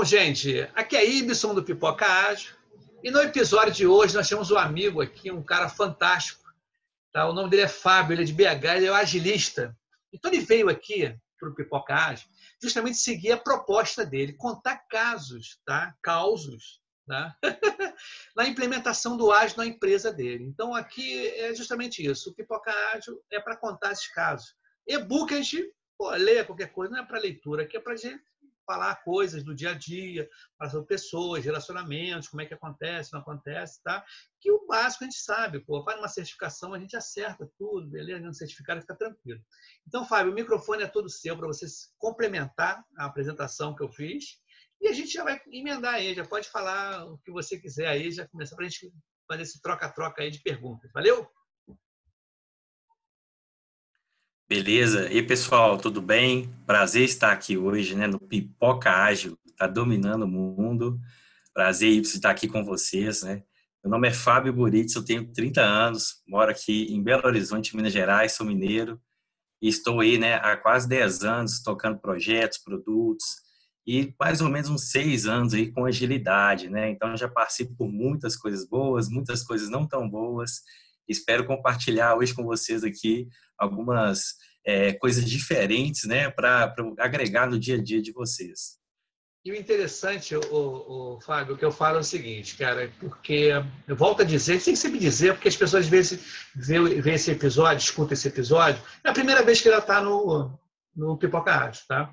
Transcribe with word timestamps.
Bom, 0.00 0.04
gente, 0.04 0.66
aqui 0.74 0.96
é 0.96 1.06
Ibson 1.06 1.54
do 1.54 1.62
Pipoca 1.62 2.06
Ágil. 2.06 2.54
E 3.04 3.10
no 3.10 3.20
episódio 3.20 3.70
de 3.70 3.86
hoje 3.86 4.14
nós 4.14 4.26
temos 4.26 4.50
um 4.50 4.56
amigo 4.56 5.02
aqui, 5.02 5.30
um 5.30 5.42
cara 5.42 5.68
fantástico. 5.68 6.42
Tá? 7.12 7.28
O 7.28 7.34
nome 7.34 7.50
dele 7.50 7.64
é 7.64 7.68
Fábio, 7.68 8.14
ele 8.14 8.22
é 8.22 8.24
de 8.24 8.32
BH, 8.32 8.76
ele 8.76 8.86
é 8.86 8.90
o 8.90 8.94
agilista. 8.94 9.76
Então 10.10 10.32
ele 10.32 10.40
veio 10.40 10.70
aqui 10.70 11.14
para 11.38 11.50
o 11.50 11.54
Pipoca 11.54 11.94
Ágil 11.94 12.26
justamente 12.62 12.96
seguir 12.96 13.32
a 13.32 13.36
proposta 13.36 14.02
dele, 14.02 14.32
contar 14.32 14.78
casos, 14.88 15.60
tá? 15.66 15.94
causos, 16.02 16.80
tá? 17.06 17.36
na 18.34 18.48
implementação 18.48 19.18
do 19.18 19.30
ágil 19.30 19.58
na 19.58 19.66
empresa 19.66 20.10
dele. 20.10 20.44
Então 20.44 20.74
aqui 20.74 21.28
é 21.28 21.54
justamente 21.54 22.02
isso. 22.02 22.30
O 22.30 22.34
Pipoca 22.34 22.72
Ágil 22.94 23.22
é 23.30 23.38
para 23.38 23.54
contar 23.54 23.92
esses 23.92 24.08
casos. 24.08 24.54
E-book 24.86 25.34
a 25.34 25.36
gente 25.42 25.70
pô, 25.98 26.08
lê 26.12 26.42
qualquer 26.42 26.72
coisa, 26.72 26.90
não 26.90 27.02
é 27.02 27.06
para 27.06 27.20
leitura, 27.20 27.64
aqui 27.64 27.76
é 27.76 27.80
para 27.80 27.96
gente 27.96 28.24
falar 28.70 29.02
coisas 29.02 29.42
do 29.42 29.52
dia 29.52 29.70
a 29.70 29.74
dia, 29.74 30.30
falar 30.56 30.70
sobre 30.70 30.86
pessoas, 30.86 31.44
relacionamentos, 31.44 32.28
como 32.28 32.40
é 32.40 32.46
que 32.46 32.54
acontece, 32.54 33.12
não 33.12 33.18
acontece, 33.18 33.82
tá? 33.82 34.04
Que 34.40 34.52
o 34.52 34.64
básico 34.64 35.02
a 35.02 35.06
gente 35.08 35.18
sabe, 35.18 35.58
pô, 35.58 35.82
faz 35.82 35.98
uma 35.98 36.06
certificação, 36.06 36.72
a 36.72 36.78
gente 36.78 36.96
acerta 36.96 37.50
tudo, 37.58 37.88
beleza? 37.88 38.24
No 38.24 38.32
certificado 38.32 38.80
fica 38.80 38.94
tranquilo. 38.94 39.40
Então, 39.88 40.06
Fábio, 40.06 40.30
o 40.30 40.34
microfone 40.34 40.84
é 40.84 40.86
todo 40.86 41.10
seu 41.10 41.36
para 41.36 41.48
você 41.48 41.66
complementar 41.98 42.84
a 42.96 43.06
apresentação 43.06 43.74
que 43.74 43.82
eu 43.82 43.88
fiz 43.88 44.40
e 44.80 44.86
a 44.86 44.92
gente 44.92 45.12
já 45.12 45.24
vai 45.24 45.42
emendar 45.50 45.94
aí, 45.94 46.14
já 46.14 46.24
pode 46.24 46.48
falar 46.48 47.06
o 47.06 47.18
que 47.18 47.32
você 47.32 47.58
quiser 47.58 47.88
aí, 47.88 48.12
já 48.12 48.28
começar 48.28 48.54
para 48.54 48.66
a 48.66 48.68
gente 48.68 48.92
fazer 49.26 49.42
esse 49.42 49.60
troca-troca 49.60 50.22
aí 50.22 50.30
de 50.30 50.40
perguntas. 50.40 50.92
Valeu? 50.94 51.28
Beleza? 54.50 55.08
E 55.12 55.22
pessoal, 55.22 55.78
tudo 55.78 56.02
bem? 56.02 56.52
Prazer 56.66 57.04
estar 57.04 57.30
aqui 57.30 57.56
hoje, 57.56 57.94
né, 57.94 58.08
no 58.08 58.18
Pipoca 58.18 58.90
Ágil, 58.90 59.38
tá 59.56 59.68
dominando 59.68 60.24
o 60.24 60.26
mundo. 60.26 60.98
Prazer 61.54 61.88
estar 62.00 62.30
aqui 62.30 62.48
com 62.48 62.64
vocês, 62.64 63.22
né? 63.22 63.44
Meu 63.80 63.92
nome 63.92 64.08
é 64.08 64.12
Fábio 64.12 64.52
Buritz, 64.52 64.96
eu 64.96 65.04
tenho 65.04 65.32
30 65.32 65.62
anos, 65.62 66.20
moro 66.26 66.50
aqui 66.50 66.92
em 66.92 67.00
Belo 67.00 67.28
Horizonte, 67.28 67.76
Minas 67.76 67.92
Gerais, 67.92 68.32
sou 68.32 68.44
mineiro 68.44 69.00
e 69.62 69.68
estou 69.68 70.00
aí, 70.00 70.18
né, 70.18 70.34
há 70.34 70.56
quase 70.56 70.88
10 70.88 71.22
anos 71.22 71.62
tocando 71.62 72.00
projetos, 72.00 72.58
produtos 72.58 73.24
e 73.86 74.12
mais 74.18 74.40
ou 74.40 74.48
menos 74.48 74.68
uns 74.68 74.90
seis 74.90 75.26
anos 75.26 75.54
aí 75.54 75.70
com 75.70 75.84
agilidade, 75.84 76.68
né? 76.68 76.90
Então 76.90 77.16
já 77.16 77.28
passei 77.28 77.66
por 77.66 77.86
muitas 77.86 78.34
coisas 78.34 78.68
boas, 78.68 79.08
muitas 79.08 79.44
coisas 79.44 79.70
não 79.70 79.86
tão 79.86 80.10
boas. 80.10 80.62
Espero 81.10 81.46
compartilhar 81.46 82.16
hoje 82.16 82.32
com 82.34 82.44
vocês 82.44 82.84
aqui 82.84 83.28
algumas 83.58 84.36
é, 84.64 84.92
coisas 84.92 85.24
diferentes, 85.24 86.04
né, 86.04 86.30
para 86.30 86.74
agregar 86.98 87.50
no 87.50 87.58
dia 87.58 87.76
a 87.76 87.82
dia 87.82 88.00
de 88.00 88.12
vocês. 88.12 88.78
E 89.42 89.50
o 89.50 89.56
interessante, 89.56 90.36
o, 90.36 90.40
o, 91.16 91.20
Fábio, 91.22 91.56
que 91.56 91.64
eu 91.64 91.72
falo 91.72 91.96
é 91.96 92.00
o 92.00 92.04
seguinte, 92.04 92.56
cara, 92.58 92.92
porque 93.00 93.50
eu 93.88 93.96
volto 93.96 94.20
a 94.20 94.24
dizer, 94.24 94.60
que 94.60 94.76
sempre 94.76 94.98
dizer, 94.98 95.32
porque 95.32 95.48
as 95.48 95.56
pessoas 95.56 95.84
às 95.84 95.90
vezes 95.90 96.20
vê, 96.54 97.14
esse 97.14 97.30
episódio, 97.30 97.82
escutam 97.82 98.12
esse 98.12 98.28
episódio, 98.28 98.82
é 99.02 99.08
a 99.08 99.14
primeira 99.14 99.42
vez 99.42 99.62
que 99.62 99.68
ela 99.68 99.78
está 99.78 100.02
no, 100.02 100.52
no 100.94 101.16
Pipoca 101.16 101.52
Rádio, 101.52 101.80
tá? 101.88 102.12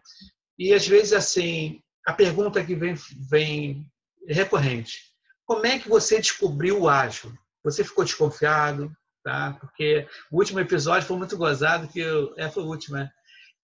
E 0.57 0.73
às 0.73 0.87
vezes, 0.87 1.11
assim, 1.11 1.81
a 2.05 2.13
pergunta 2.13 2.63
que 2.63 2.75
vem, 2.75 2.95
vem 3.29 3.85
recorrente, 4.25 4.97
como 5.45 5.65
é 5.65 5.77
que 5.79 5.89
você 5.89 6.19
descobriu 6.19 6.81
o 6.81 6.89
ágil? 6.89 7.37
Você 7.69 7.83
ficou 7.83 8.03
desconfiado? 8.03 8.91
tá? 9.27 9.57
Porque 9.59 10.07
o 10.31 10.37
último 10.37 10.57
episódio 10.61 11.05
foi 11.05 11.17
muito 11.17 11.35
gozado, 11.35 11.89
que 11.89 11.99
eu, 11.99 12.33
é, 12.37 12.49
foi 12.49 12.63
o 12.63 12.67
último, 12.67 12.95
né? 12.95 13.11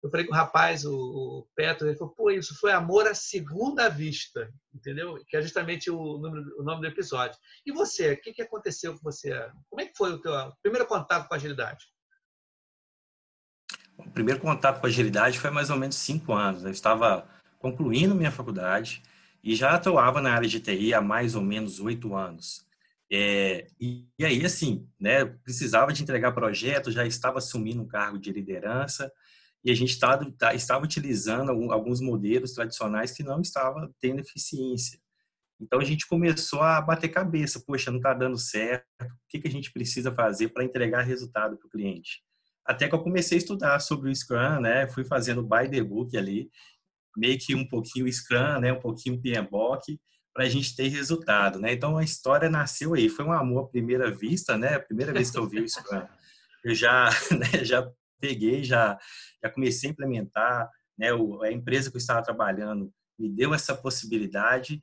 Eu 0.03 0.11
falei 0.11 0.27
com 0.27 0.33
o 0.33 0.37
rapaz, 0.37 0.85
o, 0.85 0.93
o 0.93 1.47
Petro, 1.55 1.87
ele 1.87 1.97
falou, 1.97 2.13
pô, 2.13 2.29
isso 2.33 2.59
foi 2.59 2.73
amor 2.73 3.07
à 3.07 3.15
segunda 3.15 3.89
vista, 3.89 4.53
entendeu? 4.75 5.17
Que 5.29 5.37
é 5.37 5.41
justamente 5.43 5.89
o, 5.89 6.19
número, 6.19 6.45
o 6.59 6.65
nome 6.65 6.81
do 6.81 6.89
episódio. 6.89 7.39
E 7.65 7.71
você, 7.71 8.15
o 8.15 8.21
que, 8.21 8.33
que 8.33 8.43
aconteceu 8.43 8.95
com 8.95 8.99
você? 9.05 9.31
Como 9.71 9.81
é 9.81 9.87
que 9.87 9.97
foi 9.97 10.11
o 10.11 10.21
teu 10.21 10.33
primeiro 10.61 10.89
contato 10.89 11.29
com 11.29 11.35
a 11.35 11.37
agilidade? 11.37 11.85
O 13.97 14.11
primeiro 14.11 14.41
contato 14.41 14.81
com 14.81 14.87
a 14.87 14.89
agilidade 14.89 15.39
foi 15.39 15.51
mais 15.51 15.71
ou 15.71 15.77
menos 15.77 15.95
cinco 15.95 16.33
anos. 16.33 16.65
Eu 16.65 16.73
estava 16.73 17.29
concluindo 17.61 18.17
minha 18.17 18.33
faculdade 18.33 19.01
e 19.45 19.55
já 19.55 19.77
atuava 19.77 20.21
na 20.21 20.35
área 20.35 20.49
de 20.49 20.59
TI 20.59 20.93
há 20.93 21.01
mais 21.01 21.37
ou 21.37 21.43
menos 21.43 21.79
oito 21.79 22.17
anos. 22.17 22.67
É, 23.15 23.67
e, 23.79 24.09
e, 24.19 24.25
aí, 24.25 24.43
assim, 24.43 24.89
né, 24.99 25.27
precisava 25.27 25.93
de 25.93 26.03
entregar 26.03 26.33
projeto, 26.33 26.91
já 26.91 27.07
estava 27.07 27.37
assumindo 27.37 27.83
um 27.83 27.87
cargo 27.87 28.19
de 28.19 28.33
liderança 28.33 29.13
e 29.63 29.71
a 29.71 29.75
gente 29.75 29.91
estava, 29.91 30.25
tá, 30.33 30.55
estava 30.55 30.83
utilizando 30.83 31.51
alguns 31.71 32.01
modelos 32.01 32.53
tradicionais 32.53 33.13
que 33.13 33.23
não 33.23 33.43
estavam 33.43 33.95
tendo 34.01 34.21
eficiência. 34.21 34.99
Então 35.61 35.79
a 35.79 35.85
gente 35.85 36.07
começou 36.09 36.63
a 36.63 36.81
bater 36.81 37.09
cabeça, 37.11 37.63
poxa, 37.65 37.91
não 37.91 37.99
está 37.99 38.15
dando 38.15 38.39
certo, 38.39 38.87
o 39.03 39.07
que, 39.29 39.41
que 39.41 39.49
a 39.49 39.51
gente 39.51 39.71
precisa 39.71 40.11
fazer 40.11 40.49
para 40.49 40.65
entregar 40.65 41.03
resultado 41.03 41.59
para 41.59 41.67
o 41.67 41.71
cliente? 41.71 42.23
Até 42.65 42.89
que 42.89 42.95
eu 42.95 43.03
comecei 43.03 43.37
a 43.37 43.41
estudar 43.41 43.79
sobre 43.81 44.11
o 44.11 44.15
Scrum, 44.15 44.61
né? 44.61 44.89
Fui 44.89 45.05
fazendo 45.05 45.43
by 45.43 45.69
the 45.71 45.83
book 45.83 46.17
ali, 46.17 46.49
meio 47.17 47.39
que 47.39 47.55
um 47.55 47.69
pouquinho 47.69 48.11
Scrum, 48.11 48.61
né? 48.61 48.73
Um 48.73 48.81
pouquinho 48.81 49.21
PMBOK, 49.21 50.01
para 50.33 50.45
a 50.45 50.49
gente 50.49 50.75
ter 50.75 50.89
resultado, 50.89 51.59
né? 51.59 51.73
Então 51.73 51.97
a 51.97 52.05
história 52.05 52.49
nasceu 52.49 52.95
aí, 52.95 53.09
foi 53.09 53.25
um 53.25 53.33
amor 53.33 53.65
à 53.65 53.69
primeira 53.69 54.11
vista, 54.11 54.57
né? 54.57 54.77
A 54.77 54.81
primeira 54.81 55.13
vez 55.13 55.31
que 55.31 55.39
eu 55.39 55.47
vi 55.47 55.65
isso, 55.65 55.81
eu 56.65 56.75
já, 56.75 57.11
né, 57.31 57.65
já 57.65 57.91
peguei, 58.21 58.65
já, 58.65 58.99
já 59.43 59.51
comecei 59.51 59.91
a 59.91 59.93
implementar, 59.93 60.71
né? 60.97 61.09
a 61.43 61.53
empresa 61.53 61.91
que 61.91 61.97
eu 61.97 62.01
estava 62.01 62.23
trabalhando 62.23 62.93
me 63.19 63.29
deu 63.29 63.53
essa 63.53 63.75
possibilidade 63.75 64.81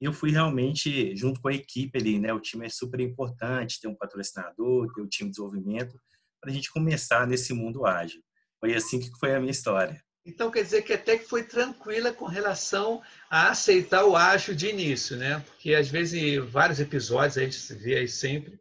e 0.00 0.04
eu 0.04 0.12
fui 0.12 0.30
realmente 0.30 1.14
junto 1.16 1.40
com 1.40 1.48
a 1.48 1.54
equipe 1.54 1.98
ali, 1.98 2.18
né? 2.18 2.32
O 2.32 2.40
time 2.40 2.66
é 2.66 2.68
super 2.68 3.00
importante, 3.00 3.80
ter 3.80 3.88
um 3.88 3.96
patrocinador, 3.96 4.92
ter 4.92 5.00
o 5.00 5.04
um 5.04 5.08
time 5.08 5.28
de 5.28 5.36
desenvolvimento 5.36 6.00
para 6.40 6.50
a 6.50 6.54
gente 6.54 6.72
começar 6.72 7.26
nesse 7.26 7.52
mundo 7.52 7.84
ágil. 7.84 8.22
Foi 8.60 8.74
assim 8.74 9.00
que 9.00 9.10
foi 9.18 9.34
a 9.34 9.40
minha 9.40 9.50
história. 9.50 10.00
Então, 10.28 10.50
quer 10.50 10.62
dizer 10.62 10.82
que 10.82 10.92
até 10.92 11.16
que 11.16 11.24
foi 11.24 11.42
tranquila 11.42 12.12
com 12.12 12.26
relação 12.26 13.02
a 13.30 13.48
aceitar 13.48 14.04
o 14.04 14.14
ágil 14.14 14.54
de 14.54 14.68
início, 14.68 15.16
né? 15.16 15.42
Porque, 15.46 15.74
às 15.74 15.88
vezes, 15.88 16.22
em 16.22 16.38
vários 16.38 16.78
episódios, 16.78 17.38
a 17.38 17.42
gente 17.42 17.74
vê 17.74 17.96
aí 17.96 18.06
sempre 18.06 18.60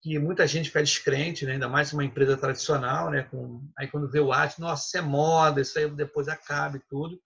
que 0.00 0.18
muita 0.18 0.46
gente 0.46 0.68
fica 0.68 0.82
descrente, 0.82 1.44
né? 1.44 1.52
ainda 1.52 1.68
mais 1.68 1.92
uma 1.92 2.04
empresa 2.04 2.38
tradicional, 2.38 3.10
né? 3.10 3.24
Com... 3.24 3.70
Aí, 3.76 3.86
quando 3.86 4.10
vê 4.10 4.18
o 4.18 4.32
ágil, 4.32 4.56
nossa, 4.60 4.86
isso 4.86 4.96
é 4.96 5.02
moda, 5.02 5.60
isso 5.60 5.78
aí 5.78 5.90
depois 5.90 6.26
acaba 6.26 6.78
e 6.78 6.82
tudo. 6.88 7.20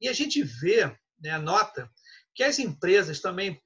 E 0.00 0.08
a 0.08 0.12
gente 0.12 0.40
vê, 0.40 0.86
né, 1.20 1.36
nota 1.36 1.90
que 2.36 2.44
as 2.44 2.60
empresas 2.60 3.20
também, 3.20 3.60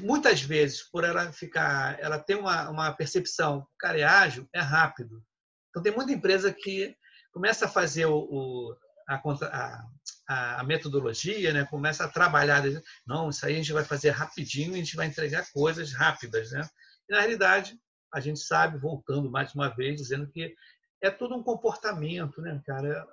muitas 0.00 0.40
vezes, 0.40 0.82
por 0.90 1.04
ela 1.04 1.30
ficar, 1.30 2.00
ela 2.00 2.18
tem 2.18 2.36
uma, 2.36 2.70
uma 2.70 2.92
percepção, 2.92 3.66
cara, 3.78 4.00
é 4.00 4.04
ágil, 4.04 4.48
é 4.54 4.60
rápido. 4.60 5.22
Então, 5.68 5.82
tem 5.82 5.92
muita 5.92 6.12
empresa 6.12 6.50
que 6.50 6.94
começa 7.32 7.66
a 7.66 7.68
fazer 7.68 8.06
o, 8.06 8.16
o 8.18 8.76
a, 9.10 9.84
a, 10.28 10.60
a, 10.60 10.64
metodologia, 10.64 11.52
né? 11.52 11.66
começa 11.66 12.04
a 12.04 12.08
trabalhar. 12.08 12.62
Não, 13.06 13.30
isso 13.30 13.44
aí 13.44 13.54
a 13.54 13.56
gente 13.56 13.72
vai 13.72 13.84
fazer 13.84 14.10
rapidinho, 14.10 14.74
a 14.74 14.76
gente 14.76 14.96
vai 14.96 15.06
entregar 15.06 15.50
coisas 15.52 15.92
rápidas. 15.92 16.52
Né? 16.52 16.68
E, 17.08 17.12
na 17.12 17.20
realidade, 17.20 17.76
a 18.14 18.20
gente 18.20 18.40
sabe, 18.40 18.78
voltando 18.78 19.30
mais 19.30 19.54
uma 19.54 19.68
vez, 19.68 20.00
dizendo 20.00 20.28
que 20.28 20.54
é 21.02 21.10
todo 21.10 21.34
um 21.34 21.42
comportamento, 21.42 22.42
né, 22.42 22.60
cara? 22.66 23.06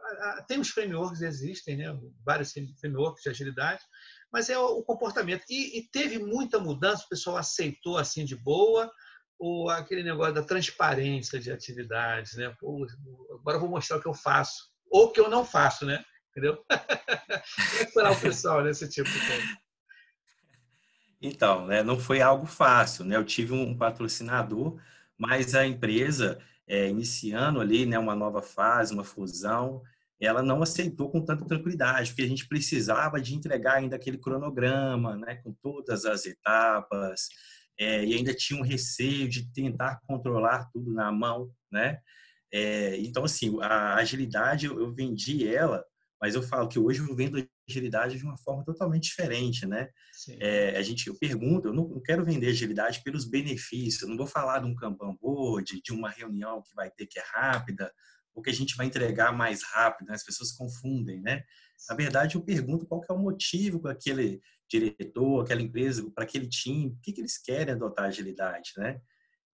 Tem 0.46 0.60
os 0.60 0.70
frameworks, 0.70 1.22
existem, 1.22 1.78
né? 1.78 1.98
Vários 2.26 2.52
frameworks 2.82 3.24
de 3.24 3.30
agilidade, 3.30 3.82
mas 4.32 4.50
é 4.50 4.58
o 4.58 4.84
comportamento. 4.84 5.44
E, 5.50 5.80
e 5.80 5.90
teve 5.90 6.20
muita 6.20 6.60
mudança, 6.60 7.06
o 7.06 7.10
pessoal 7.10 7.38
aceitou 7.38 7.98
assim 7.98 8.26
de 8.26 8.36
boa, 8.36 8.92
ou 9.40 9.70
aquele 9.70 10.04
negócio 10.04 10.34
da 10.34 10.44
transparência 10.44 11.40
de 11.40 11.50
atividades, 11.50 12.34
né? 12.34 12.54
Pô, 12.60 12.86
agora 13.40 13.56
eu 13.56 13.62
vou 13.62 13.70
mostrar 13.70 13.98
o 13.98 14.02
que 14.02 14.08
eu 14.08 14.14
faço 14.14 14.70
ou 14.90 15.12
que 15.12 15.20
eu 15.20 15.30
não 15.30 15.46
faço, 15.46 15.86
né? 15.86 16.04
Entendeu? 16.32 16.64
Será 17.92 18.12
o 18.12 18.20
pessoal 18.20 18.64
nesse 18.64 18.88
tipo 18.90 19.10
de 19.10 19.20
coisa? 19.20 19.58
Então, 21.22 21.66
né, 21.66 21.82
não 21.82 22.00
foi 22.00 22.22
algo 22.22 22.46
fácil, 22.46 23.04
né? 23.04 23.16
Eu 23.16 23.26
tive 23.26 23.54
um 23.54 23.76
patrocinador, 23.76 24.80
mas 25.18 25.56
a 25.56 25.66
empresa, 25.66 26.40
é, 26.68 26.90
iniciando 26.90 27.60
ali, 27.60 27.86
né, 27.86 27.98
uma 27.98 28.16
nova 28.16 28.42
fase, 28.42 28.94
uma 28.94 29.04
fusão, 29.04 29.82
ela 30.20 30.42
não 30.42 30.62
aceitou 30.62 31.10
com 31.10 31.24
tanta 31.24 31.46
tranquilidade, 31.46 32.10
porque 32.10 32.24
a 32.24 32.28
gente 32.28 32.48
precisava 32.48 33.20
de 33.20 33.36
entregar 33.36 33.76
ainda 33.76 33.96
aquele 33.96 34.18
cronograma, 34.18 35.16
né, 35.16 35.36
com 35.44 35.54
todas 35.54 36.06
as 36.06 36.26
etapas, 36.26 37.30
é, 37.80 38.04
e 38.04 38.14
ainda 38.16 38.34
tinha 38.34 38.60
um 38.60 38.64
receio 38.64 39.30
de 39.30 39.52
tentar 39.52 40.00
controlar 40.08 40.70
tudo 40.72 40.92
na 40.92 41.12
mão, 41.12 41.52
né? 41.72 42.00
É, 42.52 42.98
então, 42.98 43.24
assim, 43.24 43.58
a 43.62 43.96
agilidade, 43.96 44.66
eu, 44.66 44.94
vendi 44.94 45.48
ela, 45.48 45.84
mas 46.22 46.36
eu 46.36 46.42
falo 46.42 46.68
que 46.68 46.80
hoje 46.80 47.00
eu 47.00 47.16
vendo 47.16 47.46
agilidade 47.70 48.18
de 48.18 48.24
uma 48.24 48.38
forma 48.38 48.64
totalmente 48.64 49.04
diferente, 49.04 49.66
né? 49.66 49.90
É, 50.40 50.78
a 50.78 50.82
gente, 50.82 51.08
eu 51.08 51.18
pergunto, 51.18 51.68
eu 51.68 51.74
não, 51.74 51.88
não, 51.88 52.02
quero 52.02 52.26
vender 52.26 52.48
agilidade 52.48 53.02
pelos 53.04 53.26
benefícios, 53.26 54.02
eu 54.02 54.10
não 54.10 54.18
vou 54.18 54.28
falar 54.28 54.60
de 54.60 54.66
um 54.66 54.76
Kanban 54.76 55.16
board, 55.22 55.82
de 55.82 55.92
uma 55.92 56.10
reunião 56.10 56.62
que 56.62 56.74
vai 56.74 56.90
ter 56.90 57.06
que 57.06 57.20
é 57.20 57.24
rápida, 57.34 57.92
ou 58.34 58.42
que 58.42 58.50
a 58.50 58.54
gente 58.54 58.76
vai 58.76 58.86
entregar 58.86 59.32
mais 59.32 59.64
rápido, 59.64 60.08
né? 60.08 60.16
as 60.16 60.24
pessoas 60.24 60.52
confundem, 60.52 61.22
né? 61.22 61.44
Na 61.90 61.96
verdade, 61.96 62.36
eu 62.36 62.42
pergunto 62.42 62.86
qual 62.86 63.02
que 63.02 63.12
é 63.12 63.16
o 63.16 63.20
motivo 63.20 63.80
com 63.80 63.88
aquele 63.88 64.42
diretor, 64.70 65.42
aquela 65.42 65.62
empresa, 65.62 66.10
para 66.14 66.24
aquele 66.24 66.48
time, 66.48 66.88
o 66.88 67.00
que, 67.02 67.14
que 67.14 67.22
eles 67.22 67.38
querem 67.38 67.74
adotar 67.74 68.06
agilidade, 68.06 68.72
né? 68.78 69.00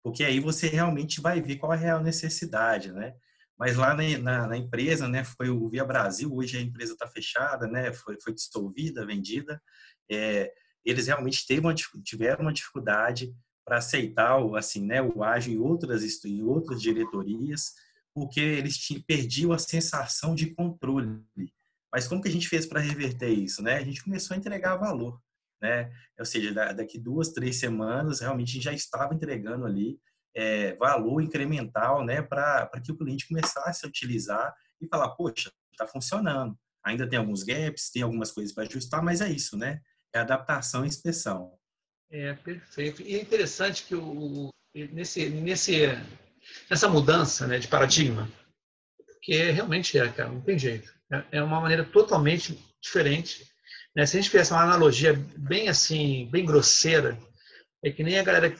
Porque 0.02 0.25
aí 0.25 0.41
você 0.41 0.69
realmente 0.69 1.20
vai 1.20 1.41
ver 1.41 1.56
qual 1.56 1.73
é 1.73 1.76
a 1.76 1.79
real 1.79 2.02
necessidade, 2.02 2.93
né? 2.93 3.14
Mas 3.58 3.76
lá 3.76 3.94
na, 3.94 4.19
na, 4.19 4.47
na 4.49 4.56
empresa, 4.56 5.06
né, 5.06 5.23
foi 5.23 5.50
o 5.50 5.69
Via 5.69 5.85
Brasil, 5.85 6.35
hoje 6.35 6.56
a 6.56 6.62
empresa 6.62 6.94
está 6.94 7.06
fechada, 7.06 7.67
né, 7.67 7.93
foi, 7.93 8.19
foi 8.19 8.32
dissolvida, 8.32 9.05
vendida, 9.05 9.61
é, 10.11 10.50
eles 10.82 11.08
realmente 11.08 11.44
uma, 11.58 11.75
tiveram 11.75 12.47
uma 12.47 12.55
dificuldade 12.55 13.35
para 13.62 13.76
aceitar 13.76 14.38
o, 14.38 14.56
assim, 14.56 14.87
né, 14.87 15.02
o 15.02 15.23
ágil 15.23 15.52
em 15.52 15.58
outras, 15.58 16.25
em 16.25 16.43
outras 16.43 16.81
diretorias, 16.81 17.75
porque 18.14 18.41
eles 18.41 18.79
tinham, 18.79 19.03
perdiam 19.03 19.53
a 19.53 19.58
sensação 19.58 20.35
de 20.35 20.55
controle. 20.55 21.23
Mas 21.93 22.08
como 22.08 22.23
que 22.23 22.29
a 22.29 22.32
gente 22.32 22.49
fez 22.49 22.67
para 22.67 22.81
reverter 22.81 23.29
isso? 23.29 23.62
Né? 23.62 23.75
A 23.75 23.85
gente 23.85 24.03
começou 24.03 24.35
a 24.35 24.38
entregar 24.38 24.76
valor. 24.76 25.20
Né? 25.60 25.92
Ou 26.18 26.24
seja, 26.24 26.52
daqui 26.72 26.98
duas, 26.98 27.32
três 27.32 27.56
semanas, 27.56 28.20
realmente 28.20 28.50
a 28.50 28.52
gente 28.54 28.64
já 28.64 28.72
estava 28.72 29.14
entregando 29.14 29.66
ali 29.66 29.98
é, 30.34 30.74
valor 30.76 31.20
incremental 31.22 32.04
né, 32.04 32.22
para 32.22 32.70
que 32.82 32.92
o 32.92 32.96
cliente 32.96 33.28
começasse 33.28 33.84
a 33.84 33.88
utilizar 33.88 34.54
e 34.80 34.86
falar, 34.86 35.10
poxa, 35.10 35.50
está 35.72 35.86
funcionando. 35.86 36.56
Ainda 36.84 37.08
tem 37.08 37.18
alguns 37.18 37.42
gaps, 37.42 37.90
tem 37.90 38.02
algumas 38.02 38.32
coisas 38.32 38.54
para 38.54 38.64
ajustar, 38.64 39.02
mas 39.02 39.20
é 39.20 39.30
isso, 39.30 39.56
né? 39.56 39.80
É 40.14 40.20
adaptação 40.20 40.84
e 40.84 40.88
inspeção. 40.88 41.52
É, 42.10 42.32
perfeito. 42.34 43.02
E 43.02 43.14
é 43.14 43.20
interessante 43.20 43.84
que 43.84 43.94
o, 43.94 44.50
nesse, 44.74 45.28
nesse, 45.28 45.82
nessa 46.68 46.88
mudança 46.88 47.46
né, 47.46 47.58
de 47.58 47.68
paradigma, 47.68 48.30
que 49.22 49.36
realmente 49.50 49.98
é, 49.98 50.08
cara, 50.10 50.30
não 50.30 50.40
tem 50.40 50.58
jeito. 50.58 50.92
É, 51.12 51.38
é 51.38 51.42
uma 51.42 51.60
maneira 51.60 51.84
totalmente 51.84 52.58
diferente. 52.80 53.46
Né? 53.94 54.06
Se 54.06 54.16
a 54.16 54.20
gente 54.20 54.31
fizesse 54.31 54.52
uma 54.52 54.62
analogia 54.62 55.14
bem 55.37 55.69
assim, 55.69 56.28
bem 56.31 56.44
grosseira, 56.44 57.19
é 57.84 57.90
que 57.90 58.02
nem 58.02 58.19
a 58.19 58.22
galera 58.22 58.54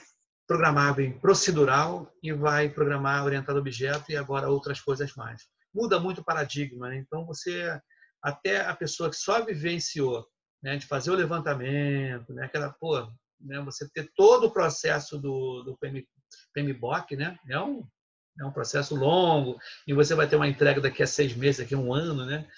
programava 0.47 1.03
em 1.03 1.17
procedural 1.19 2.13
e 2.23 2.33
vai 2.33 2.69
programar 2.69 3.25
orientado 3.25 3.59
a 3.59 3.61
objeto 3.61 4.11
e 4.11 4.17
agora 4.17 4.49
outras 4.49 4.81
coisas 4.81 5.15
mais. 5.15 5.45
Muda 5.73 6.01
muito 6.01 6.21
o 6.23 6.25
paradigma, 6.25 6.89
né? 6.89 6.97
Então 6.97 7.25
você 7.25 7.81
até 8.23 8.67
a 8.67 8.75
pessoa 8.75 9.09
que 9.09 9.17
só 9.17 9.45
vivenciou, 9.45 10.27
né, 10.63 10.77
de 10.77 10.87
fazer 10.87 11.11
o 11.11 11.15
levantamento, 11.15 12.35
né, 12.35 12.45
aquela 12.45 12.71
pô, 12.71 13.01
né? 13.41 13.61
Você 13.61 13.89
ter 13.91 14.11
todo 14.17 14.49
o 14.49 14.51
processo 14.51 15.19
do, 15.19 15.63
do 15.63 15.77
PM, 15.79 16.07
PMBOK, 16.53 17.17
né? 17.17 17.39
É 17.49 17.59
um, 17.61 17.87
é 18.41 18.45
um 18.45 18.53
processo 18.53 18.95
longo 18.95 19.59
e 19.87 19.95
você 19.95 20.15
vai 20.15 20.29
ter 20.29 20.37
uma 20.37 20.49
entrega 20.49 20.81
daqui 20.81 21.03
a 21.03 21.07
seis 21.07 21.35
meses, 21.35 21.59
daqui 21.59 21.75
a 21.75 21.79
um 21.79 21.95
ano, 21.95 22.27
né? 22.27 22.49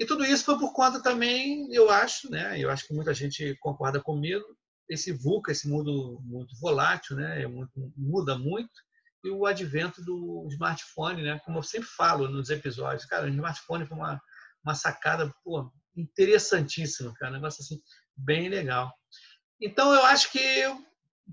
E 0.00 0.06
tudo 0.06 0.24
isso 0.24 0.46
foi 0.46 0.58
por 0.58 0.72
conta 0.72 1.02
também, 1.02 1.68
eu 1.70 1.90
acho, 1.90 2.30
né? 2.30 2.58
Eu 2.58 2.70
acho 2.70 2.86
que 2.86 2.94
muita 2.94 3.12
gente 3.12 3.54
concorda 3.60 4.00
comigo, 4.00 4.42
esse 4.88 5.12
VUCA, 5.12 5.52
esse 5.52 5.68
mundo 5.68 6.18
muito 6.24 6.58
volátil, 6.58 7.16
né? 7.16 7.42
É 7.42 7.46
muito, 7.46 7.70
muda 7.94 8.38
muito 8.38 8.72
e 9.22 9.30
o 9.30 9.46
advento 9.46 10.02
do 10.02 10.46
smartphone, 10.50 11.22
né? 11.22 11.38
Como 11.44 11.58
eu 11.58 11.62
sempre 11.62 11.88
falo 11.88 12.28
nos 12.28 12.48
episódios, 12.48 13.04
cara, 13.04 13.26
o 13.26 13.28
smartphone 13.28 13.86
foi 13.86 13.96
uma, 13.96 14.20
uma 14.64 14.74
sacada 14.74 15.32
pô, 15.44 15.70
interessantíssima, 15.94 17.12
cara, 17.14 17.32
um 17.32 17.34
negócio 17.34 17.62
assim 17.62 17.78
bem 18.16 18.48
legal. 18.48 18.90
Então, 19.60 19.92
eu 19.92 20.02
acho 20.06 20.32
que 20.32 20.64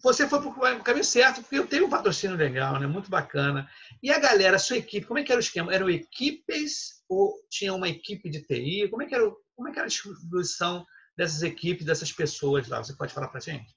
você 0.02 0.28
foi 0.28 0.40
para 0.40 0.76
o 0.76 0.84
caminho 0.84 1.04
certo, 1.04 1.42
porque 1.42 1.58
eu 1.58 1.68
tenho 1.68 1.88
um 1.88 1.90
patrocínio 1.90 2.36
legal, 2.36 2.80
né? 2.80 2.88
muito 2.88 3.10
bacana. 3.10 3.70
E 4.02 4.12
a 4.12 4.20
galera, 4.20 4.58
a 4.58 4.60
sua 4.60 4.78
equipe, 4.78 5.06
como 5.06 5.20
é 5.20 5.24
que 5.24 5.32
era 5.32 5.40
o 5.40 5.44
esquema? 5.44 5.74
Eram 5.74 5.90
equipes 5.90 7.04
ou 7.10 7.34
tinha 7.50 7.74
uma 7.74 7.90
equipe 7.90 8.30
de 8.30 8.42
TI? 8.42 8.90
Como 8.90 9.02
é 9.02 9.06
que 9.06 9.16
era, 9.16 9.24
como 9.56 9.68
é 9.68 9.72
que 9.72 9.80
era 9.80 9.86
a 9.86 9.90
distribuição 9.90 10.86
dessas 11.18 11.42
equipes, 11.42 11.86
dessas 11.86 12.12
pessoas 12.12 12.68
lá? 12.68 12.84
Você 12.84 12.96
pode 12.96 13.14
falar 13.14 13.28
para 13.30 13.40
a 13.40 13.42
gente? 13.42 13.76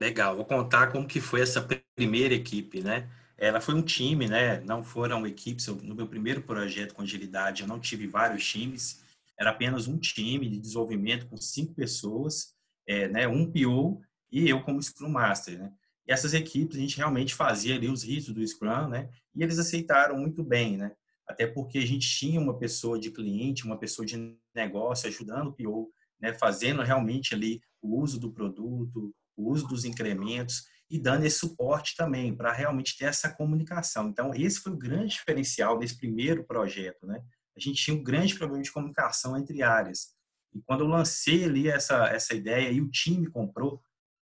Legal, 0.00 0.36
vou 0.36 0.44
contar 0.44 0.92
como 0.92 1.06
que 1.06 1.20
foi 1.20 1.40
essa 1.40 1.66
primeira 1.94 2.34
equipe, 2.34 2.80
né? 2.80 3.10
Ela 3.36 3.60
foi 3.60 3.74
um 3.74 3.82
time, 3.82 4.28
né? 4.28 4.60
Não 4.60 4.82
foram 4.82 5.26
equipes. 5.26 5.66
No 5.66 5.94
meu 5.94 6.06
primeiro 6.06 6.42
projeto 6.42 6.94
com 6.94 7.02
agilidade, 7.02 7.62
eu 7.62 7.68
não 7.68 7.80
tive 7.80 8.06
vários 8.06 8.46
times. 8.46 9.02
Era 9.38 9.50
apenas 9.50 9.88
um 9.88 9.98
time 9.98 10.48
de 10.48 10.58
desenvolvimento 10.58 11.26
com 11.26 11.36
cinco 11.36 11.74
pessoas 11.74 12.54
é, 12.90 13.06
né, 13.06 13.28
um 13.28 13.46
PO 13.46 14.02
e 14.30 14.48
eu 14.48 14.62
como 14.62 14.82
Scrum 14.82 15.08
Master, 15.08 15.58
né? 15.58 15.72
E 16.06 16.12
essas 16.12 16.34
equipes 16.34 16.76
a 16.76 16.80
gente 16.80 16.96
realmente 16.96 17.34
fazia 17.34 17.74
ali 17.74 17.88
os 17.88 18.02
ritos 18.02 18.32
do 18.32 18.46
Scrum, 18.46 18.88
né? 18.88 19.08
E 19.34 19.42
eles 19.42 19.58
aceitaram 19.58 20.18
muito 20.18 20.42
bem, 20.42 20.76
né? 20.76 20.92
Até 21.26 21.46
porque 21.46 21.78
a 21.78 21.86
gente 21.86 22.08
tinha 22.08 22.40
uma 22.40 22.58
pessoa 22.58 22.98
de 22.98 23.10
cliente, 23.10 23.64
uma 23.64 23.78
pessoa 23.78 24.04
de 24.04 24.36
negócio 24.54 25.08
ajudando 25.08 25.48
o 25.48 25.52
PO, 25.52 25.90
né? 26.20 26.34
Fazendo 26.34 26.82
realmente 26.82 27.34
ali 27.34 27.60
o 27.80 28.00
uso 28.00 28.18
do 28.18 28.32
produto, 28.32 29.14
o 29.36 29.50
uso 29.50 29.66
dos 29.66 29.84
incrementos 29.84 30.64
e 30.90 30.98
dando 30.98 31.24
esse 31.24 31.38
suporte 31.38 31.94
também 31.96 32.34
para 32.34 32.52
realmente 32.52 32.98
ter 32.98 33.04
essa 33.04 33.30
comunicação. 33.32 34.08
Então, 34.08 34.34
esse 34.34 34.58
foi 34.60 34.72
o 34.72 34.76
grande 34.78 35.14
diferencial 35.14 35.78
desse 35.78 35.96
primeiro 35.96 36.44
projeto, 36.44 37.06
né? 37.06 37.22
A 37.56 37.60
gente 37.60 37.82
tinha 37.82 37.96
um 37.96 38.02
grande 38.02 38.36
problema 38.36 38.62
de 38.62 38.72
comunicação 38.72 39.36
entre 39.36 39.62
áreas. 39.62 40.08
E 40.52 40.60
quando 40.62 40.80
eu 40.80 40.88
lancei 40.88 41.44
ali 41.44 41.68
essa, 41.68 42.06
essa 42.08 42.34
ideia 42.34 42.70
e 42.70 42.80
o 42.80 42.90
time 42.90 43.28
comprou, 43.28 43.80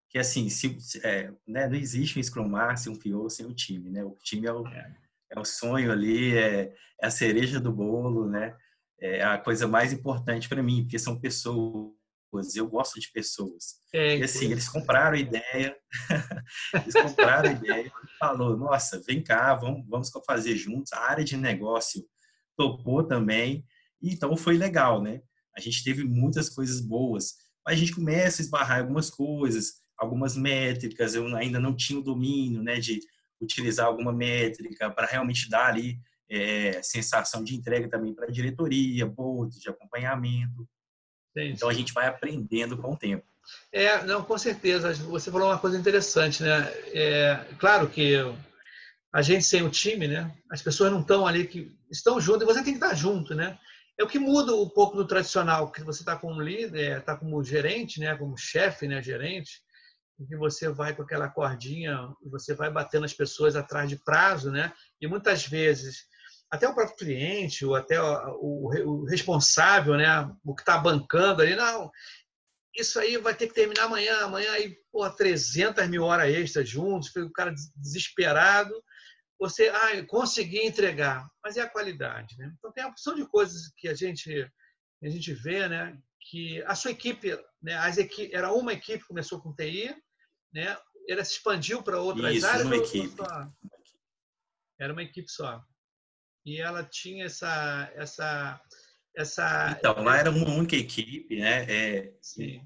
que 0.10 0.18
assim, 0.18 0.50
se, 0.50 0.78
é, 1.04 1.32
né, 1.48 1.68
não 1.68 1.76
existe 1.76 2.18
um 2.18 2.24
Scrum 2.24 2.48
Master, 2.48 2.92
um 2.92 2.96
PO 2.96 3.30
sem 3.30 3.46
o 3.46 3.54
time, 3.54 3.90
né? 3.90 4.04
O 4.04 4.16
time 4.24 4.48
é 4.48 4.54
o, 4.54 4.66
é. 4.68 4.96
é 5.32 5.40
o 5.40 5.46
sonho 5.46 5.92
ali, 5.92 6.36
é, 6.38 6.74
é, 7.02 7.06
a 7.06 7.12
cereja 7.12 7.60
do 7.60 7.72
bolo, 7.72 8.30
né? 8.30 8.56
É 9.00 9.24
a 9.24 9.38
coisa 9.38 9.68
mais 9.68 9.94
importante 9.94 10.50
para 10.50 10.64
mim, 10.64 10.84
porque 10.84 10.98
são 10.98 11.20
pessoas, 11.20 11.94
eu 12.56 12.68
gosto 12.68 13.00
de 13.00 13.12
pessoas. 13.12 13.76
É, 13.94 14.18
e 14.18 14.24
assim, 14.24 14.52
eles 14.52 14.68
compraram 14.68 15.16
a 15.16 15.20
ideia, 15.20 15.78
eles 16.74 16.94
compraram 16.94 17.50
a 17.50 17.54
ideia 17.54 17.92
falou, 18.20 18.58
nossa, 18.58 19.02
vem 19.06 19.24
cá, 19.24 19.54
vamos, 19.54 19.86
vamos 19.88 20.10
fazer 20.26 20.56
juntos. 20.56 20.92
A 20.94 21.02
área 21.02 21.24
de 21.24 21.38
negócio 21.38 22.04
topou 22.56 23.04
também, 23.04 23.64
então 24.02 24.36
foi 24.36 24.58
legal, 24.58 25.02
né? 25.02 25.22
a 25.58 25.60
gente 25.60 25.84
teve 25.84 26.04
muitas 26.04 26.50
coisas 26.50 26.80
boas, 26.80 27.34
mas 27.66 27.76
a 27.76 27.78
gente 27.80 27.96
começa 27.96 28.42
a 28.42 28.44
esbarrar 28.44 28.80
algumas 28.80 29.10
coisas, 29.10 29.74
algumas 29.98 30.36
métricas, 30.36 31.16
eu 31.16 31.26
ainda 31.36 31.60
não 31.60 31.76
tinha 31.76 32.00
o 32.00 32.04
domínio, 32.04 32.62
né, 32.62 32.80
de 32.80 33.00
utilizar 33.42 33.86
alguma 33.86 34.12
métrica 34.12 34.90
para 34.90 35.08
realmente 35.08 35.50
dar 35.50 35.68
ali 35.68 36.00
é, 36.30 36.82
sensação 36.82 37.44
de 37.44 37.56
entrega 37.56 37.90
também 37.90 38.14
para 38.14 38.26
a 38.26 38.32
diretoria, 38.32 39.06
board, 39.06 39.60
de 39.60 39.70
acompanhamento. 39.70 40.68
Entendi. 41.32 41.54
Então 41.54 41.70
a 41.70 41.74
gente 41.74 41.94
vai 41.94 42.08
aprendendo 42.08 42.78
com 42.78 42.94
o 42.94 42.98
tempo. 42.98 43.26
É, 43.72 44.04
não, 44.04 44.24
com 44.24 44.38
certeza. 44.38 44.94
Você 44.94 45.32
falou 45.32 45.50
uma 45.50 45.60
coisa 45.60 45.78
interessante, 45.78 46.44
né? 46.44 46.70
É, 46.94 47.46
claro 47.58 47.88
que 47.88 48.16
a 49.14 49.22
gente 49.22 49.46
sem 49.46 49.64
o 49.64 49.70
time, 49.70 50.08
né? 50.08 50.36
As 50.50 50.62
pessoas 50.62 50.92
não 50.92 51.02
estão 51.02 51.26
ali 51.26 51.48
que 51.48 51.72
estão 51.90 52.20
juntas 52.20 52.44
e 52.44 52.54
você 52.54 52.64
tem 52.64 52.74
que 52.74 52.84
estar 52.84 52.94
junto, 52.94 53.34
né? 53.34 53.58
É 53.98 54.04
o 54.04 54.08
que 54.08 54.20
muda 54.20 54.54
um 54.56 54.70
pouco 54.70 54.96
do 54.96 55.08
tradicional, 55.08 55.72
que 55.72 55.84
você 55.84 56.02
está 56.02 56.16
como 56.16 56.42
líder, 56.42 57.00
está 57.00 57.16
como 57.16 57.44
gerente, 57.44 58.00
né, 58.00 58.16
como 58.16 58.38
chefe, 58.38 58.88
né, 58.88 59.02
gerente, 59.02 59.60
em 60.20 60.26
que 60.26 60.36
você 60.36 60.70
vai 60.70 60.96
com 60.96 61.04
aquela 61.04 61.30
cordinha, 61.30 62.12
você 62.24 62.54
vai 62.54 62.72
batendo 62.72 63.06
as 63.06 63.14
pessoas 63.14 63.56
atrás 63.56 63.90
de 63.90 63.98
prazo, 64.04 64.52
né? 64.52 64.74
E 65.00 65.08
muitas 65.08 65.46
vezes 65.46 66.06
até 66.50 66.68
o 66.68 66.74
próprio 66.74 66.98
cliente 66.98 67.66
ou 67.66 67.76
até 67.76 68.02
o, 68.02 69.04
responsável, 69.10 69.96
né, 69.96 70.08
o 70.46 70.56
que 70.56 70.62
está 70.62 70.78
bancando 70.78 71.42
ali, 71.42 71.56
não, 71.56 71.92
isso 72.76 73.00
aí 73.00 73.18
vai 73.18 73.36
ter 73.36 73.48
que 73.48 73.54
terminar 73.54 73.86
amanhã, 73.86 74.20
amanhã 74.22 74.52
aí, 74.52 74.78
pô, 74.92 75.10
300 75.10 75.88
mil 75.90 76.04
horas 76.04 76.34
extras 76.34 76.70
juntos, 76.70 77.14
o 77.16 77.32
cara 77.32 77.54
desesperado, 77.76 78.74
você 79.40 79.70
ah, 79.70 80.06
conseguir 80.08 80.66
entregar, 80.66 81.28
mas 81.44 81.58
é 81.58 81.62
a 81.62 81.70
qualidade, 81.70 82.36
né? 82.38 82.52
Então 82.58 82.72
tem 82.72 82.84
a 82.84 82.88
opção 82.88 83.14
de 83.14 83.26
coisas 83.28 83.72
que 83.78 83.88
a 83.88 83.94
gente 83.94 84.50
a 85.04 85.10
gente 85.10 85.32
vê, 85.32 85.68
né? 85.68 85.96
Que 86.30 86.64
a 86.64 86.74
sua 86.74 86.92
equipe, 86.92 87.38
né? 87.62 87.76
As 87.76 87.98
equi 87.98 88.32
era 88.34 88.52
uma 88.52 88.74
equipe 88.74 89.06
começou 89.06 89.40
com 89.40 89.54
TI, 89.54 89.96
né? 90.54 90.78
Ela 91.08 91.24
se 91.24 91.34
expandiu 91.34 91.82
para 91.82 92.00
outras 92.00 92.36
Isso, 92.36 92.46
áreas. 92.46 92.66
Uma 92.66 92.76
equipe. 92.78 93.16
Era 94.80 94.94
uma 94.94 95.04
equipe 95.04 95.32
só. 95.32 95.64
E 96.46 96.62
ela 96.62 96.84
tinha 96.84 97.26
essa 97.26 97.92
essa 97.96 98.62
essa. 99.16 99.76
Então 99.78 100.04
lá 100.04 100.18
era 100.18 100.30
uma 100.30 100.50
única 100.50 100.76
equipe, 100.76 101.40
né? 101.40 101.66
É, 101.70 102.14
Sim. 102.22 102.62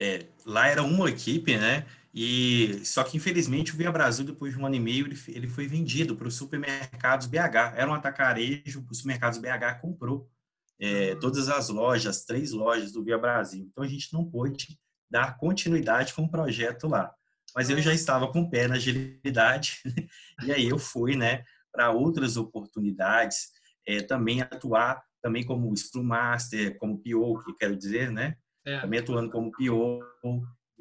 É, 0.00 0.26
lá 0.44 0.66
era 0.66 0.82
uma 0.82 1.08
equipe, 1.08 1.56
né? 1.56 1.86
E 2.14 2.84
só 2.84 3.02
que 3.02 3.16
infelizmente 3.16 3.72
o 3.72 3.76
Via 3.76 3.90
Brasil 3.90 4.24
depois 4.24 4.52
de 4.52 4.60
um 4.60 4.66
ano 4.66 4.74
e 4.74 4.80
meio 4.80 5.06
ele, 5.06 5.18
ele 5.28 5.48
foi 5.48 5.66
vendido 5.66 6.14
para 6.14 6.28
os 6.28 6.34
supermercados 6.34 7.26
BH. 7.26 7.74
Era 7.74 7.90
um 7.90 7.94
atacarejo, 7.94 8.84
os 8.90 8.98
supermercados 8.98 9.38
BH 9.38 9.80
comprou 9.80 10.28
é, 10.80 11.14
todas 11.16 11.48
as 11.48 11.68
lojas, 11.68 12.24
três 12.24 12.52
lojas 12.52 12.92
do 12.92 13.02
Via 13.02 13.16
Brasil. 13.16 13.66
Então 13.70 13.82
a 13.82 13.88
gente 13.88 14.12
não 14.12 14.24
pôde 14.24 14.78
dar 15.10 15.38
continuidade 15.38 16.12
com 16.12 16.22
o 16.22 16.30
projeto 16.30 16.86
lá. 16.86 17.14
mas 17.54 17.70
eu 17.70 17.80
já 17.80 17.94
estava 17.94 18.30
com 18.30 18.42
o 18.42 18.50
pé 18.50 18.68
na 18.68 18.74
agilidade 18.74 19.80
e 20.44 20.52
aí 20.52 20.68
eu 20.68 20.78
fui, 20.78 21.16
né, 21.16 21.44
para 21.70 21.90
outras 21.90 22.36
oportunidades, 22.36 23.50
é, 23.86 24.02
também 24.02 24.40
atuar 24.42 25.02
também 25.22 25.44
como 25.44 25.74
Scrum 25.76 26.02
Master, 26.02 26.76
como 26.78 26.98
PO, 26.98 27.44
que 27.44 27.54
quero 27.54 27.76
dizer, 27.76 28.10
né? 28.10 28.36
É. 28.66 28.80
Também 28.80 28.98
atuando 28.98 29.30
como 29.30 29.52
PO 29.52 30.00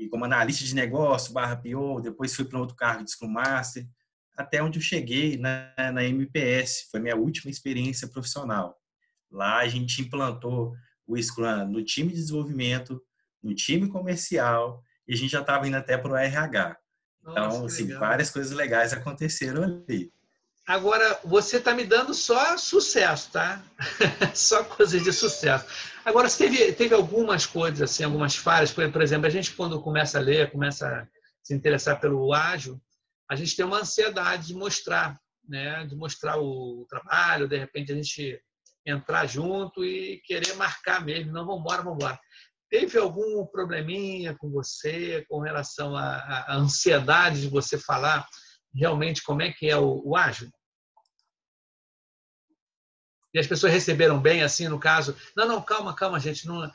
e 0.01 0.09
como 0.09 0.25
analista 0.25 0.65
de 0.65 0.73
negócio 0.73 1.31
barra 1.31 1.55
PO, 1.55 2.01
depois 2.01 2.35
fui 2.35 2.43
para 2.43 2.59
outro 2.59 2.75
cargo 2.75 3.03
de 3.03 3.11
Scrum 3.11 3.29
Master, 3.29 3.87
até 4.35 4.61
onde 4.63 4.79
eu 4.79 4.83
cheguei 4.83 5.37
na, 5.37 5.71
na 5.93 6.03
MPS, 6.03 6.87
foi 6.89 6.99
minha 6.99 7.15
última 7.15 7.51
experiência 7.51 8.07
profissional. 8.07 8.75
Lá 9.29 9.59
a 9.59 9.67
gente 9.67 10.01
implantou 10.01 10.73
o 11.05 11.21
Scrum 11.21 11.67
no 11.67 11.83
time 11.83 12.09
de 12.09 12.15
desenvolvimento, 12.15 12.99
no 13.43 13.53
time 13.53 13.87
comercial, 13.89 14.81
e 15.07 15.13
a 15.13 15.17
gente 15.17 15.29
já 15.29 15.41
estava 15.41 15.67
indo 15.67 15.77
até 15.77 15.95
para 15.99 16.11
o 16.11 16.15
RH. 16.15 16.77
Então, 17.21 17.65
assim, 17.65 17.87
várias 17.87 18.31
coisas 18.31 18.51
legais 18.51 18.93
aconteceram 18.93 19.63
ali. 19.63 20.11
Agora, 20.67 21.19
você 21.23 21.57
está 21.57 21.73
me 21.73 21.83
dando 21.83 22.13
só 22.13 22.57
sucesso, 22.57 23.31
tá? 23.31 23.63
só 24.33 24.63
coisas 24.63 25.03
de 25.03 25.11
sucesso. 25.11 25.65
Agora, 26.05 26.29
teve, 26.29 26.71
teve 26.73 26.93
algumas 26.93 27.45
coisas, 27.45 27.81
assim, 27.81 28.03
algumas 28.03 28.35
falhas. 28.35 28.71
Por, 28.71 28.89
por 28.91 29.01
exemplo, 29.01 29.27
a 29.27 29.29
gente, 29.29 29.51
quando 29.53 29.81
começa 29.81 30.19
a 30.19 30.21
ler, 30.21 30.51
começa 30.51 30.87
a 30.87 31.07
se 31.43 31.53
interessar 31.53 31.99
pelo 31.99 32.33
ágil, 32.33 32.79
a 33.29 33.35
gente 33.35 33.55
tem 33.55 33.65
uma 33.65 33.79
ansiedade 33.79 34.47
de 34.47 34.53
mostrar, 34.53 35.19
né? 35.47 35.85
de 35.85 35.95
mostrar 35.95 36.37
o 36.37 36.85
trabalho, 36.89 37.47
de 37.47 37.57
repente 37.57 37.91
a 37.91 37.95
gente 37.95 38.39
entrar 38.85 39.25
junto 39.25 39.83
e 39.83 40.21
querer 40.25 40.53
marcar 40.55 41.03
mesmo. 41.03 41.31
Não, 41.31 41.45
vamos 41.45 41.61
embora, 41.61 41.81
vamos 41.81 41.97
embora. 41.97 42.19
Teve 42.69 42.97
algum 42.97 43.45
probleminha 43.45 44.35
com 44.35 44.49
você 44.49 45.25
com 45.27 45.39
relação 45.39 45.95
à, 45.95 46.17
à 46.47 46.55
ansiedade 46.55 47.41
de 47.41 47.49
você 47.49 47.77
falar 47.77 48.27
realmente 48.73 49.23
como 49.23 49.41
é 49.41 49.51
que 49.51 49.69
é 49.69 49.77
o, 49.77 50.01
o 50.05 50.15
ágil? 50.15 50.51
E 53.33 53.39
as 53.39 53.47
pessoas 53.47 53.71
receberam 53.71 54.19
bem, 54.19 54.43
assim, 54.43 54.67
no 54.67 54.79
caso, 54.79 55.15
não, 55.35 55.47
não, 55.47 55.61
calma, 55.61 55.95
calma, 55.95 56.19
gente, 56.19 56.45
não, 56.45 56.69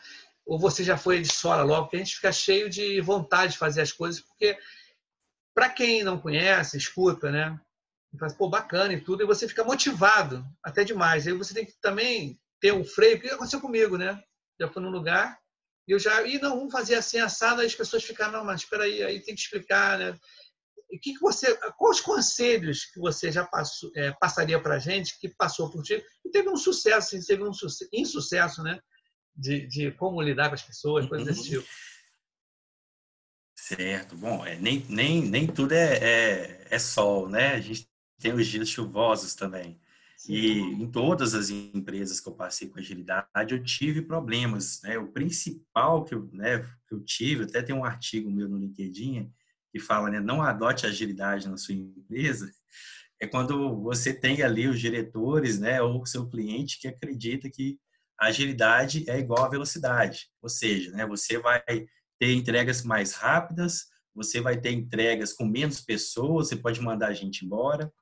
ou 0.46 0.58
você 0.58 0.84
já 0.84 0.96
foi 0.96 1.20
de 1.20 1.32
sola 1.32 1.62
logo, 1.62 1.82
porque 1.82 1.96
a 1.96 1.98
gente 1.98 2.14
fica 2.14 2.32
cheio 2.32 2.70
de 2.70 3.00
vontade 3.00 3.52
de 3.52 3.58
fazer 3.58 3.82
as 3.82 3.92
coisas, 3.92 4.20
porque 4.20 4.56
para 5.54 5.68
quem 5.68 6.04
não 6.04 6.20
conhece, 6.20 6.76
escuta, 6.76 7.30
né? 7.30 7.58
E 8.12 8.18
faz, 8.18 8.32
pô, 8.32 8.48
bacana 8.48 8.92
e 8.92 9.00
tudo, 9.00 9.22
e 9.22 9.26
você 9.26 9.48
fica 9.48 9.64
motivado 9.64 10.46
até 10.62 10.84
demais. 10.84 11.26
Aí 11.26 11.32
você 11.32 11.52
tem 11.52 11.66
que 11.66 11.74
também 11.80 12.38
ter 12.60 12.72
um 12.72 12.84
freio, 12.84 13.20
que 13.20 13.28
aconteceu 13.28 13.60
comigo, 13.60 13.98
né? 13.98 14.22
Já 14.58 14.68
fui 14.68 14.82
num 14.82 14.90
lugar, 14.90 15.38
e 15.88 15.92
eu 15.92 15.98
já, 15.98 16.22
e 16.22 16.38
não, 16.38 16.56
vamos 16.56 16.72
fazer 16.72 16.94
assim, 16.94 17.18
assado, 17.18 17.60
aí 17.60 17.66
as 17.66 17.74
pessoas 17.74 18.04
ficam, 18.04 18.30
não, 18.30 18.44
mas 18.44 18.62
espera 18.62 18.84
aí, 18.84 19.02
aí 19.02 19.20
tem 19.20 19.34
que 19.34 19.40
explicar, 19.40 19.98
né? 19.98 20.18
O 20.90 20.98
que, 21.00 21.14
que 21.14 21.20
você, 21.20 21.56
quais 21.76 22.00
conselhos 22.00 22.84
que 22.84 23.00
você 23.00 23.30
já 23.32 23.44
passou, 23.44 23.90
é, 23.96 24.12
passaria 24.12 24.60
para 24.60 24.76
a 24.76 24.78
gente 24.78 25.18
que 25.18 25.28
passou 25.28 25.70
por 25.70 25.82
ti 25.82 26.02
e 26.24 26.30
teve 26.30 26.48
um 26.48 26.56
sucesso, 26.56 27.18
teve 27.26 27.42
um 27.42 27.50
insucesso, 27.92 28.62
né? 28.62 28.78
De, 29.34 29.66
de 29.66 29.90
como 29.92 30.22
lidar 30.22 30.48
com 30.48 30.54
as 30.54 30.62
pessoas, 30.62 31.06
coisas 31.06 31.26
desse 31.26 31.50
tipo. 31.50 31.66
Certo. 33.54 34.16
Bom, 34.16 34.46
é, 34.46 34.56
nem, 34.56 34.86
nem, 34.88 35.20
nem 35.22 35.46
tudo 35.46 35.72
é, 35.72 35.98
é, 35.98 36.66
é, 36.70 36.78
sol, 36.78 37.28
né? 37.28 37.54
A 37.54 37.60
gente 37.60 37.88
tem 38.18 38.32
os 38.32 38.46
dias 38.46 38.68
chuvosos 38.68 39.34
também. 39.34 39.80
Sim. 40.16 40.32
E 40.32 40.58
em 40.60 40.90
todas 40.90 41.34
as 41.34 41.50
empresas 41.50 42.20
que 42.20 42.28
eu 42.28 42.34
passei 42.34 42.68
com 42.68 42.78
agilidade, 42.78 43.52
eu 43.52 43.62
tive 43.62 44.02
problemas. 44.02 44.80
Né? 44.82 44.96
O 44.96 45.08
principal 45.08 46.04
que 46.04 46.14
eu, 46.14 46.30
né, 46.32 46.60
que 46.88 46.94
eu 46.94 47.00
tive, 47.00 47.44
até 47.44 47.60
tem 47.60 47.74
um 47.74 47.84
artigo 47.84 48.30
meu 48.30 48.48
no 48.48 48.56
LinkedIn, 48.56 49.30
que 49.76 49.78
fala, 49.78 50.08
né, 50.08 50.20
não 50.20 50.42
adote 50.42 50.86
agilidade 50.86 51.46
na 51.48 51.58
sua 51.58 51.74
empresa, 51.74 52.50
é 53.20 53.26
quando 53.26 53.82
você 53.82 54.12
tem 54.12 54.42
ali 54.42 54.66
os 54.66 54.80
diretores, 54.80 55.58
né, 55.58 55.82
ou 55.82 56.00
o 56.00 56.06
seu 56.06 56.26
cliente 56.28 56.80
que 56.80 56.88
acredita 56.88 57.50
que 57.50 57.78
a 58.18 58.28
agilidade 58.28 59.04
é 59.08 59.18
igual 59.18 59.44
à 59.44 59.48
velocidade. 59.50 60.28
Ou 60.40 60.48
seja, 60.48 60.90
né, 60.92 61.06
você 61.06 61.38
vai 61.38 61.62
ter 62.18 62.32
entregas 62.32 62.82
mais 62.82 63.12
rápidas, 63.12 63.84
você 64.14 64.40
vai 64.40 64.58
ter 64.58 64.72
entregas 64.72 65.34
com 65.34 65.44
menos 65.44 65.82
pessoas, 65.82 66.48
você 66.48 66.56
pode 66.56 66.80
mandar 66.80 67.08
a 67.08 67.14
gente 67.14 67.44
embora. 67.44 67.92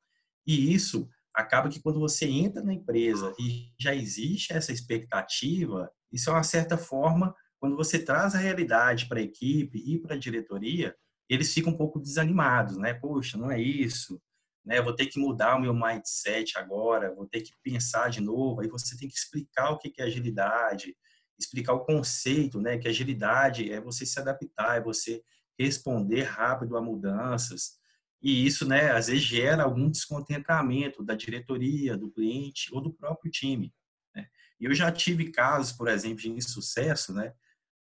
E 0.47 0.73
isso 0.73 1.09
acaba 1.35 1.69
que 1.69 1.83
quando 1.83 1.99
você 1.99 2.27
entra 2.27 2.63
na 2.63 2.73
empresa 2.73 3.35
e 3.41 3.73
já 3.77 3.93
existe 3.93 4.53
essa 4.53 4.73
expectativa, 4.73 5.91
isso 6.13 6.31
é 6.31 6.33
uma 6.33 6.45
certa 6.45 6.79
forma, 6.79 7.35
quando 7.59 7.77
você 7.77 7.99
traz 7.99 8.37
a 8.37 8.39
realidade 8.39 9.07
para 9.07 9.19
a 9.19 9.23
equipe 9.25 9.79
e 9.85 9.99
para 9.99 10.15
a 10.15 10.19
diretoria, 10.19 10.95
eles 11.29 11.53
ficam 11.53 11.73
um 11.73 11.77
pouco 11.77 12.01
desanimados, 12.01 12.77
né? 12.77 12.95
Poxa, 12.95 13.39
não 13.39 13.51
é 13.51 13.61
isso, 13.61 14.21
né? 14.65 14.81
Vou 14.81 14.95
ter 14.95 15.07
que 15.07 15.19
mudar 15.19 15.57
o 15.57 15.61
meu 15.61 15.75
mindset 15.75 16.59
agora, 16.59 17.15
vou 17.15 17.27
ter 17.27 17.43
que 17.43 17.53
pensar 17.63 18.11
de 18.11 18.21
novo. 18.21 18.61
Aí 18.61 18.69
você 18.69 18.97
tem 18.97 19.09
que 19.09 19.17
explicar 19.17 19.71
o 19.71 19.79
que 19.79 19.93
é 19.99 20.05
agilidade, 20.05 20.97
explicar 21.39 21.73
o 21.75 21.85
conceito, 21.85 22.61
né? 22.61 22.79
Que 22.79 22.89
agilidade 22.89 23.73
é 23.73 23.81
você 23.81 24.05
se 24.05 24.19
adaptar, 24.21 24.77
é 24.77 24.81
você 24.81 25.23
responder 25.59 26.23
rápido 26.23 26.77
a 26.77 26.83
mudanças. 26.83 27.79
E 28.25 28.47
isso, 28.47 28.67
né, 28.67 28.91
às 28.91 29.09
vezes 29.09 29.23
gera 29.23 29.65
algum 29.65 29.91
descontentamento 29.91 31.05
da 31.05 31.15
diretoria, 31.15 31.95
do 31.95 32.11
cliente 32.11 32.73
ou 32.73 32.81
do 32.81 32.93
próprio 32.93 33.31
time. 33.31 33.73
Né? 34.15 34.27
E 34.59 34.65
eu 34.65 34.75
já 34.75 34.91
tive 34.91 35.31
casos, 35.31 35.73
por 35.73 35.89
exemplo, 35.89 36.21
de 36.21 36.31
insucesso, 36.31 37.13
né, 37.13 37.35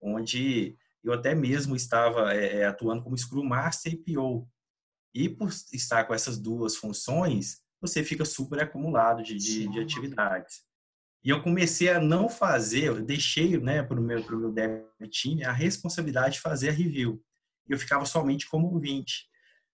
onde 0.02 0.76
eu 1.04 1.14
até 1.14 1.34
mesmo 1.34 1.76
estava 1.76 2.34
é, 2.34 2.66
atuando 2.66 3.04
como 3.04 3.18
Scrum 3.18 3.44
Master 3.44 3.94
e 3.94 3.98
PO. 3.98 4.48
E 5.14 5.28
por 5.28 5.50
estar 5.74 6.06
com 6.06 6.14
essas 6.14 6.38
duas 6.40 6.76
funções, 6.76 7.62
você 7.82 8.04
fica 8.04 8.24
super 8.24 8.62
acumulado 8.62 9.24
de, 9.24 9.36
de, 9.36 9.68
de 9.68 9.80
atividades. 9.80 10.64
E 11.24 11.30
eu 11.30 11.42
comecei 11.42 11.90
a 11.90 12.00
não 12.00 12.28
fazer, 12.30 12.86
eu 12.86 13.02
deixei 13.02 13.58
né, 13.60 13.84
para 13.84 14.00
o 14.00 14.04
meu, 14.04 14.24
pro 14.24 14.40
meu 14.40 14.52
dev 14.52 14.84
team 15.12 15.48
a 15.48 15.52
responsabilidade 15.52 16.36
de 16.36 16.42
fazer 16.42 16.70
a 16.70 16.74
review. 16.74 17.22
Eu 17.68 17.78
ficava 17.78 18.06
somente 18.06 18.48
como 18.50 18.68
ouvinte. 18.74 19.30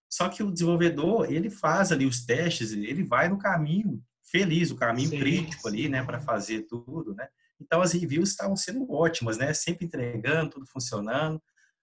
Só 0.09 0.29
que 0.29 0.43
o 0.43 0.51
desenvolvedor, 0.51 1.31
ele 1.31 1.49
faz 1.49 1.91
ali 1.91 2.05
os 2.05 2.25
testes, 2.25 2.71
ele 2.71 3.03
vai 3.03 3.29
no 3.29 3.37
caminho 3.37 4.01
feliz, 4.23 4.71
o 4.71 4.75
caminho 4.75 5.09
sim, 5.09 5.19
crítico 5.19 5.67
ali, 5.67 5.87
né, 5.87 6.03
para 6.03 6.19
fazer 6.19 6.63
tudo, 6.63 7.13
né? 7.13 7.27
Então 7.59 7.81
as 7.81 7.93
reviews 7.93 8.29
estavam 8.29 8.55
sendo 8.55 8.91
ótimas, 8.91 9.37
né? 9.37 9.53
Sempre 9.53 9.85
entregando, 9.85 10.51
tudo 10.51 10.67
funcionando. 10.67 11.41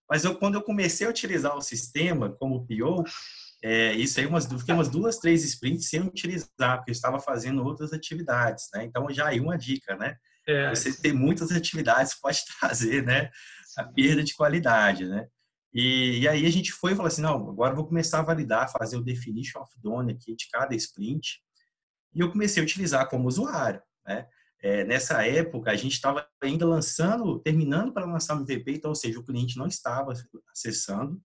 Mas 0.08 0.24
eu, 0.24 0.36
quando 0.36 0.54
eu 0.54 0.62
comecei 0.62 1.06
a 1.06 1.10
utilizar 1.10 1.56
o 1.56 1.62
sistema 1.62 2.30
como 2.30 2.66
PO, 2.66 3.04
é, 3.62 3.92
isso 3.94 4.20
aí 4.20 4.26
umas, 4.26 4.44
fiquei 4.46 4.74
umas 4.74 4.88
duas, 4.88 5.18
três 5.18 5.42
sprints 5.42 5.88
sem 5.88 6.00
utilizar, 6.02 6.76
porque 6.76 6.90
eu 6.90 6.94
estava 6.94 7.18
fazendo 7.18 7.64
outras 7.64 7.92
atividades, 7.92 8.68
né? 8.74 8.84
Então 8.84 9.10
já 9.10 9.28
aí 9.28 9.40
uma 9.40 9.56
dica, 9.56 9.96
né? 9.96 10.16
É. 10.46 10.68
Você 10.68 10.92
ter 10.92 11.12
muitas 11.12 11.50
atividades 11.50 12.14
pode 12.20 12.40
trazer, 12.60 13.02
né? 13.02 13.30
A 13.78 13.84
perda 13.84 14.22
de 14.22 14.34
qualidade, 14.34 15.06
né? 15.06 15.26
E, 15.72 16.20
e, 16.20 16.28
aí 16.28 16.46
a 16.46 16.50
gente 16.50 16.70
foi 16.70 16.92
e 16.92 16.94
falou 16.94 17.08
assim, 17.08 17.22
não, 17.22 17.48
agora 17.48 17.72
eu 17.72 17.76
vou 17.76 17.86
começar 17.86 18.20
a 18.20 18.22
validar, 18.22 18.70
fazer 18.70 18.96
o 18.96 19.02
definition 19.02 19.60
of 19.60 19.72
done 19.82 20.12
aqui 20.12 20.36
de 20.36 20.46
cada 20.48 20.72
sprint. 20.76 21.40
E 22.14 22.20
eu 22.20 22.30
comecei 22.30 22.62
a 22.62 22.64
utilizar 22.64 23.08
como 23.08 23.26
usuário, 23.26 23.82
né? 24.06 24.28
É, 24.64 24.82
nessa 24.82 25.22
época, 25.26 25.70
a 25.70 25.76
gente 25.76 25.92
estava 25.92 26.26
ainda 26.42 26.64
lançando, 26.64 27.38
terminando 27.40 27.92
para 27.92 28.06
lançar 28.06 28.34
o 28.34 28.40
MVP, 28.40 28.72
então, 28.72 28.92
ou 28.92 28.94
seja, 28.94 29.20
o 29.20 29.22
cliente 29.22 29.58
não 29.58 29.66
estava 29.66 30.14
acessando. 30.50 31.20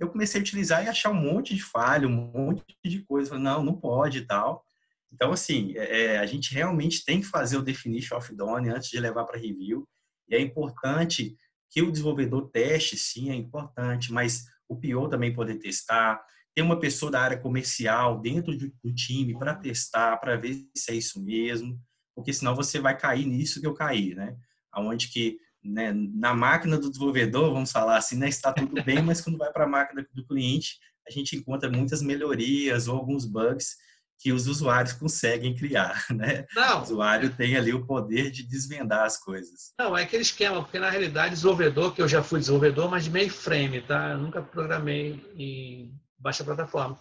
Eu 0.00 0.10
comecei 0.10 0.40
a 0.40 0.42
utilizar 0.42 0.84
e 0.84 0.88
achar 0.88 1.10
um 1.10 1.14
monte 1.14 1.54
de 1.54 1.62
falha, 1.62 2.08
um 2.08 2.10
monte 2.10 2.64
de 2.84 3.04
coisa. 3.04 3.28
Falei, 3.28 3.44
não, 3.44 3.62
não 3.62 3.76
pode 3.76 4.18
e 4.18 4.26
tal. 4.26 4.64
Então, 5.12 5.30
assim, 5.30 5.74
é, 5.76 6.06
é, 6.06 6.18
a 6.18 6.26
gente 6.26 6.52
realmente 6.52 7.04
tem 7.04 7.20
que 7.20 7.26
fazer 7.28 7.56
o 7.56 7.62
definition 7.62 8.16
of 8.16 8.34
done 8.34 8.68
antes 8.68 8.90
de 8.90 8.98
levar 8.98 9.26
para 9.26 9.38
review. 9.38 9.88
E 10.28 10.34
é 10.34 10.40
importante 10.40 11.36
que 11.70 11.82
o 11.82 11.92
desenvolvedor 11.92 12.50
teste, 12.50 12.96
sim, 12.96 13.30
é 13.30 13.34
importante, 13.36 14.12
mas 14.12 14.46
o 14.68 14.74
PO 14.74 15.08
também 15.08 15.32
poder 15.32 15.54
testar. 15.60 16.20
Ter 16.52 16.62
uma 16.62 16.80
pessoa 16.80 17.12
da 17.12 17.20
área 17.20 17.38
comercial 17.38 18.20
dentro 18.20 18.58
do 18.58 18.92
time 18.92 19.38
para 19.38 19.54
testar, 19.54 20.16
para 20.16 20.34
ver 20.34 20.66
se 20.74 20.90
é 20.90 20.96
isso 20.96 21.22
mesmo 21.22 21.80
porque 22.14 22.32
senão 22.32 22.54
você 22.54 22.78
vai 22.78 22.96
cair 22.96 23.26
nisso 23.26 23.60
que 23.60 23.66
eu 23.66 23.74
caí, 23.74 24.14
né? 24.14 24.36
Aonde 24.72 25.08
que 25.08 25.38
né, 25.64 25.92
na 25.92 26.34
máquina 26.34 26.78
do 26.78 26.90
desenvolvedor, 26.90 27.52
vamos 27.52 27.70
falar 27.70 27.96
assim, 27.96 28.16
né, 28.16 28.28
está 28.28 28.52
tudo 28.52 28.82
bem, 28.82 29.00
mas 29.00 29.20
quando 29.20 29.38
vai 29.38 29.52
para 29.52 29.64
a 29.64 29.68
máquina 29.68 30.04
do 30.12 30.26
cliente, 30.26 30.78
a 31.06 31.10
gente 31.10 31.36
encontra 31.36 31.70
muitas 31.70 32.02
melhorias 32.02 32.88
ou 32.88 32.96
alguns 32.96 33.24
bugs 33.24 33.76
que 34.18 34.32
os 34.32 34.46
usuários 34.46 34.92
conseguem 34.92 35.54
criar, 35.54 36.04
né? 36.10 36.46
Não. 36.54 36.78
O 36.78 36.82
usuário 36.82 37.34
tem 37.34 37.56
ali 37.56 37.72
o 37.74 37.84
poder 37.84 38.30
de 38.30 38.44
desvendar 38.44 39.04
as 39.04 39.18
coisas. 39.18 39.72
Não, 39.78 39.96
é 39.96 40.04
aquele 40.04 40.22
esquema, 40.22 40.62
porque 40.62 40.78
na 40.78 40.90
realidade 40.90 41.34
desenvolvedor, 41.34 41.92
que 41.92 42.00
eu 42.00 42.08
já 42.08 42.22
fui 42.22 42.38
desenvolvedor, 42.38 42.88
mas 42.88 43.04
de 43.04 43.10
mainframe, 43.10 43.80
tá? 43.80 44.10
Eu 44.10 44.18
nunca 44.18 44.40
programei 44.40 45.20
em 45.36 45.92
baixa 46.16 46.44
plataforma. 46.44 46.98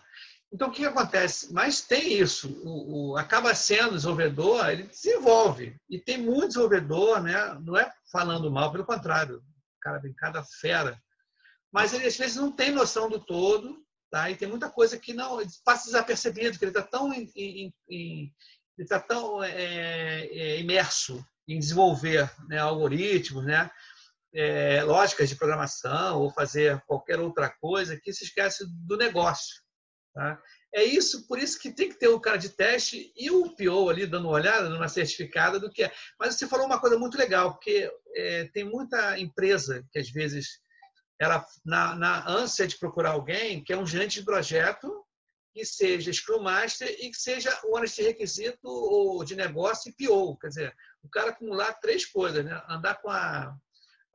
Então, 0.53 0.67
o 0.67 0.72
que 0.72 0.86
acontece? 0.86 1.53
Mas 1.53 1.81
tem 1.81 2.13
isso. 2.13 2.50
O, 2.63 3.12
o, 3.12 3.17
acaba 3.17 3.55
sendo 3.55 3.96
desenvolvedor, 3.96 4.70
ele 4.70 4.84
desenvolve. 4.84 5.75
E 5.89 5.98
tem 5.98 6.17
muito 6.17 6.50
desenvolvedor, 6.50 7.22
né? 7.24 7.58
não 7.63 7.77
é 7.77 7.91
falando 8.12 8.51
mal, 8.51 8.72
pelo 8.72 8.86
contrário. 8.86 9.38
O 9.38 9.79
cara 9.79 10.00
vem 10.00 10.13
cada 10.13 10.43
fera. 10.43 11.01
mas 11.72 11.93
ele 11.93 12.05
às 12.05 12.17
vezes 12.17 12.36
não 12.36 12.51
tem 12.51 12.72
noção 12.72 13.10
do 13.10 13.20
todo, 13.20 13.81
tá? 14.12 14.29
E 14.29 14.36
tem 14.36 14.48
muita 14.48 14.70
coisa 14.70 14.98
que 14.98 15.13
não 15.13 15.41
passa 15.63 15.86
desapercebido, 15.86 16.60
que 16.60 16.65
ele 16.65 16.72
está 16.72 16.84
tão 16.84 17.13
em, 17.13 17.31
em, 17.36 17.74
em 17.89 18.34
ele 18.77 18.86
está 18.86 19.00
tão 19.00 19.43
é, 19.43 20.25
é, 20.25 20.60
imerso 20.60 21.24
em 21.48 21.60
desenvolver 21.60 22.31
né, 22.48 22.58
algoritmos, 22.58 23.46
né, 23.46 23.70
é, 24.34 24.84
lógicas 24.84 25.29
de 25.29 25.36
programação 25.36 26.22
ou 26.22 26.31
fazer 26.31 26.81
qualquer 26.88 27.20
outra 27.20 27.50
coisa 27.50 27.98
que 27.98 28.13
se 28.13 28.24
esquece 28.24 28.65
do 28.88 28.98
negócio. 28.98 29.61
Tá? 30.13 30.41
É 30.74 30.84
isso, 30.84 31.25
por 31.25 31.39
isso 31.39 31.58
que 31.58 31.72
tem 31.72 31.88
que 31.88 31.98
ter 31.98 32.10
o 32.10 32.20
cara 32.20 32.38
de 32.38 32.50
teste 32.50 33.13
e 33.15 33.32
o 33.32 33.56
PO 33.56 33.89
ali 33.89 34.06
dando 34.06 34.25
uma 34.25 34.34
olhada 34.34 34.70
numa 34.70 34.89
certificada 34.89 35.60
do 35.60 35.70
que 35.70 35.84
é. 35.84 35.91
Mas 36.20 36.36
você 36.36 36.48
falou 36.48 36.65
uma 36.65 36.82
coisa 36.82 36.98
muito 36.98 37.18
legal, 37.18 37.53
porque 37.53 37.89
é, 38.15 38.46
tem 38.53 38.65
muita 38.65 39.18
empresa 39.20 39.86
que 39.91 40.00
às 40.00 40.10
vezes 40.10 40.60
ela 41.20 41.46
na, 41.63 41.96
na 41.96 42.30
ânsia 42.30 42.68
de 42.68 42.77
procurar 42.77 43.12
alguém 43.12 43.63
que 43.63 43.72
é 43.72 43.77
um 43.77 43.86
gerente 43.86 44.20
de 44.20 44.25
projeto 44.25 45.06
que 45.53 45.65
seja 45.65 46.12
Scrum 46.12 46.41
Master 46.41 46.89
e 47.00 47.10
que 47.10 47.18
seja 47.18 47.58
o 47.65 47.80
de 47.80 48.01
requisito 48.01 48.68
ou 48.68 49.24
de 49.24 49.36
negócio 49.36 49.89
e 49.89 50.08
PO. 50.08 50.38
Quer 50.38 50.48
dizer, 50.48 50.75
o 51.03 51.10
cara 51.10 51.32
acumular 51.32 51.74
três 51.75 52.06
coisas, 52.06 52.44
né? 52.44 52.62
Andar 52.68 53.01
com, 53.01 53.10
a, 53.10 53.56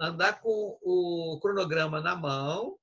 andar 0.00 0.40
com 0.40 0.78
o 0.82 1.38
cronograma 1.40 2.00
na 2.00 2.16
mão, 2.16 2.78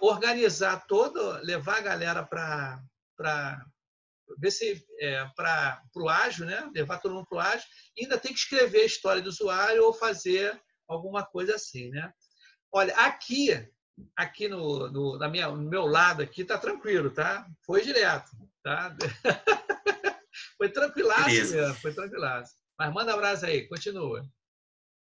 organizar 0.00 0.86
todo, 0.86 1.40
levar 1.42 1.78
a 1.78 1.82
galera 1.82 2.24
para 2.24 3.66
ver 4.38 4.50
se 4.50 4.84
é, 5.00 5.24
para 5.36 5.82
o 5.96 6.08
ágil, 6.08 6.46
né? 6.46 6.70
levar 6.74 6.98
todo 6.98 7.14
mundo 7.14 7.26
para 7.28 7.38
o 7.38 7.40
ágil, 7.40 7.66
e 7.96 8.04
ainda 8.04 8.18
tem 8.18 8.32
que 8.32 8.38
escrever 8.38 8.82
a 8.82 8.86
história 8.86 9.22
do 9.22 9.30
usuário 9.30 9.84
ou 9.84 9.92
fazer 9.92 10.60
alguma 10.86 11.24
coisa 11.24 11.54
assim. 11.54 11.90
Né? 11.90 12.12
Olha, 12.72 12.94
aqui 12.96 13.68
aqui 14.16 14.48
no, 14.48 14.90
no, 14.90 15.18
na 15.18 15.28
minha, 15.28 15.48
no 15.48 15.68
meu 15.68 15.86
lado 15.86 16.22
aqui 16.22 16.44
tá 16.44 16.58
tranquilo, 16.58 17.10
tá? 17.10 17.46
Foi 17.64 17.82
direto, 17.82 18.30
tá? 18.62 18.96
foi 20.56 20.68
tranquilaço 20.70 21.28
mesmo, 21.28 21.74
foi 21.74 21.92
tranquilaço. 21.92 22.54
Mas 22.78 22.92
manda 22.92 23.12
abraço 23.12 23.46
aí, 23.46 23.66
continua. 23.66 24.22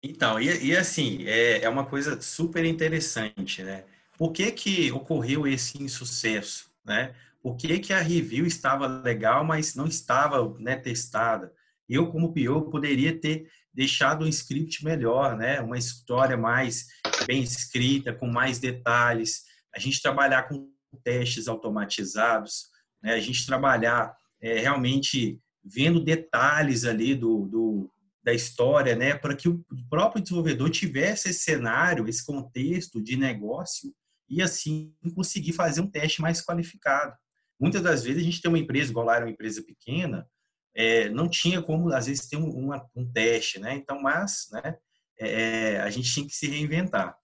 Então, 0.03 0.41
e, 0.41 0.67
e 0.67 0.77
assim, 0.77 1.27
é, 1.27 1.63
é 1.63 1.69
uma 1.69 1.87
coisa 1.87 2.21
super 2.21 2.65
interessante, 2.65 3.63
né? 3.63 3.85
Por 4.19 4.33
que, 4.33 4.51
que 4.51 4.91
ocorreu 4.93 5.47
esse 5.47 5.83
insucesso, 5.83 6.71
né? 6.85 7.15
Por 7.43 7.57
que, 7.57 7.79
que 7.79 7.93
a 7.93 8.01
review 8.01 8.47
estava 8.47 8.87
legal, 8.87 9.45
mas 9.45 9.75
não 9.75 9.87
estava 9.87 10.53
né, 10.59 10.75
testada? 10.77 11.53
Eu, 11.89 12.11
como 12.11 12.33
PO, 12.33 12.71
poderia 12.71 13.19
ter 13.19 13.49
deixado 13.73 14.25
um 14.25 14.29
script 14.29 14.85
melhor, 14.85 15.37
né? 15.37 15.61
Uma 15.61 15.79
história 15.79 16.37
mais 16.37 16.87
bem 17.27 17.43
escrita, 17.43 18.13
com 18.13 18.27
mais 18.27 18.59
detalhes. 18.59 19.45
A 19.75 19.79
gente 19.79 20.03
trabalhar 20.03 20.49
com 20.49 20.69
testes 21.05 21.47
automatizados, 21.47 22.69
né? 23.03 23.15
A 23.15 23.21
gente 23.21 23.47
trabalhar 23.47 24.17
é, 24.41 24.59
realmente 24.59 25.39
vendo 25.63 26.03
detalhes 26.03 26.85
ali 26.85 27.15
do, 27.15 27.47
do 27.47 27.91
da 28.25 28.33
história, 28.33 28.97
né? 28.97 29.15
Para 29.15 29.37
que 29.37 29.49
o 29.49 29.65
próprio 29.89 30.21
desenvolvedor 30.21 30.71
tivesse 30.71 31.29
esse 31.29 31.45
cenário, 31.45 32.09
esse 32.09 32.27
contexto 32.27 33.01
de 33.01 33.17
negócio 33.17 33.95
e 34.29 34.43
assim 34.43 34.95
conseguir 35.15 35.53
fazer 35.53 35.81
um 35.81 35.91
teste 35.91 36.21
mais 36.21 36.43
qualificado. 36.43 37.17
Muitas 37.59 37.83
das 37.83 38.05
vezes 38.05 38.21
a 38.21 38.25
gente 38.25 38.41
tem 38.41 38.51
uma 38.51 38.59
empresa, 38.59 38.91
igual 38.91 39.07
lá 39.07 39.17
era 39.17 39.25
uma 39.25 39.31
empresa 39.31 39.63
pequena, 39.63 40.29
é, 40.75 41.09
não 41.09 41.29
tinha 41.29 41.63
como, 41.63 41.93
às 41.93 42.07
vezes, 42.07 42.29
ter 42.29 42.37
um, 42.37 42.71
um 42.95 43.13
teste, 43.13 43.59
né? 43.59 43.75
Então, 43.75 44.01
mas, 44.01 44.49
né, 44.53 44.77
é, 45.19 45.75
é, 45.75 45.81
a 45.81 45.89
gente 45.89 46.13
tinha 46.13 46.27
que 46.27 46.35
se 46.35 46.47
reinventar. 46.47 47.17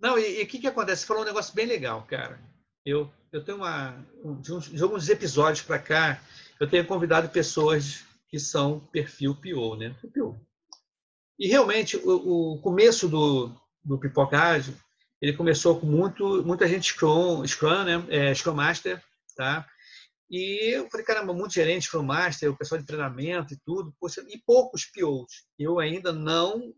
Não, 0.00 0.18
e 0.18 0.42
o 0.42 0.46
que, 0.46 0.58
que 0.58 0.66
acontece? 0.66 1.02
Você 1.02 1.06
falou 1.06 1.22
um 1.22 1.26
negócio 1.26 1.54
bem 1.54 1.66
legal, 1.66 2.02
cara. 2.06 2.40
Eu, 2.84 3.10
eu 3.30 3.44
tenho 3.44 3.58
uma. 3.58 3.92
De, 4.40 4.70
de 4.70 4.82
alguns 4.82 5.08
episódios 5.08 5.64
para 5.64 5.78
cá, 5.78 6.20
eu 6.58 6.68
tenho 6.68 6.86
convidado 6.86 7.28
pessoas 7.28 8.04
que 8.28 8.38
são 8.38 8.80
perfil 8.80 9.34
PO, 9.34 9.76
né? 9.76 9.94
E 11.38 11.48
realmente, 11.48 11.96
o, 11.96 12.54
o 12.54 12.58
começo 12.60 13.08
do, 13.08 13.50
do 13.84 13.98
Pipocagem, 13.98 14.74
ele 15.24 15.32
começou 15.32 15.80
com 15.80 15.86
muito, 15.86 16.44
muita 16.44 16.68
gente 16.68 16.92
Scrum, 16.92 17.46
Scrum, 17.46 17.84
né? 17.84 18.04
É, 18.10 18.34
Scrum 18.34 18.52
Master, 18.52 19.02
tá? 19.34 19.66
E 20.30 20.74
eu 20.74 20.86
falei, 20.90 21.06
caramba, 21.06 21.32
muito 21.32 21.54
gerente, 21.54 21.86
Scrum 21.86 22.02
Master, 22.02 22.50
o 22.50 22.56
pessoal 22.56 22.78
de 22.78 22.86
treinamento 22.86 23.54
e 23.54 23.58
tudo, 23.64 23.94
e 24.28 24.38
poucos 24.46 24.84
POs. 24.84 25.46
Eu 25.58 25.80
ainda 25.80 26.12
não 26.12 26.74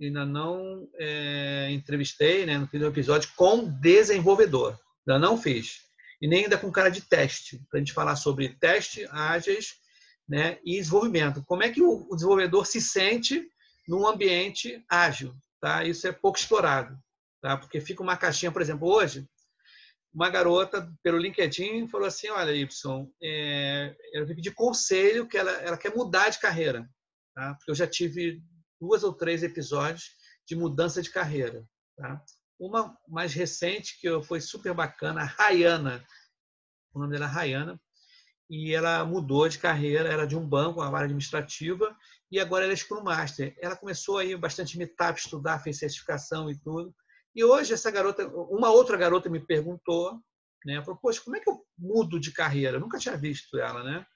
ainda 0.00 0.24
não 0.24 0.88
é, 0.98 1.68
entrevistei, 1.70 2.46
né, 2.46 2.56
não 2.56 2.66
fiz 2.66 2.80
um 2.80 2.86
episódio 2.86 3.30
com 3.36 3.68
desenvolvedor. 3.68 4.80
Ainda 5.06 5.18
não 5.18 5.36
fiz. 5.36 5.82
E 6.20 6.26
nem 6.26 6.44
ainda 6.44 6.56
com 6.56 6.72
cara 6.72 6.88
de 6.88 7.02
teste, 7.02 7.60
para 7.70 7.78
a 7.78 7.82
gente 7.82 7.92
falar 7.92 8.16
sobre 8.16 8.56
teste, 8.58 9.06
ágeis 9.10 9.74
né, 10.26 10.58
e 10.64 10.78
desenvolvimento. 10.78 11.44
Como 11.46 11.62
é 11.62 11.70
que 11.70 11.82
o, 11.82 12.06
o 12.10 12.14
desenvolvedor 12.14 12.64
se 12.66 12.80
sente 12.80 13.46
num 13.86 14.06
ambiente 14.06 14.82
ágil? 14.88 15.34
Tá? 15.60 15.84
Isso 15.84 16.08
é 16.08 16.12
pouco 16.12 16.38
explorado. 16.38 16.98
Tá? 17.42 17.56
Porque 17.56 17.80
fica 17.80 18.02
uma 18.02 18.16
caixinha, 18.16 18.52
por 18.52 18.62
exemplo, 18.62 18.88
hoje, 18.88 19.28
uma 20.14 20.30
garota 20.30 20.88
pelo 21.02 21.18
LinkedIn 21.18 21.88
falou 21.88 22.06
assim, 22.06 22.28
olha, 22.28 22.54
Y, 22.54 23.06
é, 23.20 23.96
eu 24.12 24.26
vim 24.26 24.36
pedir 24.36 24.54
conselho 24.54 25.26
que 25.26 25.36
ela, 25.36 25.50
ela 25.50 25.76
quer 25.76 25.94
mudar 25.94 26.28
de 26.28 26.38
carreira, 26.38 26.88
tá? 27.34 27.54
porque 27.54 27.70
eu 27.72 27.74
já 27.74 27.86
tive 27.86 28.40
duas 28.80 29.02
ou 29.02 29.12
três 29.12 29.42
episódios 29.42 30.10
de 30.46 30.54
mudança 30.54 31.02
de 31.02 31.10
carreira. 31.10 31.66
Tá? 31.96 32.22
Uma 32.60 32.96
mais 33.08 33.34
recente, 33.34 33.98
que 34.00 34.22
foi 34.22 34.40
super 34.40 34.72
bacana, 34.72 35.22
a 35.22 35.24
Rayana, 35.24 36.04
o 36.94 37.00
nome 37.00 37.12
dela 37.12 37.26
é 37.26 37.28
Rayana, 37.28 37.80
e 38.48 38.74
ela 38.74 39.04
mudou 39.04 39.48
de 39.48 39.58
carreira, 39.58 40.08
era 40.08 40.26
de 40.26 40.36
um 40.36 40.46
banco, 40.46 40.80
uma 40.80 40.88
área 40.88 41.06
administrativa, 41.06 41.96
e 42.30 42.38
agora 42.38 42.64
ela 42.64 42.72
é 42.72 42.76
Scrum 42.76 43.02
Master. 43.02 43.56
Ela 43.58 43.74
começou 43.74 44.18
aí 44.18 44.36
bastante 44.36 44.76
meetup, 44.76 45.18
estudar, 45.18 45.58
fez 45.60 45.78
certificação 45.78 46.50
e 46.50 46.58
tudo, 46.58 46.94
e 47.34 47.44
hoje 47.44 47.72
essa 47.72 47.90
garota, 47.90 48.26
uma 48.26 48.70
outra 48.70 48.96
garota 48.96 49.28
me 49.28 49.40
perguntou, 49.40 50.20
né? 50.64 50.82
Falou, 50.82 51.00
poxa, 51.00 51.20
como 51.20 51.36
é 51.36 51.40
que 51.40 51.48
eu 51.48 51.64
mudo 51.78 52.20
de 52.20 52.32
carreira? 52.32 52.76
Eu 52.76 52.80
nunca 52.80 52.98
tinha 52.98 53.16
visto 53.16 53.58
ela, 53.58 53.82
né? 53.82 54.06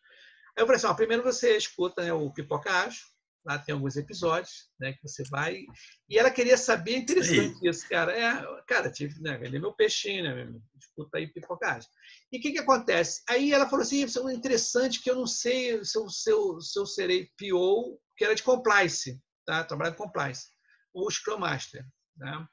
Aí 0.57 0.63
eu 0.63 0.67
falei 0.67 0.77
assim, 0.77 0.87
ó, 0.87 0.95
primeiro 0.95 1.23
você 1.23 1.57
escuta 1.57 2.03
né, 2.03 2.13
o 2.13 2.33
Pipoca 2.33 2.71
Acho, 2.71 3.05
lá 3.47 3.59
tem 3.59 3.73
alguns 3.75 3.97
episódios, 3.97 4.69
né, 4.81 4.93
que 4.93 5.03
você 5.03 5.23
vai. 5.31 5.65
E 6.09 6.19
ela 6.19 6.31
queria 6.31 6.57
saber, 6.57 6.95
é 6.95 6.99
interessante 6.99 7.59
Sim. 7.59 7.69
isso, 7.69 7.89
cara. 7.89 8.13
É, 8.13 8.63
cara, 8.67 8.91
tive, 8.91 9.21
né, 9.21 9.39
vender 9.39 9.61
meu 9.61 9.73
peixinho, 9.73 10.25
né? 10.25 10.61
Escuta 10.81 11.19
aí 11.19 11.29
pipocagem. 11.29 11.89
E 12.33 12.39
o 12.39 12.41
que, 12.41 12.53
que 12.53 12.59
acontece? 12.59 13.23
Aí 13.29 13.53
ela 13.53 13.69
falou 13.69 13.83
assim: 13.83 14.05
isso 14.05 14.29
é 14.29 14.35
interessante 14.35 15.01
que 15.01 15.11
eu 15.11 15.15
não 15.15 15.27
sei 15.27 15.85
se 15.85 15.99
eu, 15.99 16.09
se 16.09 16.31
eu, 16.31 16.61
se 16.61 16.79
eu 16.79 16.87
serei 16.87 17.31
PO, 17.39 18.01
que 18.17 18.25
era 18.25 18.35
de 18.35 18.43
compliance, 18.43 19.21
tá? 19.47 19.63
Trabalhar 19.63 19.91
de 19.91 19.99
compliance, 19.99 20.49
ou 20.93 21.11
Scrum 21.11 21.39
Master, 21.39 21.87
né? 22.17 22.47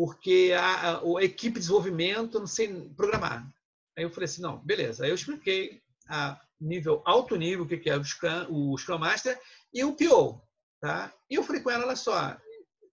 Porque 0.00 0.54
a, 0.56 0.92
a, 0.92 1.00
a, 1.18 1.22
equipe 1.22 1.56
de 1.56 1.60
desenvolvimento 1.60 2.40
não 2.40 2.46
sei 2.46 2.88
programar. 2.96 3.46
Aí 3.94 4.02
eu 4.02 4.08
falei 4.08 4.24
assim, 4.24 4.40
não, 4.40 4.56
beleza. 4.64 5.04
Aí 5.04 5.10
eu 5.10 5.14
expliquei 5.14 5.82
a 6.08 6.40
nível 6.58 7.02
alto 7.04 7.36
nível 7.36 7.66
o 7.66 7.68
que 7.68 7.90
é 7.90 7.98
o 7.98 8.02
Scrum, 8.02 8.46
o 8.48 8.78
Scrum 8.78 8.96
Master 8.96 9.38
e 9.74 9.84
o 9.84 9.94
PO, 9.94 10.40
tá? 10.80 11.12
E 11.28 11.34
eu 11.34 11.42
falei 11.42 11.60
com 11.60 11.70
ela, 11.70 11.84
olha 11.84 11.96
só, 11.96 12.34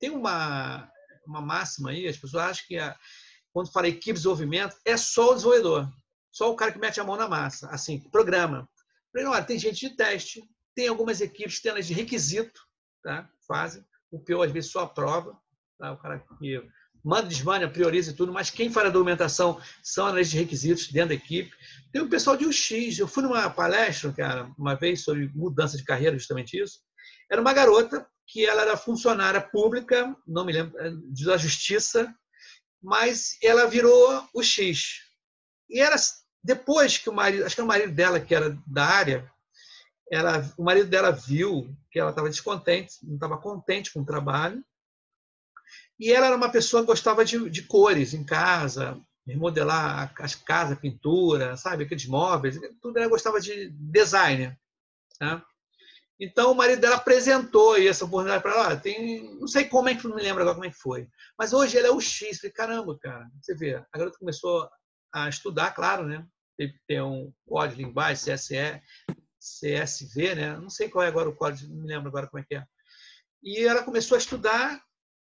tem 0.01 0.11
uma 0.11 0.90
uma 1.25 1.40
máxima 1.40 1.90
aí, 1.90 2.09
as 2.09 2.16
pessoas 2.16 2.42
acham 2.42 2.64
que 2.66 2.77
a, 2.77 2.97
quando 3.53 3.71
fala 3.71 3.87
equipe 3.87 4.14
de 4.14 4.14
desenvolvimento 4.14 4.77
é 4.85 4.97
só 4.97 5.31
o 5.31 5.35
desenvolvedor, 5.35 5.88
só 6.33 6.51
o 6.51 6.57
cara 6.57 6.73
que 6.73 6.79
mete 6.81 7.01
a 7.01 7.05
mão 7.05 7.14
na 7.14 7.29
massa, 7.29 7.69
assim, 7.71 8.01
programa. 8.11 8.69
Eu 9.14 9.23
falei, 9.23 9.27
olha, 9.29 9.47
tem 9.47 9.61
gente 9.61 9.88
de 9.88 9.95
teste, 9.95 10.42
tem 10.75 10.88
algumas 10.88 11.21
equipes 11.21 11.61
que 11.61 11.71
têm 11.71 11.81
de 11.81 11.95
requisito, 11.95 12.61
tá? 13.01 13.31
Fazem. 13.47 13.87
O 14.11 14.19
PO 14.19 14.42
às 14.42 14.51
vezes 14.51 14.73
só 14.73 14.81
aprova, 14.81 15.40
tá? 15.79 15.92
O 15.92 15.99
cara 15.99 16.19
que 16.19 16.61
manda, 17.07 17.29
desmanda, 17.29 17.71
prioriza 17.71 18.12
tudo, 18.12 18.33
mas 18.33 18.51
quem 18.51 18.69
faz 18.69 18.88
a 18.88 18.90
documentação 18.90 19.61
são 19.81 20.07
analistas 20.07 20.33
de 20.33 20.38
requisitos 20.38 20.88
dentro 20.88 21.11
da 21.11 21.14
equipe. 21.14 21.55
Tem 21.92 22.03
o 22.03 22.09
pessoal 22.09 22.37
de 22.37 22.45
UX. 22.45 22.99
Eu 22.99 23.07
fui 23.07 23.23
numa 23.23 23.49
palestra, 23.49 24.12
cara, 24.12 24.51
uma 24.59 24.75
vez 24.75 25.05
sobre 25.05 25.31
mudança 25.33 25.77
de 25.77 25.85
carreira, 25.85 26.19
justamente 26.19 26.61
isso. 26.61 26.81
Era 27.31 27.40
uma 27.40 27.53
garota 27.53 28.05
que 28.27 28.45
ela 28.45 28.62
era 28.62 28.77
funcionária 28.77 29.40
pública, 29.40 30.16
não 30.27 30.45
me 30.45 30.53
lembro, 30.53 30.77
é, 30.81 30.90
da 31.25 31.37
justiça, 31.37 32.12
mas 32.83 33.38
ela 33.40 33.66
virou 33.66 34.29
o 34.35 34.42
X. 34.42 35.03
E 35.71 35.81
era 35.81 35.95
depois 36.42 36.99
que 36.99 37.09
o 37.09 37.12
marido, 37.12 37.47
acho 37.47 37.55
que 37.55 37.62
o 37.62 37.66
marido 37.66 37.95
dela 37.95 38.19
que 38.19 38.35
era 38.35 38.59
da 38.66 38.85
área, 38.85 39.31
ela, 40.11 40.53
o 40.59 40.64
marido 40.64 40.88
dela 40.88 41.12
viu 41.12 41.73
que 41.88 42.01
ela 42.01 42.11
estava 42.11 42.29
descontente, 42.29 42.97
não 43.05 43.14
estava 43.14 43.38
contente 43.38 43.92
com 43.92 44.01
o 44.01 44.05
trabalho, 44.05 44.61
e 45.99 46.13
ela 46.13 46.27
era 46.27 46.37
uma 46.37 46.51
pessoa 46.51 46.83
que 46.83 46.89
gostava 46.89 47.25
de, 47.25 47.49
de 47.49 47.63
cores 47.63 48.13
em 48.13 48.25
casa, 48.25 49.01
remodelar 49.27 50.13
as 50.19 50.35
casas, 50.35 50.79
pintura, 50.79 51.57
sabe, 51.57 51.85
aqueles 51.85 52.07
móveis, 52.07 52.59
tudo 52.81 52.99
ela 52.99 53.09
gostava 53.09 53.41
de 53.41 53.71
design. 53.71 54.57
Tá? 55.19 55.45
Então 56.19 56.53
o 56.53 56.55
marido 56.55 56.81
dela 56.81 56.97
apresentou 56.97 57.77
essa 57.77 58.05
oportunidade 58.05 58.43
para 58.43 58.53
ela. 58.53 58.77
Tem, 58.77 59.39
não 59.39 59.49
sei 59.49 59.65
como 59.65 59.89
é 59.89 59.95
que 59.95 60.07
não 60.07 60.17
me 60.17 60.23
lembro 60.23 60.43
agora 60.43 60.55
como 60.55 60.67
é 60.67 60.71
que 60.71 60.79
foi. 60.79 61.09
Mas 61.39 61.53
hoje 61.53 61.77
ele 61.77 61.87
é 61.87 61.91
o 61.91 62.01
X. 62.01 62.39
Falei, 62.39 62.53
caramba, 62.53 62.99
cara, 62.99 63.29
você 63.41 63.55
vê. 63.55 63.75
A 63.75 63.99
garota 63.99 64.19
começou 64.19 64.69
a 65.13 65.29
estudar, 65.29 65.75
claro, 65.75 66.07
né? 66.07 66.27
Tem 66.87 67.03
um 67.03 67.33
código 67.47 67.77
de 67.77 67.85
linguagem, 67.85 68.35
CSE, 68.35 68.81
CSV, 69.39 70.35
né? 70.35 70.57
Não 70.57 70.71
sei 70.71 70.89
qual 70.89 71.05
é 71.05 71.09
agora 71.09 71.29
o 71.29 71.37
código, 71.37 71.69
não 71.69 71.83
me 71.83 71.89
lembro 71.89 72.09
agora 72.09 72.27
como 72.27 72.43
é 72.43 72.47
que 72.47 72.55
é. 72.55 72.65
E 73.43 73.61
ela 73.61 73.83
começou 73.83 74.15
a 74.15 74.19
estudar 74.19 74.83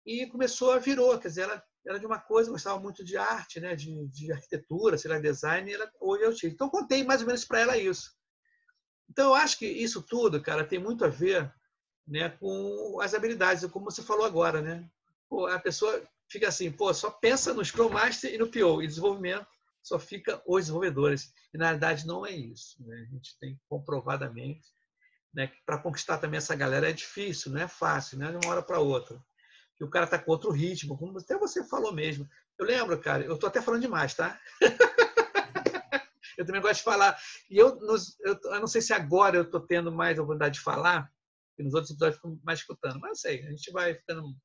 e 0.04 0.26
começou 0.26 0.72
a 0.72 0.78
virou, 0.78 1.18
quer 1.18 1.28
dizer, 1.28 1.42
ela 1.42 1.62
era 1.86 1.98
de 1.98 2.06
uma 2.06 2.18
coisa, 2.18 2.50
gostava 2.50 2.78
muito 2.78 3.04
de 3.04 3.16
arte, 3.16 3.60
né? 3.60 3.74
de, 3.74 4.06
de 4.08 4.32
arquitetura, 4.32 4.96
sei 4.96 5.10
lá, 5.10 5.18
design, 5.18 5.70
e 5.70 5.74
ela, 5.74 5.90
hoje 6.00 6.24
eu 6.24 6.34
tive. 6.34 6.54
Então, 6.54 6.68
contei 6.68 7.04
mais 7.04 7.20
ou 7.20 7.26
menos 7.26 7.44
para 7.44 7.60
ela 7.60 7.76
isso. 7.76 8.12
Então, 9.10 9.30
eu 9.30 9.34
acho 9.34 9.58
que 9.58 9.66
isso 9.66 10.02
tudo, 10.02 10.40
cara, 10.40 10.64
tem 10.64 10.78
muito 10.78 11.04
a 11.04 11.08
ver 11.08 11.52
né, 12.06 12.30
com 12.30 13.00
as 13.00 13.14
habilidades, 13.14 13.68
como 13.70 13.90
você 13.90 14.02
falou 14.02 14.24
agora, 14.24 14.60
né? 14.60 14.88
Pô, 15.28 15.46
a 15.46 15.58
pessoa 15.58 16.02
fica 16.30 16.48
assim, 16.48 16.70
pô, 16.70 16.92
só 16.94 17.10
pensa 17.10 17.52
no 17.52 17.64
Scrum 17.64 17.90
Master 17.90 18.32
e 18.32 18.38
no 18.38 18.48
PO, 18.48 18.82
e 18.82 18.86
desenvolvimento 18.86 19.46
só 19.82 19.98
fica 19.98 20.40
os 20.46 20.62
desenvolvedores. 20.62 21.32
E, 21.52 21.58
na 21.58 21.72
verdade, 21.72 22.06
não 22.06 22.24
é 22.24 22.30
isso. 22.30 22.76
Né? 22.86 23.06
A 23.08 23.14
gente 23.14 23.36
tem 23.40 23.60
comprovadamente 23.68 24.66
né, 25.34 25.50
para 25.66 25.78
conquistar 25.78 26.18
também 26.18 26.38
essa 26.38 26.54
galera 26.54 26.88
é 26.88 26.92
difícil, 26.92 27.50
não 27.50 27.60
é 27.60 27.68
fácil, 27.68 28.18
não 28.18 28.28
é 28.28 28.30
de 28.30 28.46
uma 28.46 28.52
hora 28.52 28.62
para 28.62 28.78
outra 28.78 29.20
que 29.82 29.86
o 29.86 29.90
cara 29.90 30.04
está 30.04 30.16
com 30.16 30.30
outro 30.30 30.52
ritmo, 30.52 30.96
como 30.96 31.18
até 31.18 31.36
você 31.36 31.64
falou 31.64 31.92
mesmo. 31.92 32.28
Eu 32.56 32.64
lembro, 32.64 32.96
cara, 33.00 33.24
eu 33.24 33.34
estou 33.34 33.48
até 33.48 33.60
falando 33.60 33.80
demais, 33.80 34.14
tá? 34.14 34.38
eu 36.38 36.46
também 36.46 36.62
gosto 36.62 36.76
de 36.76 36.84
falar. 36.84 37.18
E 37.50 37.58
eu, 37.58 37.76
eu, 37.80 38.40
eu, 38.44 38.60
não 38.60 38.68
sei 38.68 38.80
se 38.80 38.92
agora 38.92 39.36
eu 39.36 39.42
estou 39.42 39.58
tendo 39.58 39.90
mais 39.90 40.16
a 40.16 40.22
oportunidade 40.22 40.54
de 40.54 40.60
falar, 40.60 41.10
e 41.58 41.64
nos 41.64 41.74
outros 41.74 41.90
episódios 41.90 42.22
eu 42.22 42.30
fico 42.30 42.44
mais 42.44 42.60
escutando. 42.60 43.00
Mas 43.00 43.08
não 43.08 43.16
sei, 43.16 43.44
a 43.44 43.50
gente 43.50 43.72
vai 43.72 43.94
ficando, 43.94 44.36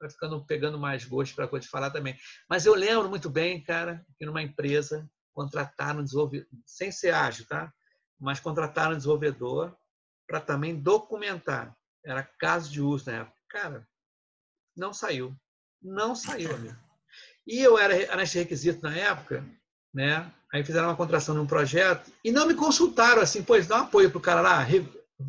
vai 0.00 0.10
ficando 0.10 0.44
pegando 0.44 0.76
mais 0.76 1.04
gosto 1.04 1.36
para 1.36 1.46
coisa 1.46 1.64
de 1.64 1.70
falar 1.70 1.92
também. 1.92 2.18
Mas 2.48 2.66
eu 2.66 2.74
lembro 2.74 3.08
muito 3.08 3.30
bem, 3.30 3.62
cara, 3.62 4.04
que 4.18 4.26
numa 4.26 4.42
empresa 4.42 5.08
contrataram 5.32 6.00
um 6.00 6.04
desenvolvedor, 6.04 6.48
sem 6.66 6.90
ser 6.90 7.14
ágil, 7.14 7.46
tá? 7.46 7.72
Mas 8.18 8.40
contrataram 8.40 8.94
um 8.94 8.96
desenvolvedor 8.96 9.72
para 10.26 10.40
também 10.40 10.74
documentar. 10.74 11.76
Era 12.04 12.24
caso 12.24 12.72
de 12.72 12.82
uso 12.82 13.08
na 13.08 13.18
época. 13.18 13.36
Cara, 13.48 13.88
não 14.80 14.94
saiu. 14.94 15.36
Não 15.82 16.14
saiu, 16.16 16.54
amigo. 16.54 16.76
E 17.46 17.60
eu 17.60 17.78
era 17.78 18.24
requisito 18.24 18.82
na 18.82 18.96
época, 18.96 19.44
né? 19.94 20.32
Aí 20.52 20.64
fizeram 20.64 20.88
uma 20.88 20.96
contratação 20.96 21.34
num 21.34 21.46
projeto 21.46 22.10
e 22.24 22.32
não 22.32 22.46
me 22.46 22.54
consultaram 22.54 23.22
assim, 23.22 23.42
pois 23.42 23.66
dá 23.66 23.76
um 23.76 23.84
apoio 23.84 24.10
para 24.10 24.18
o 24.18 24.22
cara 24.22 24.40
lá, 24.40 24.66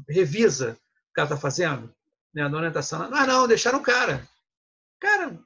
revisa 0.10 0.72
o 0.72 0.76
que 0.76 1.12
o 1.12 1.14
cara 1.14 1.28
está 1.28 1.38
fazendo, 1.38 1.94
né? 2.34 2.48
Na 2.48 2.58
orientação. 2.58 3.10
Não, 3.10 3.28
não, 3.28 3.48
deixaram 3.48 3.80
o 3.80 3.84
cara. 3.84 4.28
Cara, 5.00 5.38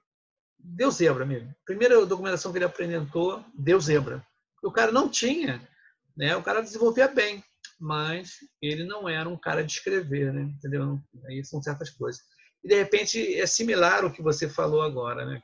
deu 0.60 0.92
zebra, 0.92 1.24
amigo. 1.24 1.52
Primeira 1.66 2.06
documentação 2.06 2.52
que 2.52 2.60
ele 2.60 2.66
apresentou, 2.66 3.44
deu 3.58 3.80
zebra. 3.82 4.26
O 4.64 4.72
cara 4.72 4.92
não 4.92 5.10
tinha, 5.10 5.68
né? 6.16 6.36
O 6.36 6.44
cara 6.44 6.62
desenvolvia 6.62 7.08
bem, 7.08 7.44
mas 7.80 8.36
ele 8.62 8.86
não 8.86 9.10
era 9.10 9.28
um 9.28 9.38
cara 9.38 9.64
de 9.64 9.72
escrever, 9.72 10.32
né? 10.32 10.42
Entendeu? 10.42 11.00
Aí 11.28 11.44
são 11.44 11.62
certas 11.62 11.90
coisas 11.90 12.22
e 12.66 12.68
de 12.68 12.76
repente 12.76 13.36
é 13.40 13.46
similar 13.46 14.04
ao 14.04 14.12
que 14.12 14.24
você 14.24 14.50
falou 14.50 14.82
agora, 14.82 15.24
né? 15.24 15.40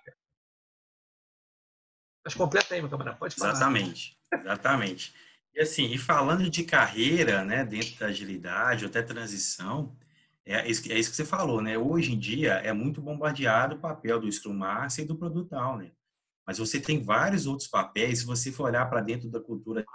Mas 2.25 2.33
completa 2.33 2.73
aí, 2.73 2.81
meu 2.81 2.89
camarada, 2.89 3.17
pode 3.17 3.35
falar. 3.35 3.51
Exatamente, 3.51 4.17
exatamente. 4.33 5.13
E 5.53 5.61
assim, 5.61 5.91
e 5.91 5.99
falando 5.99 6.49
de 6.49 6.63
carreira, 6.63 7.45
né, 7.45 7.63
dentro 7.63 7.99
da 7.99 8.07
agilidade, 8.07 8.85
até 8.85 9.03
transição, 9.03 9.95
é 10.43 10.67
isso, 10.67 10.91
é 10.91 10.97
isso 10.97 11.11
que 11.11 11.15
você 11.15 11.25
falou, 11.25 11.61
né? 11.61 11.77
Hoje 11.77 12.11
em 12.11 12.17
dia 12.17 12.53
é 12.53 12.73
muito 12.73 12.99
bombardeado 12.99 13.75
o 13.75 13.79
papel 13.79 14.19
do 14.19 14.31
Scrum 14.31 14.55
Master 14.55 15.05
e 15.05 15.07
do 15.07 15.15
Product 15.15 15.53
Owner. 15.53 15.93
Mas 16.47 16.57
você 16.57 16.81
tem 16.81 17.03
vários 17.03 17.45
outros 17.45 17.69
papéis, 17.69 18.19
se 18.19 18.25
você 18.25 18.51
for 18.51 18.63
olhar 18.63 18.89
para 18.89 19.01
dentro 19.01 19.29
da 19.29 19.39
cultura 19.39 19.85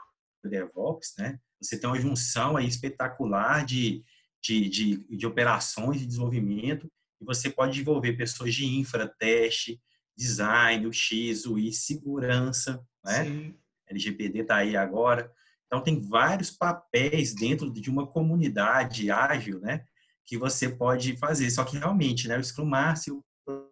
DevOps, 0.44 1.14
né? 1.18 1.40
Você 1.60 1.76
tem 1.76 1.90
uma 1.90 2.00
junção 2.00 2.56
aí 2.56 2.68
espetacular 2.68 3.64
de, 3.64 4.04
de, 4.40 4.68
de, 4.68 4.96
de 5.16 5.26
operações 5.26 5.98
de 5.98 6.06
desenvolvimento 6.06 6.88
e 7.20 7.24
você 7.24 7.50
pode 7.50 7.80
envolver 7.80 8.12
pessoas 8.14 8.54
de 8.54 8.66
infra, 8.66 9.08
teste, 9.18 9.80
design, 10.16 10.86
o 10.86 10.92
X, 10.92 11.46
o 11.46 11.58
I, 11.58 11.72
segurança, 11.72 12.82
né? 13.04 13.24
Sim. 13.24 13.54
LGPD 13.88 14.40
está 14.40 14.56
aí 14.56 14.76
agora. 14.76 15.32
Então, 15.66 15.82
tem 15.82 16.00
vários 16.00 16.50
papéis 16.50 17.34
dentro 17.34 17.72
de 17.72 17.90
uma 17.90 18.06
comunidade 18.06 19.10
ágil, 19.10 19.60
né? 19.60 19.84
Que 20.24 20.36
você 20.36 20.68
pode 20.68 21.16
fazer. 21.16 21.50
Só 21.50 21.64
que, 21.64 21.78
realmente, 21.78 22.28
né? 22.28 22.38
O 22.38 22.44
Scrum 22.44 22.64
Master 22.66 23.14
e 23.14 23.16
o 23.16 23.24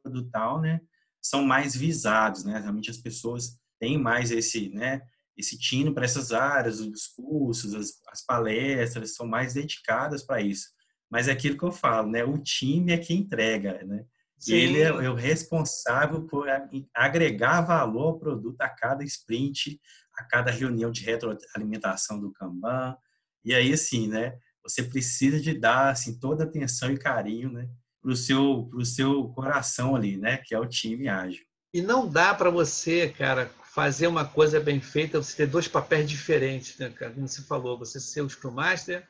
Produtal, 0.02 0.61
né? 0.61 0.80
São 1.20 1.44
mais 1.44 1.74
visados, 1.74 2.44
né? 2.44 2.59
Realmente, 2.61 2.90
as 2.90 2.98
pessoas 2.98 3.59
têm 3.80 3.98
mais 3.98 4.30
esse, 4.30 4.68
né? 4.70 5.02
Esse 5.37 5.59
tino 5.59 5.92
para 5.92 6.04
essas 6.04 6.30
áreas, 6.30 6.78
os 6.78 7.09
cursos, 7.09 7.74
as, 7.74 8.00
as 8.09 8.24
palestras, 8.24 9.14
são 9.14 9.26
mais 9.26 9.54
dedicadas 9.54 10.22
para 10.22 10.40
isso 10.40 10.73
mas 11.14 11.29
é 11.29 11.31
aquilo 11.31 11.57
que 11.57 11.62
eu 11.62 11.70
falo, 11.70 12.11
né? 12.11 12.24
O 12.24 12.37
time 12.38 12.92
é 12.92 12.98
que 12.98 13.14
entrega, 13.14 13.85
né? 13.85 14.05
Sim. 14.37 14.55
Ele 14.55 14.81
é, 14.81 14.88
é 14.88 15.09
o 15.09 15.14
responsável 15.14 16.22
por 16.22 16.48
agregar 16.92 17.61
valor 17.61 18.07
ao 18.07 18.18
produto 18.18 18.61
a 18.61 18.68
cada 18.68 19.05
sprint, 19.05 19.81
a 20.18 20.24
cada 20.24 20.50
reunião 20.50 20.90
de 20.90 21.05
retroalimentação 21.05 22.18
do 22.18 22.33
Kanban. 22.33 22.96
E 23.44 23.55
aí, 23.55 23.72
assim, 23.72 24.09
né? 24.09 24.37
Você 24.64 24.83
precisa 24.83 25.40
de 25.40 25.57
dar, 25.57 25.90
assim, 25.90 26.18
toda 26.18 26.42
atenção 26.42 26.90
e 26.90 26.98
carinho, 26.98 27.53
né? 27.53 27.68
Para 28.03 28.11
o 28.11 28.16
seu, 28.16 28.66
pro 28.68 28.85
seu 28.85 29.29
coração 29.29 29.94
ali, 29.94 30.16
né? 30.16 30.38
Que 30.38 30.53
é 30.53 30.59
o 30.59 30.66
time 30.66 31.07
ágil. 31.07 31.44
E 31.72 31.81
não 31.81 32.09
dá 32.09 32.35
para 32.35 32.50
você, 32.50 33.09
cara, 33.09 33.48
fazer 33.72 34.09
uma 34.09 34.24
coisa 34.24 34.59
bem 34.59 34.81
feita, 34.81 35.22
você 35.22 35.37
ter 35.37 35.46
dois 35.46 35.68
papéis 35.68 36.11
diferentes, 36.11 36.77
né, 36.77 36.90
cara? 36.90 37.12
Como 37.12 37.29
você 37.29 37.42
falou, 37.42 37.79
você 37.79 38.00
ser 38.00 38.22
o 38.22 38.29
Scrum 38.29 38.50
Master 38.50 39.09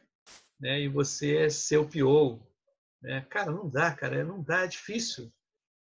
né? 0.61 0.81
e 0.81 0.89
você 0.89 1.37
é 1.37 1.51
seu 1.51 1.89
PO. 1.89 2.41
Né? 3.03 3.25
Cara, 3.31 3.51
não 3.51 3.69
dá, 3.69 3.93
cara, 3.93 4.25
não 4.25 4.43
dá, 4.43 4.65
é 4.65 4.67
difícil. 4.67 5.33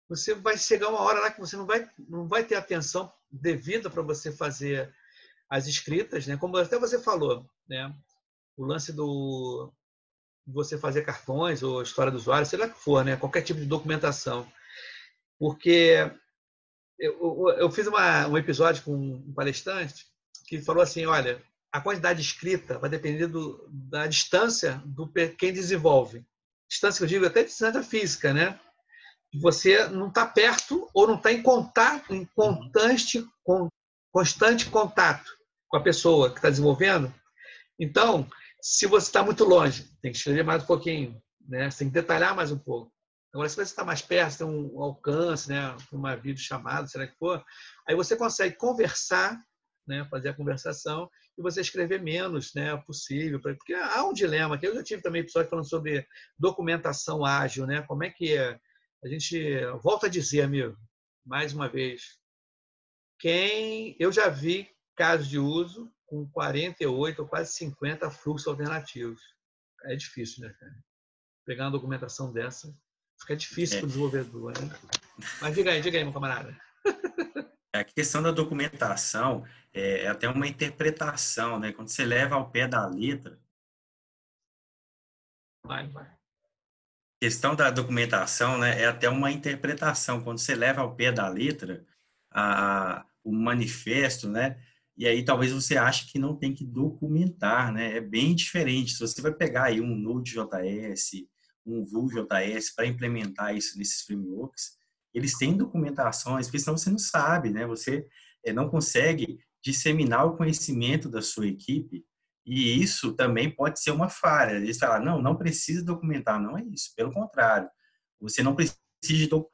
Você 0.09 0.35
vai 0.35 0.57
chegar 0.57 0.89
uma 0.89 1.01
hora 1.01 1.21
lá 1.21 1.31
que 1.31 1.41
você 1.41 1.57
não 1.57 1.67
vai, 1.67 1.89
não 2.09 2.29
vai 2.29 2.45
ter 2.45 2.55
atenção 2.55 3.13
devida 3.31 3.91
para 3.91 4.03
você 4.03 4.31
fazer 4.31 4.95
as 5.49 5.67
escritas, 5.67 6.27
né? 6.27 6.37
como 6.37 6.57
até 6.57 6.79
você 6.79 6.99
falou, 7.01 7.49
né? 7.69 7.95
o 8.57 8.65
lance 8.65 8.93
do 8.93 9.73
você 10.47 10.79
fazer 10.79 11.03
cartões 11.03 11.63
ou 11.63 11.83
história 11.83 12.13
do 12.13 12.19
usuário, 12.19 12.47
sei 12.47 12.59
lá 12.59 12.69
que 12.69 12.79
for, 12.79 13.05
né? 13.05 13.17
qualquer 13.17 13.43
tipo 13.43 13.59
de 13.59 13.67
documentação. 13.67 14.51
Porque 15.39 16.11
eu, 16.99 17.49
eu 17.59 17.71
fiz 17.71 17.87
uma, 17.87 18.29
um 18.29 18.39
episódio 18.39 18.83
com 18.85 18.95
um 18.95 19.35
palestrante 19.35 20.07
que 20.47 20.63
falou 20.63 20.83
assim, 20.83 21.05
olha, 21.05 21.43
a 21.73 21.81
quantidade 21.81 22.21
escrita 22.21 22.79
vai 22.79 22.89
depender 22.89 23.27
do, 23.27 23.69
da 23.71 24.07
distância 24.07 24.83
do 24.85 25.11
quem 25.39 25.53
desenvolve. 25.53 26.25
Distância 26.69 26.99
que 26.99 27.05
eu 27.05 27.09
digo 27.09 27.27
até 27.27 27.45
distância 27.45 27.83
física, 27.83 28.33
né? 28.33 28.59
Você 29.41 29.87
não 29.89 30.09
está 30.09 30.27
perto 30.27 30.89
ou 30.95 31.07
não 31.07 31.17
está 31.17 31.33
em 31.33 31.43
contato, 31.43 32.15
em 32.15 32.25
constante, 32.35 33.27
com, 33.45 33.69
constante 34.11 34.67
contato 34.71 35.31
com 35.69 35.77
a 35.77 35.83
pessoa 35.83 36.31
que 36.31 36.37
está 36.37 36.49
desenvolvendo. 36.49 37.13
Então, 37.79 38.29
se 38.61 38.87
você 38.87 39.09
está 39.09 39.23
muito 39.23 39.45
longe, 39.45 39.91
tem 40.01 40.11
que 40.11 40.19
escrever 40.19 40.45
mais 40.45 40.63
um 40.63 40.67
pouquinho, 40.67 41.23
né? 41.47 41.71
Você 41.71 41.79
tem 41.79 41.89
que 41.89 41.95
detalhar 41.95 42.35
mais 42.35 42.51
um 42.51 42.59
pouco. 42.59 42.93
Agora, 43.33 43.49
se 43.49 43.57
você 43.57 43.63
está 43.63 43.85
mais 43.85 44.01
perto, 44.01 44.39
tem 44.39 44.47
um 44.47 44.83
alcance, 44.83 45.49
né? 45.51 45.77
Uma 45.93 46.17
videochamada, 46.17 46.89
será 46.89 47.07
que 47.07 47.17
for, 47.19 47.45
aí 47.87 47.95
você 47.95 48.17
consegue 48.17 48.57
conversar, 48.57 49.39
né? 49.87 50.07
Fazer 50.11 50.31
a 50.31 50.35
conversação 50.35 51.11
e 51.37 51.43
você 51.43 51.61
escrever 51.61 52.03
menos 52.03 52.55
né, 52.55 52.77
possível. 52.79 53.41
Porque 53.41 53.75
há 53.75 54.05
um 54.05 54.13
dilema, 54.13 54.59
que 54.59 54.67
eu 54.67 54.75
já 54.75 54.83
tive 54.83 55.03
também 55.03 55.23
episódio 55.23 55.51
falando 55.51 55.69
sobre 55.69 56.07
documentação 56.39 57.25
ágil, 57.25 57.67
né? 57.67 57.83
Como 57.83 58.05
é 58.05 58.11
que 58.11 58.37
é? 58.37 58.59
A 59.05 59.09
gente 59.09 59.61
volta 59.83 60.07
a 60.07 60.11
dizer, 60.11 60.43
amigo, 60.43 60.77
mais 61.25 61.53
uma 61.53 61.69
vez, 61.69 62.19
quem 63.19 63.97
eu 63.99 64.11
já 64.11 64.29
vi 64.29 64.69
casos 64.97 65.29
de 65.29 65.39
uso 65.39 65.93
com 66.07 66.29
48 66.31 67.21
ou 67.21 67.29
quase 67.29 67.53
50 67.55 68.11
fluxos 68.11 68.47
alternativos. 68.47 69.21
É 69.85 69.95
difícil, 69.95 70.47
né, 70.47 70.55
cara? 70.59 70.75
Pegar 71.45 71.65
uma 71.65 71.73
documentação 71.73 72.33
dessa, 72.33 72.75
fica 73.21 73.37
difícil 73.37 73.77
é. 73.77 73.81
para 73.81 73.87
o 73.87 73.89
desenvolvedor, 73.89 74.53
né? 74.61 74.79
Mas 75.41 75.55
diga 75.55 75.73
aí, 75.73 75.81
diga 75.81 75.99
aí, 75.99 76.05
meu 76.05 76.13
camarada. 76.13 76.57
A 77.81 77.85
questão 77.85 78.23
da 78.23 78.31
documentação 78.31 79.45
é, 79.73 80.05
é 80.05 80.09
até 80.09 80.29
uma 80.29 80.47
interpretação, 80.47 81.59
né? 81.59 81.73
Quando 81.73 81.89
você 81.89 82.05
leva 82.05 82.35
ao 82.35 82.51
pé 82.51 82.67
da 82.67 82.87
letra. 82.87 83.39
Vai, 85.65 85.89
vai. 85.89 86.07
A 86.07 87.19
questão 87.21 87.55
da 87.55 87.71
documentação, 87.71 88.59
né? 88.59 88.83
É 88.83 88.87
até 88.87 89.09
uma 89.09 89.31
interpretação. 89.31 90.23
Quando 90.23 90.39
você 90.39 90.55
leva 90.55 90.81
ao 90.81 90.95
pé 90.95 91.13
da 91.13 91.29
letra 91.29 91.85
a, 92.31 93.07
o 93.25 93.33
manifesto, 93.33 94.29
né? 94.29 94.61
E 94.97 95.07
aí 95.07 95.25
talvez 95.25 95.53
você 95.53 95.77
ache 95.77 96.11
que 96.11 96.19
não 96.19 96.35
tem 96.37 96.55
que 96.55 96.65
documentar, 96.65 97.73
né? 97.73 97.97
É 97.97 98.01
bem 98.01 98.35
diferente. 98.35 98.93
Se 98.93 99.01
você 99.01 99.21
vai 99.21 99.33
pegar 99.33 99.65
aí 99.65 99.81
um 99.81 99.95
Node.js, 99.95 101.11
um 101.67 101.85
Vue.js 101.85 102.75
para 102.75 102.87
implementar 102.87 103.55
isso 103.55 103.77
nesses 103.77 104.03
frameworks, 104.03 104.76
eles 105.17 105.39
têm 105.39 105.57
documentações, 105.57 106.47
porque 106.47 106.59
senão 106.59 106.77
você 106.77 106.91
não 106.91 106.99
sabe, 106.99 107.49
né? 107.49 107.67
Você 107.67 108.07
é, 108.45 108.53
não 108.53 108.69
consegue 108.69 109.39
disseminar 109.65 110.27
o 110.27 110.37
conhecimento 110.37 111.09
da 111.09 111.23
sua 111.23 111.47
equipe 111.47 112.05
e 112.45 112.83
isso 112.83 113.15
também 113.15 113.51
pode 113.51 113.81
ser 113.81 113.93
uma 113.93 114.11
falha. 114.11 114.57
Eles 114.57 114.79
falam, 114.79 115.03
não, 115.03 115.23
não 115.23 115.35
precisa 115.35 115.83
documentar. 115.83 116.39
Não 116.39 116.59
é 116.59 116.63
isso, 116.65 116.93
pelo 116.95 117.11
contrário. 117.11 117.67
Você 118.21 118.43
não 118.43 118.55
precisa 118.55 118.77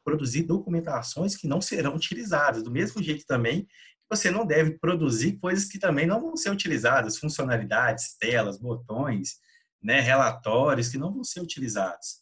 produzir 0.05 0.43
documentações 0.43 1.37
que 1.37 1.47
não 1.47 1.61
serão 1.61 1.95
utilizadas. 1.95 2.65
Do 2.65 2.71
mesmo 2.71 3.01
jeito 3.01 3.25
também, 3.25 3.69
você 4.11 4.33
não 4.33 4.45
deve 4.45 4.79
produzir 4.81 5.39
coisas 5.39 5.67
que 5.67 5.79
também 5.79 6.07
não 6.09 6.21
vão 6.21 6.37
ser 6.37 6.51
utilizadas, 6.51 7.19
funcionalidades, 7.19 8.17
telas, 8.19 8.59
botões, 8.59 9.37
né, 9.81 10.01
relatórios 10.01 10.89
que 10.89 10.99
não 10.99 11.13
vão 11.13 11.23
ser 11.23 11.41
utilizados. 11.41 12.21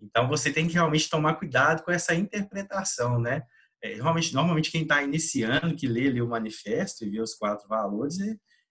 Então, 0.00 0.28
você 0.28 0.52
tem 0.52 0.66
que 0.66 0.74
realmente 0.74 1.08
tomar 1.08 1.34
cuidado 1.34 1.82
com 1.82 1.90
essa 1.90 2.14
interpretação, 2.14 3.18
né? 3.18 3.42
É, 3.82 3.94
realmente, 3.94 4.34
normalmente, 4.34 4.70
quem 4.70 4.82
está 4.82 5.02
iniciando, 5.02 5.74
que 5.74 5.86
lê 5.86 6.08
ali 6.08 6.20
o 6.20 6.28
manifesto 6.28 7.04
e 7.04 7.10
vê 7.10 7.20
os 7.20 7.34
quatro 7.34 7.68
valores, 7.68 8.16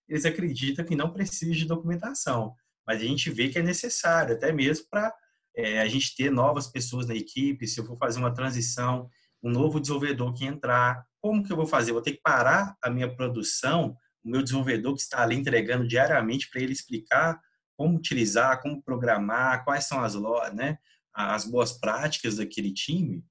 eles 0.08 0.26
acreditam 0.26 0.86
que 0.86 0.96
não 0.96 1.12
precisa 1.12 1.54
de 1.54 1.66
documentação. 1.66 2.54
Mas 2.86 3.02
a 3.02 3.06
gente 3.06 3.30
vê 3.32 3.50
que 3.50 3.58
é 3.58 3.64
necessário, 3.64 4.36
até 4.36 4.52
mesmo 4.52 4.86
para 4.90 5.14
é, 5.56 5.82
a 5.82 5.88
gente 5.88 6.16
ter 6.16 6.30
novas 6.30 6.68
pessoas 6.68 7.08
na 7.08 7.16
equipe, 7.16 7.68
se 7.68 7.80
eu 7.80 7.86
for 7.86 7.98
fazer 7.98 8.20
uma 8.20 8.34
transição, 8.34 9.10
um 9.42 9.50
novo 9.50 9.80
desenvolvedor 9.80 10.34
que 10.34 10.46
entrar, 10.46 11.04
como 11.22 11.44
que 11.44 11.52
eu 11.52 11.58
vou 11.58 11.66
fazer? 11.66 11.92
Vou 11.92 12.02
ter 12.02 12.14
que 12.14 12.22
parar 12.22 12.76
a 12.84 12.90
minha 12.90 13.14
produção, 13.16 13.96
o 14.24 14.30
meu 14.30 14.44
desenvolvedor 14.44 14.94
que 14.96 15.02
está 15.02 15.24
ali 15.24 15.36
entregando 15.36 15.88
diariamente 15.88 16.50
para 16.50 16.62
ele 16.62 16.74
explicar 16.74 17.40
como 17.78 17.98
utilizar, 17.98 18.62
como 18.62 18.82
programar, 18.82 19.64
quais 19.64 19.86
são 19.86 20.04
as, 20.04 20.16
né, 20.54 20.78
as 21.16 21.46
boas 21.46 21.72
práticas 21.72 22.38
daquele 22.38 22.74
time. 22.74 23.24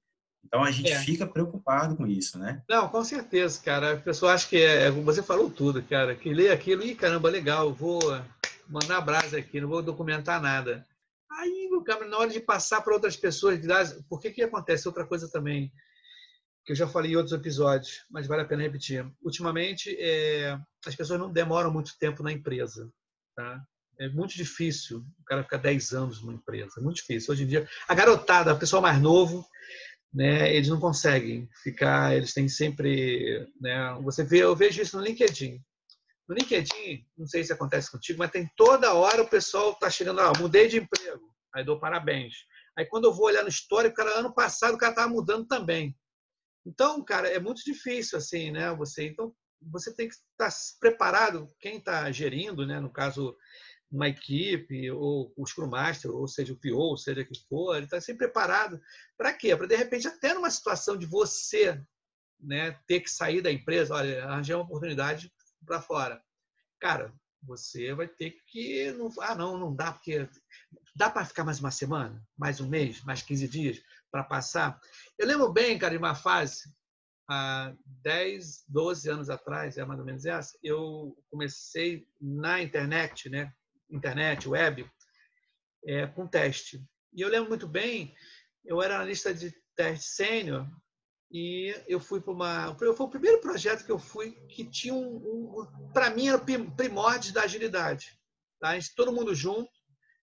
Então 0.43 0.63
a 0.63 0.71
gente 0.71 0.91
é. 0.91 0.99
fica 0.99 1.25
preocupado 1.25 1.95
com 1.95 2.05
isso, 2.05 2.37
né? 2.37 2.63
Não, 2.69 2.87
com 2.89 3.03
certeza, 3.03 3.61
cara. 3.61 3.93
A 3.93 3.97
pessoa 3.97 4.33
acha 4.33 4.47
que 4.47 4.57
é, 4.57 4.89
você 4.91 5.21
falou 5.21 5.49
tudo, 5.49 5.81
cara, 5.83 6.15
que 6.15 6.33
lê 6.33 6.49
aquilo 6.49 6.83
e 6.83 6.95
caramba, 6.95 7.29
legal, 7.29 7.73
vou 7.73 7.99
mandar 8.67 9.01
brasa 9.01 9.37
aqui, 9.37 9.59
não 9.59 9.69
vou 9.69 9.81
documentar 9.81 10.41
nada. 10.41 10.85
Aí, 11.31 11.69
na 12.09 12.17
hora 12.17 12.29
de 12.29 12.39
passar 12.39 12.81
para 12.81 12.93
outras 12.93 13.15
pessoas, 13.15 13.59
por 14.07 14.21
que 14.21 14.31
que 14.31 14.43
acontece 14.43 14.87
outra 14.87 15.05
coisa 15.05 15.29
também? 15.29 15.71
Que 16.65 16.71
eu 16.71 16.75
já 16.75 16.87
falei 16.87 17.11
em 17.11 17.15
outros 17.15 17.33
episódios, 17.33 18.05
mas 18.09 18.27
vale 18.27 18.41
a 18.41 18.45
pena 18.45 18.63
repetir. 18.63 19.05
Ultimamente, 19.21 19.95
é, 19.99 20.57
as 20.85 20.95
pessoas 20.95 21.19
não 21.19 21.31
demoram 21.31 21.71
muito 21.71 21.97
tempo 21.99 22.23
na 22.23 22.31
empresa, 22.31 22.89
tá? 23.35 23.61
É 23.99 24.09
muito 24.09 24.35
difícil 24.35 25.05
o 25.19 25.23
cara 25.25 25.43
ficar 25.43 25.57
10 25.57 25.93
anos 25.93 26.21
numa 26.21 26.33
empresa. 26.33 26.73
É 26.77 26.81
muito 26.81 26.97
difícil. 26.97 27.33
Hoje 27.33 27.43
em 27.43 27.47
dia, 27.47 27.67
a 27.87 27.93
garotada, 27.93 28.53
o 28.53 28.59
pessoal 28.59 28.81
mais 28.81 29.01
novo, 29.01 29.45
né, 30.13 30.53
eles 30.55 30.69
não 30.69 30.79
conseguem 30.79 31.49
ficar, 31.61 32.15
eles 32.15 32.33
têm 32.33 32.47
sempre. 32.47 33.47
Né, 33.59 33.97
você 34.01 34.23
vê, 34.23 34.43
eu 34.43 34.55
vejo 34.55 34.81
isso 34.81 34.97
no 34.97 35.03
LinkedIn. 35.03 35.61
No 36.27 36.35
LinkedIn, 36.35 37.05
não 37.17 37.27
sei 37.27 37.43
se 37.43 37.53
acontece 37.53 37.91
contigo, 37.91 38.17
mas 38.17 38.31
tem 38.31 38.49
toda 38.55 38.93
hora 38.93 39.21
o 39.21 39.29
pessoal 39.29 39.71
está 39.71 39.89
chegando, 39.89 40.21
ah, 40.21 40.33
mudei 40.39 40.67
de 40.67 40.77
emprego, 40.77 41.31
aí 41.53 41.63
dou 41.63 41.79
parabéns. 41.79 42.33
Aí 42.75 42.85
quando 42.85 43.05
eu 43.05 43.13
vou 43.13 43.27
olhar 43.27 43.43
no 43.43 43.49
histórico, 43.49 43.95
cara, 43.95 44.19
ano 44.19 44.33
passado 44.33 44.73
o 44.73 44.77
cara 44.77 44.91
estava 44.91 45.11
mudando 45.11 45.45
também. 45.45 45.95
Então, 46.65 47.03
cara, 47.03 47.27
é 47.29 47.39
muito 47.39 47.63
difícil 47.63 48.17
assim, 48.17 48.51
né? 48.51 48.73
Você, 48.73 49.07
então, 49.07 49.35
você 49.61 49.93
tem 49.93 50.07
que 50.07 50.15
estar 50.15 50.49
tá 50.49 50.55
preparado, 50.79 51.51
quem 51.59 51.77
está 51.77 52.11
gerindo, 52.11 52.65
né? 52.65 52.79
No 52.79 52.91
caso, 52.91 53.37
uma 53.95 54.09
equipe, 54.09 54.91
ou 54.91 55.33
o 55.37 55.45
Scrum 55.45 55.69
Master, 55.69 56.11
ou 56.11 56.27
seja, 56.27 56.53
o 56.53 56.57
PO, 56.57 56.75
ou 56.75 56.97
seja 56.97 57.23
que 57.23 57.39
for, 57.47 57.75
ele 57.75 57.85
está 57.85 58.01
sempre 58.01 58.27
preparado. 58.27 58.79
Para 59.17 59.33
quê? 59.33 59.55
Para, 59.55 59.67
de 59.67 59.75
repente, 59.75 60.07
até 60.07 60.33
numa 60.33 60.49
situação 60.49 60.97
de 60.97 61.05
você 61.05 61.81
né, 62.39 62.77
ter 62.85 62.99
que 62.99 63.09
sair 63.09 63.41
da 63.41 63.51
empresa, 63.51 63.95
olha, 63.95 64.25
arranjar 64.25 64.57
uma 64.57 64.65
oportunidade 64.65 65.31
para 65.65 65.81
fora. 65.81 66.21
Cara, 66.79 67.13
você 67.41 67.93
vai 67.93 68.07
ter 68.07 68.35
que. 68.47 68.91
Não, 68.91 69.09
ah, 69.21 69.35
não, 69.35 69.57
não 69.57 69.73
dá, 69.73 69.93
porque. 69.93 70.27
Dá 70.95 71.09
para 71.09 71.25
ficar 71.25 71.43
mais 71.43 71.59
uma 71.59 71.71
semana, 71.71 72.21
mais 72.37 72.61
um 72.61 72.69
mês, 72.69 73.01
mais 73.03 73.21
15 73.21 73.47
dias 73.47 73.81
para 74.11 74.23
passar? 74.23 74.79
Eu 75.17 75.27
lembro 75.27 75.51
bem, 75.51 75.77
cara, 75.77 75.91
de 75.91 75.97
uma 75.97 76.15
fase, 76.15 76.63
há 77.29 77.73
10, 78.01 78.63
12 78.67 79.09
anos 79.09 79.29
atrás, 79.29 79.77
é 79.77 79.85
mais 79.85 79.99
ou 79.99 80.05
menos 80.05 80.25
essa, 80.25 80.57
eu 80.63 81.17
comecei 81.29 82.07
na 82.21 82.61
internet, 82.61 83.29
né? 83.29 83.53
Internet, 83.89 84.47
web, 84.47 84.89
é, 85.85 86.07
com 86.07 86.27
teste. 86.27 86.83
E 87.13 87.21
eu 87.21 87.29
lembro 87.29 87.49
muito 87.49 87.67
bem, 87.67 88.13
eu 88.65 88.81
era 88.81 88.95
analista 88.95 89.33
de 89.33 89.53
teste 89.75 90.07
sênior 90.07 90.67
e 91.31 91.75
eu 91.87 91.99
fui 91.99 92.21
para 92.21 92.33
uma. 92.33 92.75
Foi 92.75 92.89
o 92.89 93.09
primeiro 93.09 93.41
projeto 93.41 93.85
que 93.85 93.91
eu 93.91 93.99
fui 93.99 94.31
que 94.47 94.63
tinha 94.65 94.93
um. 94.93 95.15
um 95.17 95.91
para 95.93 96.09
mim, 96.09 96.27
era 96.27 96.39
primórdios 96.39 97.33
da 97.33 97.43
agilidade. 97.43 98.17
Tá? 98.59 98.69
A 98.69 98.79
gente, 98.79 98.95
todo 98.95 99.11
mundo 99.11 99.33
junto, 99.33 99.69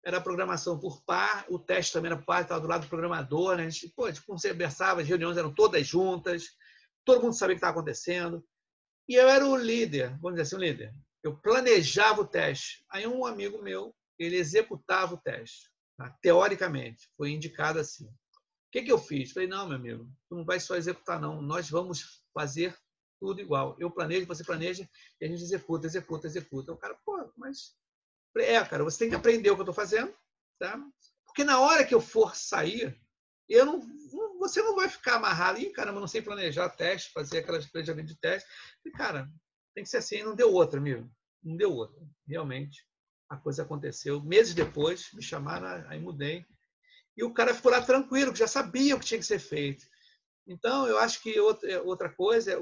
era 0.06 0.22
programação 0.22 0.80
por 0.80 1.04
par, 1.04 1.46
o 1.50 1.60
teste 1.60 1.94
também 1.94 2.12
era 2.12 2.22
par, 2.22 2.42
estava 2.42 2.62
do 2.62 2.68
lado 2.68 2.84
do 2.84 2.90
programador. 2.90 3.58
Né? 3.58 3.66
A 3.66 3.70
gente, 3.70 3.94
pô, 3.96 4.06
a 4.06 4.12
gente 4.12 4.26
conversava, 4.26 5.02
as 5.02 5.08
reuniões 5.08 5.38
eram 5.38 5.54
todas 5.54 5.86
juntas, 5.86 6.48
todo 7.06 7.22
mundo 7.22 7.34
sabia 7.34 7.54
o 7.54 7.56
que 7.56 7.66
estava 7.66 7.78
acontecendo. 7.78 8.44
E 9.08 9.16
eu 9.16 9.28
era 9.28 9.46
o 9.46 9.56
líder, 9.56 10.12
vamos 10.20 10.40
dizer 10.40 10.42
assim, 10.44 10.56
o 10.56 10.60
líder. 10.60 10.94
Eu 11.24 11.38
planejava 11.38 12.22
o 12.22 12.28
teste. 12.28 12.84
Aí 12.90 13.06
um 13.06 13.26
amigo 13.26 13.62
meu, 13.62 13.96
ele 14.18 14.38
executava 14.38 15.16
o 15.16 15.22
teste, 15.22 15.70
tá? 15.98 16.10
teoricamente, 16.22 17.10
foi 17.18 17.32
indicado 17.32 17.80
assim. 17.80 18.06
O 18.06 18.72
que, 18.72 18.84
que 18.84 18.92
eu 18.92 19.00
fiz? 19.00 19.32
Falei, 19.32 19.50
não, 19.50 19.68
meu 19.68 19.78
amigo, 19.78 20.12
tu 20.30 20.36
não 20.36 20.46
vai 20.46 20.60
só 20.60 20.76
executar, 20.76 21.20
não. 21.20 21.42
Nós 21.42 21.70
vamos 21.70 22.22
fazer 22.34 22.78
tudo 23.20 23.42
igual. 23.42 23.76
Eu 23.80 23.90
planejo, 23.92 24.28
você 24.28 24.44
planeja, 24.44 24.88
e 25.20 25.26
a 25.26 25.28
gente 25.28 25.42
executa, 25.42 25.88
executa, 25.88 26.28
executa. 26.28 26.72
O 26.72 26.78
cara, 26.78 26.98
pô, 27.04 27.32
mas. 27.36 27.76
É, 28.38 28.64
cara, 28.64 28.84
você 28.84 29.00
tem 29.00 29.10
que 29.10 29.16
aprender 29.16 29.50
o 29.50 29.56
que 29.56 29.62
eu 29.62 29.64
estou 29.64 29.74
fazendo, 29.74 30.14
tá? 30.60 30.80
Porque 31.26 31.44
na 31.44 31.60
hora 31.60 31.84
que 31.84 31.94
eu 31.94 32.00
for 32.00 32.36
sair, 32.36 32.96
eu 33.50 33.66
não, 33.66 33.82
você 34.38 34.62
não 34.62 34.76
vai 34.76 34.88
ficar 34.88 35.16
amarrado. 35.16 35.60
Ih, 35.60 35.72
caramba, 35.72 36.00
não 36.00 36.08
sei 36.08 36.22
planejar 36.22 36.70
teste, 36.70 37.12
fazer 37.12 37.40
aquelas 37.40 37.66
planejamento 37.66 38.08
de 38.08 38.20
teste. 38.20 38.48
E, 38.86 38.92
cara, 38.92 39.28
tem 39.74 39.84
que 39.84 39.90
ser 39.90 39.98
assim. 39.98 40.24
Não 40.24 40.36
deu 40.36 40.54
outra, 40.54 40.80
amigo. 40.80 41.10
Não 41.44 41.56
deu 41.56 41.72
outra. 41.74 42.00
Realmente, 42.28 42.86
a 43.30 43.38
coisa 43.38 43.64
aconteceu. 43.64 44.22
Meses 44.22 44.54
depois, 44.54 45.10
me 45.14 45.22
chamaram, 45.22 45.88
aí 45.90 46.00
mudei 46.00 46.46
e 47.20 47.24
o 47.24 47.34
cara 47.34 47.54
ficou 47.54 47.70
lá 47.70 47.82
tranquilo, 47.82 48.32
que 48.32 48.40
já 48.40 48.48
sabia 48.48 48.96
o 48.96 49.00
que 49.00 49.06
tinha 49.06 49.20
que 49.20 49.26
ser 49.26 49.40
feito. 49.40 49.86
Então, 50.48 50.88
eu 50.88 50.98
acho 50.98 51.22
que 51.22 51.38
outra 51.84 52.10
coisa 52.10 52.58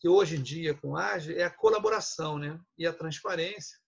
que 0.00 0.08
hoje 0.08 0.36
em 0.36 0.42
dia 0.42 0.74
com 0.74 0.96
AGE 0.96 1.38
é 1.38 1.44
a 1.44 1.50
colaboração 1.50 2.36
né? 2.36 2.60
e 2.76 2.88
a 2.88 2.92
transparência. 2.92 3.78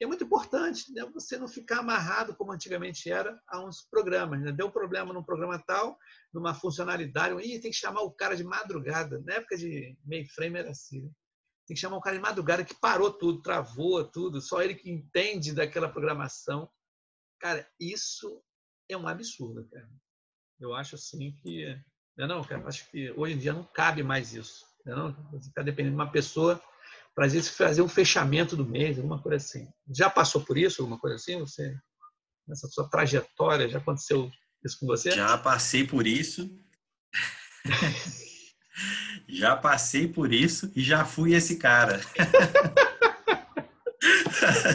E 0.00 0.04
é 0.04 0.06
muito 0.06 0.24
importante 0.24 0.92
né? 0.92 1.08
você 1.14 1.38
não 1.38 1.46
ficar 1.46 1.78
amarrado, 1.78 2.34
como 2.34 2.50
antigamente 2.50 3.08
era, 3.08 3.40
a 3.46 3.64
uns 3.64 3.82
programas. 3.82 4.42
Né? 4.42 4.50
Deu 4.50 4.68
problema 4.68 5.12
num 5.12 5.22
programa 5.22 5.62
tal, 5.64 5.96
numa 6.34 6.52
funcionalidade, 6.52 7.40
Ih, 7.40 7.60
tem 7.60 7.70
que 7.70 7.76
chamar 7.76 8.02
o 8.02 8.10
cara 8.10 8.34
de 8.34 8.42
madrugada. 8.42 9.22
Na 9.24 9.34
época 9.34 9.56
de 9.56 9.96
mainframe 10.04 10.58
era 10.58 10.70
assim. 10.70 11.02
Né? 11.02 11.10
Tem 11.66 11.74
que 11.74 11.80
chamar 11.80 11.96
o 11.96 12.00
cara 12.00 12.16
de 12.16 12.22
madrugada 12.22 12.64
que 12.64 12.74
parou 12.74 13.12
tudo, 13.12 13.42
travou 13.42 14.04
tudo, 14.04 14.40
só 14.40 14.62
ele 14.62 14.74
que 14.74 14.90
entende 14.90 15.52
daquela 15.52 15.88
programação. 15.88 16.70
Cara, 17.40 17.68
isso 17.80 18.40
é 18.88 18.96
um 18.96 19.08
absurdo, 19.08 19.68
cara. 19.68 19.88
Eu 20.60 20.74
acho 20.74 20.94
assim 20.94 21.32
que. 21.42 21.66
Não, 22.16 22.24
é 22.24 22.28
não, 22.28 22.44
cara, 22.44 22.66
acho 22.68 22.88
que 22.90 23.10
hoje 23.12 23.34
em 23.34 23.38
dia 23.38 23.52
não 23.52 23.64
cabe 23.64 24.02
mais 24.02 24.32
isso. 24.32 24.64
Não, 24.84 24.92
é 24.92 24.96
não? 24.96 25.30
Você 25.32 25.48
está 25.48 25.62
dependendo 25.62 25.96
de 25.96 26.02
uma 26.02 26.10
pessoa 26.10 26.62
para 27.14 27.26
às 27.26 27.32
vezes 27.32 27.48
fazer 27.48 27.82
um 27.82 27.88
fechamento 27.88 28.56
do 28.56 28.64
mês, 28.64 28.96
alguma 28.98 29.20
coisa 29.20 29.36
assim. 29.36 29.68
Já 29.92 30.08
passou 30.08 30.44
por 30.44 30.56
isso, 30.56 30.82
alguma 30.82 31.00
coisa 31.00 31.16
assim? 31.16 31.38
Você, 31.40 31.76
nessa 32.46 32.68
sua 32.68 32.88
trajetória, 32.88 33.68
já 33.68 33.78
aconteceu 33.78 34.30
isso 34.64 34.78
com 34.78 34.86
você? 34.86 35.10
Já 35.10 35.36
passei 35.36 35.84
por 35.86 36.06
isso. 36.06 36.48
já 39.28 39.56
passei 39.56 40.06
por 40.08 40.32
isso 40.32 40.70
e 40.74 40.82
já 40.82 41.04
fui 41.04 41.34
esse 41.34 41.56
cara. 41.56 42.00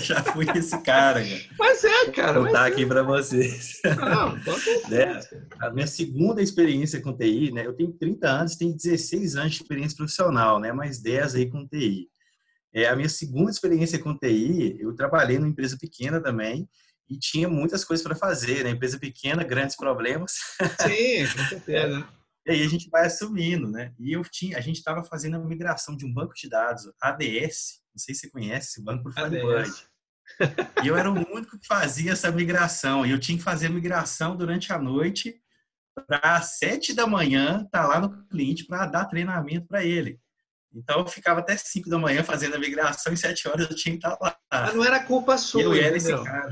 Já 0.01 0.21
fui 0.23 0.45
esse 0.55 0.77
cara, 0.81 1.23
cara. 1.23 1.41
Mas 1.57 1.83
é, 1.83 2.11
cara. 2.11 2.33
Vou 2.33 2.47
contar 2.47 2.67
é. 2.67 2.71
aqui 2.71 2.85
para 2.85 3.03
vocês. 3.03 3.79
Não, 3.83 4.35
né? 4.89 5.19
A 5.59 5.69
minha 5.69 5.87
segunda 5.87 6.41
experiência 6.41 6.99
com 7.01 7.15
TI, 7.15 7.51
né? 7.51 7.65
Eu 7.65 7.73
tenho 7.73 7.91
30 7.93 8.27
anos, 8.27 8.55
tenho 8.55 8.75
16 8.75 9.35
anos 9.35 9.53
de 9.53 9.61
experiência 9.61 9.95
profissional, 9.95 10.59
né? 10.59 10.73
Mais 10.73 10.99
10 10.99 11.35
aí 11.35 11.49
com 11.49 11.67
TI. 11.67 12.09
É, 12.73 12.87
a 12.87 12.95
minha 12.95 13.09
segunda 13.09 13.51
experiência 13.51 13.99
com 13.99 14.17
TI, 14.17 14.77
eu 14.79 14.95
trabalhei 14.95 15.37
numa 15.37 15.49
empresa 15.49 15.77
pequena 15.79 16.21
também 16.21 16.67
e 17.09 17.17
tinha 17.17 17.47
muitas 17.47 17.83
coisas 17.83 18.03
para 18.03 18.15
fazer, 18.15 18.63
né? 18.63 18.71
Empresa 18.71 18.97
pequena, 18.97 19.43
grandes 19.43 19.75
problemas. 19.75 20.33
Sim, 20.81 21.27
com 21.27 21.43
certeza. 21.49 22.07
E 22.45 22.51
aí 22.51 22.63
a 22.63 22.67
gente 22.67 22.89
vai 22.89 23.05
assumindo, 23.05 23.69
né? 23.69 23.93
E 23.99 24.13
eu 24.13 24.23
tinha, 24.23 24.57
a 24.57 24.61
gente 24.61 24.77
estava 24.77 25.03
fazendo 25.03 25.35
a 25.35 25.39
migração 25.39 25.95
de 25.95 26.05
um 26.05 26.13
banco 26.13 26.33
de 26.33 26.49
dados, 26.49 26.91
ADS, 27.01 27.81
não 27.93 27.99
sei 27.99 28.15
se 28.15 28.21
você 28.21 28.29
conhece 28.29 28.69
esse 28.69 28.83
banco 28.83 29.03
por 29.03 29.13
Firebird. 29.13 29.71
E 30.83 30.87
eu 30.87 30.95
era 30.95 31.11
o 31.11 31.15
único 31.33 31.59
que 31.59 31.67
fazia 31.67 32.11
essa 32.13 32.31
migração. 32.31 33.05
E 33.05 33.11
eu 33.11 33.19
tinha 33.19 33.37
que 33.37 33.43
fazer 33.43 33.67
a 33.67 33.71
migração 33.71 34.35
durante 34.35 34.71
a 34.71 34.79
noite 34.79 35.35
para 36.07 36.41
sete 36.41 36.93
da 36.93 37.05
manhã 37.05 37.63
estar 37.65 37.83
tá 37.83 37.87
lá 37.87 37.99
no 37.99 38.25
cliente 38.27 38.65
para 38.65 38.85
dar 38.85 39.05
treinamento 39.05 39.67
para 39.67 39.83
ele. 39.83 40.19
Então 40.73 40.99
eu 40.99 41.07
ficava 41.07 41.41
até 41.41 41.57
cinco 41.57 41.89
da 41.89 41.97
manhã 41.97 42.23
fazendo 42.23 42.55
a 42.55 42.59
migração 42.59 43.11
e 43.11 43.17
sete 43.17 43.47
horas 43.47 43.69
eu 43.69 43.75
tinha 43.75 43.97
que 43.97 44.05
estar 44.05 44.15
tá 44.15 44.25
lá. 44.25 44.63
Mas 44.65 44.73
não 44.73 44.85
era 44.85 45.03
culpa 45.03 45.37
sua. 45.37 45.61
E 45.61 45.65
eu 45.65 45.73
era 45.73 45.97
esse 45.97 46.11
cara. 46.23 46.49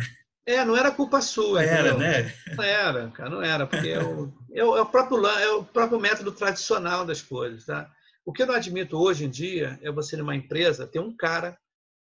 É, 0.50 0.66
não 0.66 0.76
era 0.76 0.90
culpa 0.90 1.22
sua. 1.22 1.64
Era, 1.64 1.96
né? 1.96 2.34
Não 2.56 2.64
era, 2.64 3.12
cara, 3.12 3.30
não 3.30 3.42
era, 3.44 3.68
porque 3.68 3.90
é 3.90 4.04
o, 4.04 4.34
é 4.52 4.64
o, 4.64 4.78
é 4.78 4.82
o, 4.82 4.86
próprio, 4.88 5.28
é 5.28 5.52
o 5.52 5.64
próprio 5.64 6.00
método 6.00 6.32
tradicional 6.32 7.06
das 7.06 7.22
coisas, 7.22 7.66
tá? 7.66 7.88
O 8.26 8.34
que 8.34 8.42
eu 8.42 8.48
não 8.48 8.56
admito 8.56 8.98
hoje 8.98 9.26
em 9.26 9.30
dia 9.30 9.80
é 9.84 9.92
você, 9.92 10.18
numa 10.18 10.36
empresa, 10.36 10.88
ter 10.88 11.00
um 11.00 11.16
cara, 11.16 11.56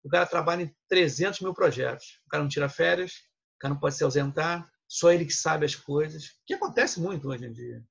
o 0.03 0.09
cara 0.09 0.27
trabalha 0.27 0.61
em 0.61 0.75
300 0.87 1.39
mil 1.39 1.55
projetos, 1.55 2.19
o 2.27 2.29
cara 2.29 2.43
não 2.43 2.49
tira 2.49 2.69
férias, 2.69 3.13
o 3.55 3.59
cara 3.61 3.73
não 3.73 3.81
pode 3.81 3.95
se 3.95 4.03
ausentar, 4.03 4.69
só 4.87 5.11
ele 5.11 5.25
que 5.25 5.33
sabe 5.33 5.65
as 5.65 5.73
coisas, 5.73 6.33
que 6.45 6.53
acontece 6.53 7.01
muito 7.01 7.27
hoje 7.27 7.45
em 7.45 7.51
dia. 7.51 7.83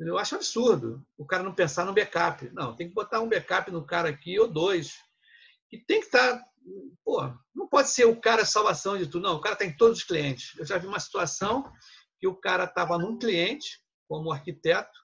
Eu 0.00 0.16
acho 0.16 0.36
absurdo 0.36 1.06
o 1.18 1.26
cara 1.26 1.42
não 1.42 1.54
pensar 1.54 1.84
no 1.84 1.92
backup. 1.92 2.50
Não, 2.54 2.74
tem 2.74 2.88
que 2.88 2.94
botar 2.94 3.20
um 3.20 3.28
backup 3.28 3.70
no 3.70 3.84
cara 3.84 4.08
aqui 4.08 4.40
ou 4.40 4.48
dois. 4.50 4.94
E 5.70 5.78
tem 5.78 6.00
que 6.00 6.06
estar. 6.06 6.42
Tá, 6.62 6.96
pô, 7.04 7.34
não 7.54 7.68
pode 7.68 7.90
ser 7.90 8.04
o 8.04 8.20
cara 8.20 8.44
salvação 8.44 8.96
de 8.96 9.06
tudo. 9.06 9.22
Não, 9.22 9.36
o 9.36 9.40
cara 9.40 9.54
está 9.54 9.64
em 9.64 9.76
todos 9.76 9.98
os 9.98 10.04
clientes. 10.04 10.56
Eu 10.58 10.64
já 10.64 10.78
vi 10.78 10.86
uma 10.86 11.00
situação 11.00 11.70
que 12.18 12.26
o 12.26 12.34
cara 12.34 12.64
estava 12.64 12.98
num 12.98 13.18
cliente, 13.18 13.80
como 14.08 14.32
arquiteto, 14.32 15.00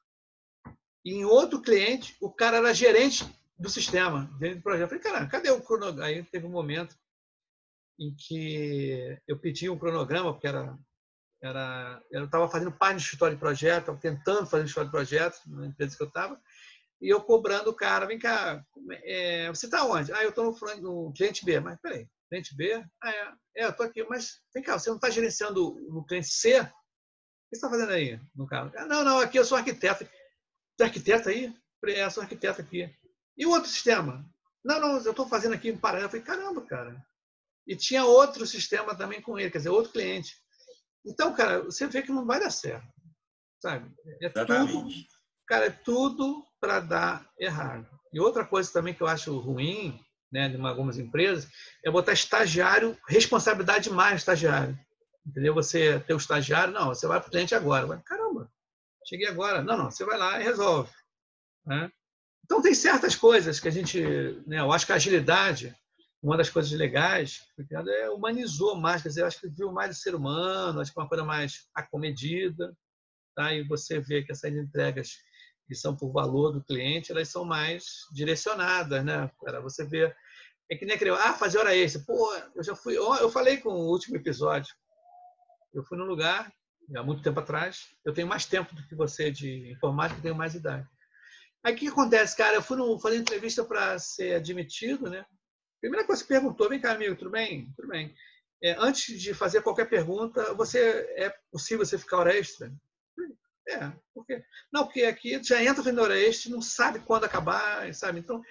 e 1.05 1.15
em 1.15 1.25
outro 1.25 1.63
cliente, 1.63 2.17
o 2.21 2.31
cara 2.31 2.59
era 2.59 2.75
gerente 2.75 3.25
do 3.59 3.69
sistema, 3.69 4.31
gerente 4.39 4.59
do 4.59 4.63
projeto. 4.63 4.83
Eu 4.83 4.89
falei, 4.89 5.03
cara, 5.03 5.27
cadê 5.27 5.51
o 5.51 5.63
cronograma? 5.63 6.05
Aí 6.05 6.23
teve 6.25 6.47
um 6.47 6.51
momento 6.51 6.97
em 7.99 8.15
que 8.17 9.19
eu 9.27 9.39
pedi 9.39 9.69
um 9.69 9.79
cronograma, 9.79 10.33
porque 10.33 10.47
era 10.47 10.79
era, 11.43 12.03
eu 12.11 12.25
estava 12.25 12.49
fazendo 12.49 12.73
parte 12.73 12.97
do 12.97 13.01
escritório 13.01 13.37
de 13.37 13.41
projeto, 13.41 13.97
tentando 14.01 14.47
fazer 14.47 14.65
escritório 14.65 14.89
de 14.89 14.97
projeto 14.97 15.41
na 15.47 15.67
empresa 15.67 15.97
que 15.97 16.03
eu 16.03 16.09
estava, 16.09 16.41
e 17.01 17.09
eu 17.09 17.21
cobrando 17.23 17.71
o 17.71 17.75
cara, 17.75 18.07
vem 18.07 18.19
cá, 18.19 18.65
é, 19.05 19.49
você 19.49 19.67
está 19.67 19.85
onde? 19.85 20.13
Ah, 20.13 20.23
eu 20.23 20.31
estou 20.31 20.45
no, 20.45 20.81
no, 20.81 21.13
cliente 21.13 21.45
B. 21.45 21.61
Mas 21.61 21.81
peraí, 21.81 22.09
cliente 22.29 22.57
B? 22.57 22.85
Ah, 23.03 23.11
é, 23.11 23.33
é 23.57 23.65
eu 23.65 23.71
estou 23.71 23.87
aqui, 23.87 24.03
mas 24.05 24.41
vem 24.53 24.63
cá, 24.63 24.79
você 24.79 24.89
não 24.91 24.97
está 24.97 25.09
gerenciando 25.09 25.77
no 25.89 26.05
cliente 26.05 26.29
C? 26.29 26.61
O 26.61 26.65
que 26.65 27.57
você 27.57 27.57
está 27.57 27.71
fazendo 27.71 27.93
aí 27.93 28.21
no 28.35 28.47
carro? 28.47 28.73
Ah, 28.77 28.87
não, 28.87 29.05
não, 29.05 29.19
aqui 29.21 29.39
eu 29.39 29.45
sou 29.45 29.57
arquiteto. 29.57 30.05
Você 30.05 30.83
é 30.83 30.85
arquiteto 30.85 31.29
aí? 31.29 31.55
É, 31.87 32.05
eu 32.05 32.11
sou 32.11 32.23
arquiteto 32.23 32.61
aqui. 32.61 32.93
E 33.37 33.47
o 33.47 33.51
outro 33.51 33.71
sistema? 33.71 34.29
Não, 34.65 34.81
não, 34.81 35.01
eu 35.01 35.11
estou 35.11 35.29
fazendo 35.29 35.55
aqui 35.55 35.69
em 35.69 35.79
Paraná. 35.79 36.05
Eu 36.05 36.11
falei, 36.11 36.25
caramba, 36.25 36.67
cara. 36.67 37.01
E 37.67 37.77
tinha 37.77 38.05
outro 38.05 38.47
sistema 38.47 38.97
também 38.97 39.23
com 39.23 39.39
ele, 39.39 39.51
quer 39.51 39.59
dizer, 39.59 39.69
outro 39.69 39.93
cliente. 39.93 40.37
Então, 41.07 41.33
cara, 41.35 41.63
você 41.63 41.87
vê 41.87 42.03
que 42.03 42.11
não 42.11 42.27
vai 42.27 42.41
dar 42.41 42.51
certo, 42.51 42.87
sabe? 43.63 43.95
É 44.21 44.29
tudo, 44.29 44.89
cara, 45.47 45.67
é 45.67 45.71
tudo 45.71 46.48
para 46.61 46.81
dar 46.81 47.29
errado. 47.39 47.87
E 48.13 48.21
outra 48.21 48.45
coisa 48.45 48.73
também 48.73 48.95
que 48.95 49.03
eu 49.03 49.07
acho 49.07 49.39
ruim, 49.39 50.01
né, 50.33 50.49
de 50.49 50.61
algumas 50.61 50.99
empresas, 50.99 51.49
é 51.85 51.91
botar 51.91 52.13
estagiário, 52.13 52.97
responsabilidade 53.07 53.89
demais 53.89 54.17
estagiário. 54.21 54.79
Entendeu? 55.27 55.55
Você 55.55 56.01
ter 56.01 56.15
o 56.15 56.19
estagiário, 56.19 56.73
não, 56.73 56.89
você 56.89 57.07
vai 57.07 57.21
para 57.21 57.29
o 57.29 57.31
cliente 57.31 57.55
agora. 57.55 58.03
Caramba, 58.05 58.51
cheguei 59.07 59.29
agora. 59.29 59.63
Não, 59.63 59.77
não, 59.77 59.91
você 59.91 60.05
vai 60.05 60.19
lá 60.19 60.41
e 60.41 60.45
resolve. 60.45 60.91
Né? 61.67 61.91
Então, 62.45 62.63
tem 62.63 62.75
certas 62.75 63.15
coisas 63.15 63.61
que 63.61 63.69
a 63.69 63.71
gente, 63.71 64.01
né, 64.47 64.61
eu 64.61 64.73
acho 64.73 64.87
que 64.87 64.93
a 64.93 64.97
agilidade 64.97 65.77
uma 66.23 66.37
das 66.37 66.51
coisas 66.51 66.73
legais 66.73 67.47
é 67.71 68.11
humanizou 68.11 68.77
mais, 68.77 69.03
quer 69.03 69.09
dizer, 69.09 69.25
acho 69.25 69.41
que 69.41 69.49
viu 69.49 69.73
mais 69.73 69.97
o 69.97 70.01
ser 70.01 70.15
humano, 70.15 70.81
acho 70.81 70.93
que 70.93 70.99
é 70.99 71.03
uma 71.03 71.09
coisa 71.09 71.25
mais 71.25 71.69
acomedida, 71.75 72.77
tá? 73.35 73.55
E 73.55 73.63
você 73.63 74.01
vê 74.01 74.23
que 74.23 74.33
essas 74.33 74.53
entregas 74.53 75.19
que 75.69 75.75
são 75.75 75.95
por 75.95 76.11
valor 76.11 76.51
do 76.51 76.65
cliente, 76.65 77.13
elas 77.13 77.29
são 77.29 77.45
mais 77.45 77.85
direcionadas, 78.11 79.05
né? 79.05 79.31
Cara, 79.45 79.61
você 79.61 79.85
vê 79.85 80.13
é 80.71 80.77
que 80.77 80.85
nem 80.85 80.97
aquele, 80.97 81.11
ah, 81.11 81.33
fazer 81.33 81.59
hora 81.59 81.75
extra. 81.77 82.03
Pô, 82.07 82.35
eu 82.55 82.63
já 82.63 82.75
fui, 82.75 82.97
eu 82.97 83.31
falei 83.31 83.59
com 83.59 83.71
o 83.71 83.89
último 83.89 84.17
episódio. 84.17 84.75
Eu 85.73 85.83
fui 85.85 85.97
num 85.97 86.05
lugar 86.05 86.53
há 86.95 87.03
muito 87.03 87.23
tempo 87.23 87.41
atrás. 87.41 87.89
Eu 88.05 88.13
tenho 88.13 88.27
mais 88.27 88.45
tempo 88.45 88.75
do 88.75 88.87
que 88.87 88.95
você 88.95 89.31
de 89.31 89.73
informática, 89.73 90.21
tenho 90.21 90.35
mais 90.35 90.55
idade. 90.55 90.87
Aí 91.65 91.75
o 91.75 91.77
que 91.77 91.89
acontece, 91.89 92.37
cara? 92.37 92.57
Eu 92.57 92.63
fui 92.63 92.77
no, 92.77 92.99
fazer 93.01 93.17
entrevista 93.17 93.65
para 93.65 93.99
ser 93.99 94.35
admitido, 94.35 95.09
né? 95.09 95.25
Primeira 95.81 96.07
coisa 96.07 96.23
que 96.23 96.29
perguntou, 96.29 96.69
vem 96.69 96.81
cá, 96.81 96.93
amigo, 96.93 97.17
tudo 97.17 97.31
bem? 97.31 97.73
Tudo 97.77 97.89
bem. 97.89 98.15
É, 98.63 98.73
antes 98.79 99.21
de 99.21 99.33
fazer 99.33 99.63
qualquer 99.63 99.89
pergunta, 99.89 100.53
você 100.55 100.79
é 101.17 101.33
possível 101.51 101.85
você 101.85 101.97
ficar 101.97 102.19
hora 102.19 102.37
extra? 102.37 102.73
É, 103.69 103.93
porque 104.15 104.43
não, 104.73 104.85
porque 104.85 105.03
aqui 105.03 105.43
já 105.45 105.63
entra 105.63 106.03
hora 106.03 106.19
extra, 106.19 106.51
não 106.51 106.63
sabe 106.63 107.01
quando 107.01 107.25
acabar, 107.25 107.93
sabe? 107.95 108.21
Então, 108.21 108.43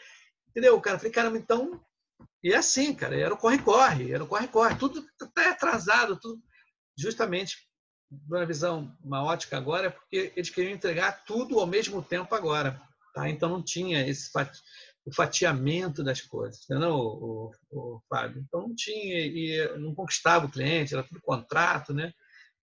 entendeu, 0.49 0.79
cara? 0.79 0.95
Eu 0.95 0.99
falei, 0.99 1.11
caramba, 1.11 1.37
então. 1.37 1.83
E 2.43 2.53
é 2.53 2.57
assim, 2.57 2.93
cara, 2.93 3.15
era 3.15 3.33
o 3.33 3.37
corre-corre, 3.37 4.11
era 4.11 4.23
o 4.23 4.27
corre-corre, 4.27 4.77
tudo 4.77 5.05
está 5.19 5.49
atrasado, 5.49 6.19
tudo 6.19 6.41
justamente 6.97 7.67
uma 8.27 8.45
visão, 8.45 8.95
uma 9.03 9.23
ótica 9.23 9.57
agora, 9.57 9.87
é 9.87 9.89
porque 9.89 10.33
eles 10.35 10.49
queriam 10.49 10.73
entregar 10.73 11.23
tudo 11.25 11.59
ao 11.59 11.67
mesmo 11.67 12.01
tempo 12.01 12.33
agora. 12.33 12.81
Tá? 13.13 13.29
Então 13.29 13.49
não 13.49 13.63
tinha 13.63 14.07
esse 14.07 14.29
o 15.05 15.13
fatiamento 15.13 16.03
das 16.03 16.21
coisas, 16.21 16.65
não, 16.69 16.97
o, 16.99 17.51
o, 17.71 17.95
o, 17.95 18.01
Fábio? 18.09 18.43
Então 18.45 18.67
não 18.67 18.75
tinha, 18.75 19.19
e 19.19 19.77
não 19.79 19.95
conquistava 19.95 20.45
o 20.45 20.51
cliente, 20.51 20.93
era 20.93 21.03
tudo 21.03 21.21
contrato, 21.21 21.93
né? 21.93 22.13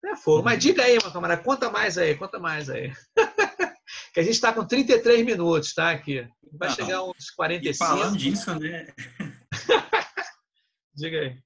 É 0.04 0.16
fogo. 0.16 0.44
Mas 0.44 0.62
diga 0.62 0.84
aí, 0.84 0.98
meu 1.02 1.12
camarada, 1.12 1.42
conta 1.42 1.70
mais 1.70 1.98
aí, 1.98 2.16
conta 2.16 2.38
mais 2.38 2.70
aí. 2.70 2.92
que 4.14 4.20
a 4.20 4.22
gente 4.22 4.34
está 4.34 4.52
com 4.52 4.64
33 4.64 5.24
minutos, 5.24 5.74
tá? 5.74 5.90
Aqui. 5.90 6.28
Vai 6.52 6.68
não, 6.68 6.76
chegar 6.76 7.02
uns 7.02 7.30
45. 7.30 7.70
E 7.70 7.74
falando 7.76 8.16
disso, 8.16 8.58
né? 8.58 8.86
diga 10.94 11.20
aí. 11.20 11.42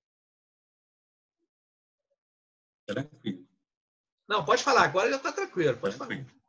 Tranquilo. 2.87 3.47
Não, 4.29 4.45
pode 4.45 4.63
falar, 4.63 4.85
agora 4.85 5.11
já 5.11 5.17
está 5.17 5.33
tranquilo, 5.33 5.77
pode 5.77 5.97
tranquilo. 5.97 6.25
falar. 6.25 6.43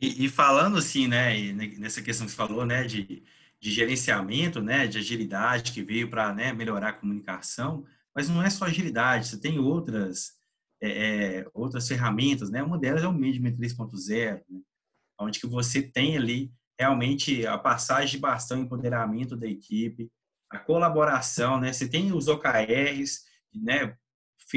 E, 0.00 0.24
e, 0.24 0.28
falando 0.28 0.78
assim, 0.78 1.06
né, 1.06 1.52
nessa 1.52 2.00
questão 2.00 2.26
que 2.26 2.32
você 2.32 2.36
falou, 2.36 2.64
né, 2.64 2.84
de, 2.84 3.22
de 3.60 3.70
gerenciamento, 3.70 4.62
né, 4.62 4.86
de 4.86 4.98
agilidade 4.98 5.72
que 5.72 5.82
veio 5.82 6.08
para 6.08 6.32
né, 6.32 6.52
melhorar 6.52 6.88
a 6.88 6.92
comunicação, 6.94 7.84
mas 8.14 8.28
não 8.28 8.42
é 8.42 8.48
só 8.48 8.64
agilidade, 8.64 9.28
você 9.28 9.38
tem 9.38 9.58
outras 9.58 10.39
é, 10.80 11.38
é 11.38 11.46
outras 11.54 11.86
ferramentas, 11.88 12.50
né, 12.50 12.62
uma 12.62 12.78
delas 12.78 13.02
é 13.02 13.08
o 13.08 13.12
Management 13.12 13.56
3.0, 13.56 14.42
né, 14.48 14.60
onde 15.20 15.40
que 15.40 15.46
você 15.46 15.82
tem 15.82 16.16
ali 16.16 16.52
realmente 16.78 17.46
a 17.46 17.58
passagem 17.58 18.12
de 18.12 18.18
bastão, 18.18 18.60
empoderamento 18.60 19.36
da 19.36 19.46
equipe, 19.46 20.10
a 20.50 20.58
colaboração, 20.58 21.60
né, 21.60 21.72
você 21.72 21.88
tem 21.88 22.12
os 22.12 22.28
OKRs, 22.28 23.24
né, 23.54 23.94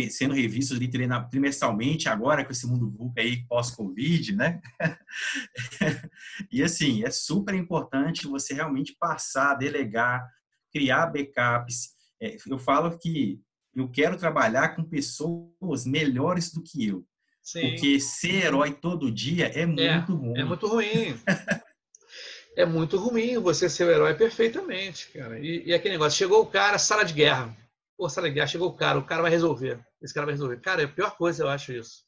sendo 0.10 0.34
revistos 0.34 0.78
ali 0.78 0.90
trimestralmente, 1.30 2.10
agora 2.10 2.44
com 2.44 2.52
esse 2.52 2.66
mundo 2.66 2.90
VUCA 2.90 3.22
aí 3.22 3.46
pós-Covid, 3.46 4.36
né? 4.36 4.60
e 6.52 6.64
assim, 6.64 7.04
é 7.04 7.12
super 7.12 7.54
importante 7.54 8.28
você 8.28 8.54
realmente 8.54 8.96
passar, 9.00 9.56
delegar, 9.56 10.28
criar 10.72 11.08
backups. 11.08 11.94
É, 12.20 12.38
eu 12.48 12.58
falo 12.58 12.98
que 12.98 13.40
eu 13.76 13.90
quero 13.90 14.18
trabalhar 14.18 14.76
com 14.76 14.84
pessoas 14.84 15.86
melhores 15.86 16.52
do 16.52 16.62
que 16.62 16.88
eu. 16.88 17.06
Sim. 17.42 17.72
Porque 17.72 18.00
ser 18.00 18.46
herói 18.46 18.72
todo 18.74 19.12
dia 19.12 19.48
é, 19.48 19.62
é 19.62 19.66
muito 19.66 19.82
é, 19.82 20.16
ruim. 20.16 20.40
É 20.40 20.44
muito 20.44 20.68
ruim. 20.68 21.20
é 22.56 22.66
muito 22.66 22.98
ruim 22.98 23.38
você 23.40 23.70
ser 23.70 23.86
o 23.86 23.92
herói 23.92 24.14
perfeitamente, 24.14 25.10
cara. 25.10 25.40
E, 25.40 25.64
e 25.66 25.74
aquele 25.74 25.96
negócio, 25.96 26.18
chegou 26.18 26.42
o 26.42 26.46
cara, 26.46 26.78
sala 26.78 27.04
de 27.04 27.14
guerra. 27.14 27.56
Pô, 27.98 28.08
sala 28.08 28.30
de 28.30 28.36
guerra, 28.36 28.48
chegou 28.48 28.70
o 28.70 28.76
cara, 28.76 28.98
o 28.98 29.06
cara 29.06 29.22
vai 29.22 29.32
resolver. 29.32 29.80
Esse 30.02 30.14
cara 30.14 30.26
vai 30.26 30.34
resolver. 30.34 30.62
Cara, 30.62 30.82
é 30.82 30.86
a 30.86 30.90
pior 30.90 31.18
coisa, 31.18 31.44
eu 31.44 31.50
acho 31.50 31.74
isso. 31.74 32.04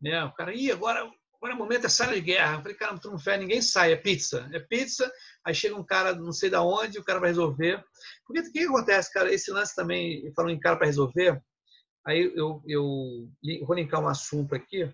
Né? 0.00 0.22
O 0.24 0.32
cara, 0.32 0.52
ih, 0.54 0.72
agora, 0.72 1.08
agora 1.42 1.54
é 1.54 1.56
momento, 1.56 1.86
é 1.86 1.88
sala 1.88 2.14
de 2.14 2.20
guerra. 2.20 2.54
Eu 2.54 2.62
falei, 2.62 2.76
cara, 2.76 2.96
tu 2.98 3.10
não 3.10 3.18
fé, 3.18 3.36
ninguém 3.36 3.60
sai, 3.60 3.92
é 3.92 3.96
pizza. 3.96 4.48
É 4.52 4.60
pizza, 4.60 5.12
aí 5.44 5.52
chega 5.52 5.74
um 5.74 5.84
cara, 5.84 6.14
não 6.14 6.32
sei 6.32 6.48
da 6.48 6.62
onde, 6.62 7.00
o 7.00 7.04
cara 7.04 7.18
vai 7.18 7.30
resolver. 7.30 7.84
Porque 8.24 8.40
o 8.40 8.44
que, 8.44 8.52
que 8.52 8.66
acontece, 8.66 9.12
cara? 9.12 9.32
Esse 9.32 9.50
lance 9.50 9.74
também, 9.74 10.32
falando 10.34 10.52
em 10.52 10.60
cara 10.60 10.76
para 10.76 10.86
resolver, 10.86 11.42
aí 12.06 12.32
eu, 12.36 12.62
eu, 12.64 13.28
eu 13.42 13.66
vou 13.66 13.74
linkar 13.74 14.00
um 14.00 14.08
assunto 14.08 14.54
aqui, 14.54 14.88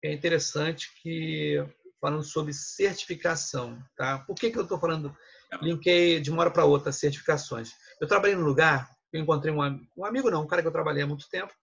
que 0.00 0.06
é 0.06 0.12
interessante, 0.12 0.88
que 1.02 1.64
falando 2.00 2.22
sobre 2.22 2.52
certificação, 2.52 3.82
tá? 3.96 4.18
Por 4.20 4.36
que, 4.36 4.50
que 4.50 4.58
eu 4.58 4.62
estou 4.62 4.78
falando, 4.78 5.16
linkei 5.60 6.20
de 6.20 6.30
uma 6.30 6.42
hora 6.42 6.50
para 6.50 6.64
outra 6.64 6.92
certificações? 6.92 7.72
Eu 8.00 8.06
trabalhei 8.06 8.36
num 8.36 8.44
lugar 8.44 8.94
eu 9.14 9.22
encontrei 9.22 9.54
um, 9.54 9.60
um 9.96 10.04
amigo, 10.04 10.28
não, 10.28 10.42
um 10.42 10.46
cara 10.46 10.60
que 10.60 10.66
eu 10.66 10.72
trabalhei 10.72 11.04
há 11.04 11.06
muito 11.06 11.28
tempo, 11.28 11.54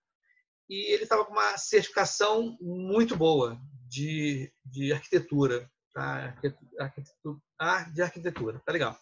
e 0.70 0.94
ele 0.94 1.04
estava 1.04 1.26
com 1.26 1.34
uma 1.34 1.58
certificação 1.58 2.58
muito 2.62 3.14
boa 3.14 3.60
de, 3.92 4.50
de 4.66 4.94
arquitetura, 4.94 5.70
tá? 5.94 6.34
Arquitetura, 6.80 7.38
ah, 7.60 7.84
de 7.84 8.02
arquitetura, 8.02 8.62
tá 8.66 8.72
legal. 8.72 8.98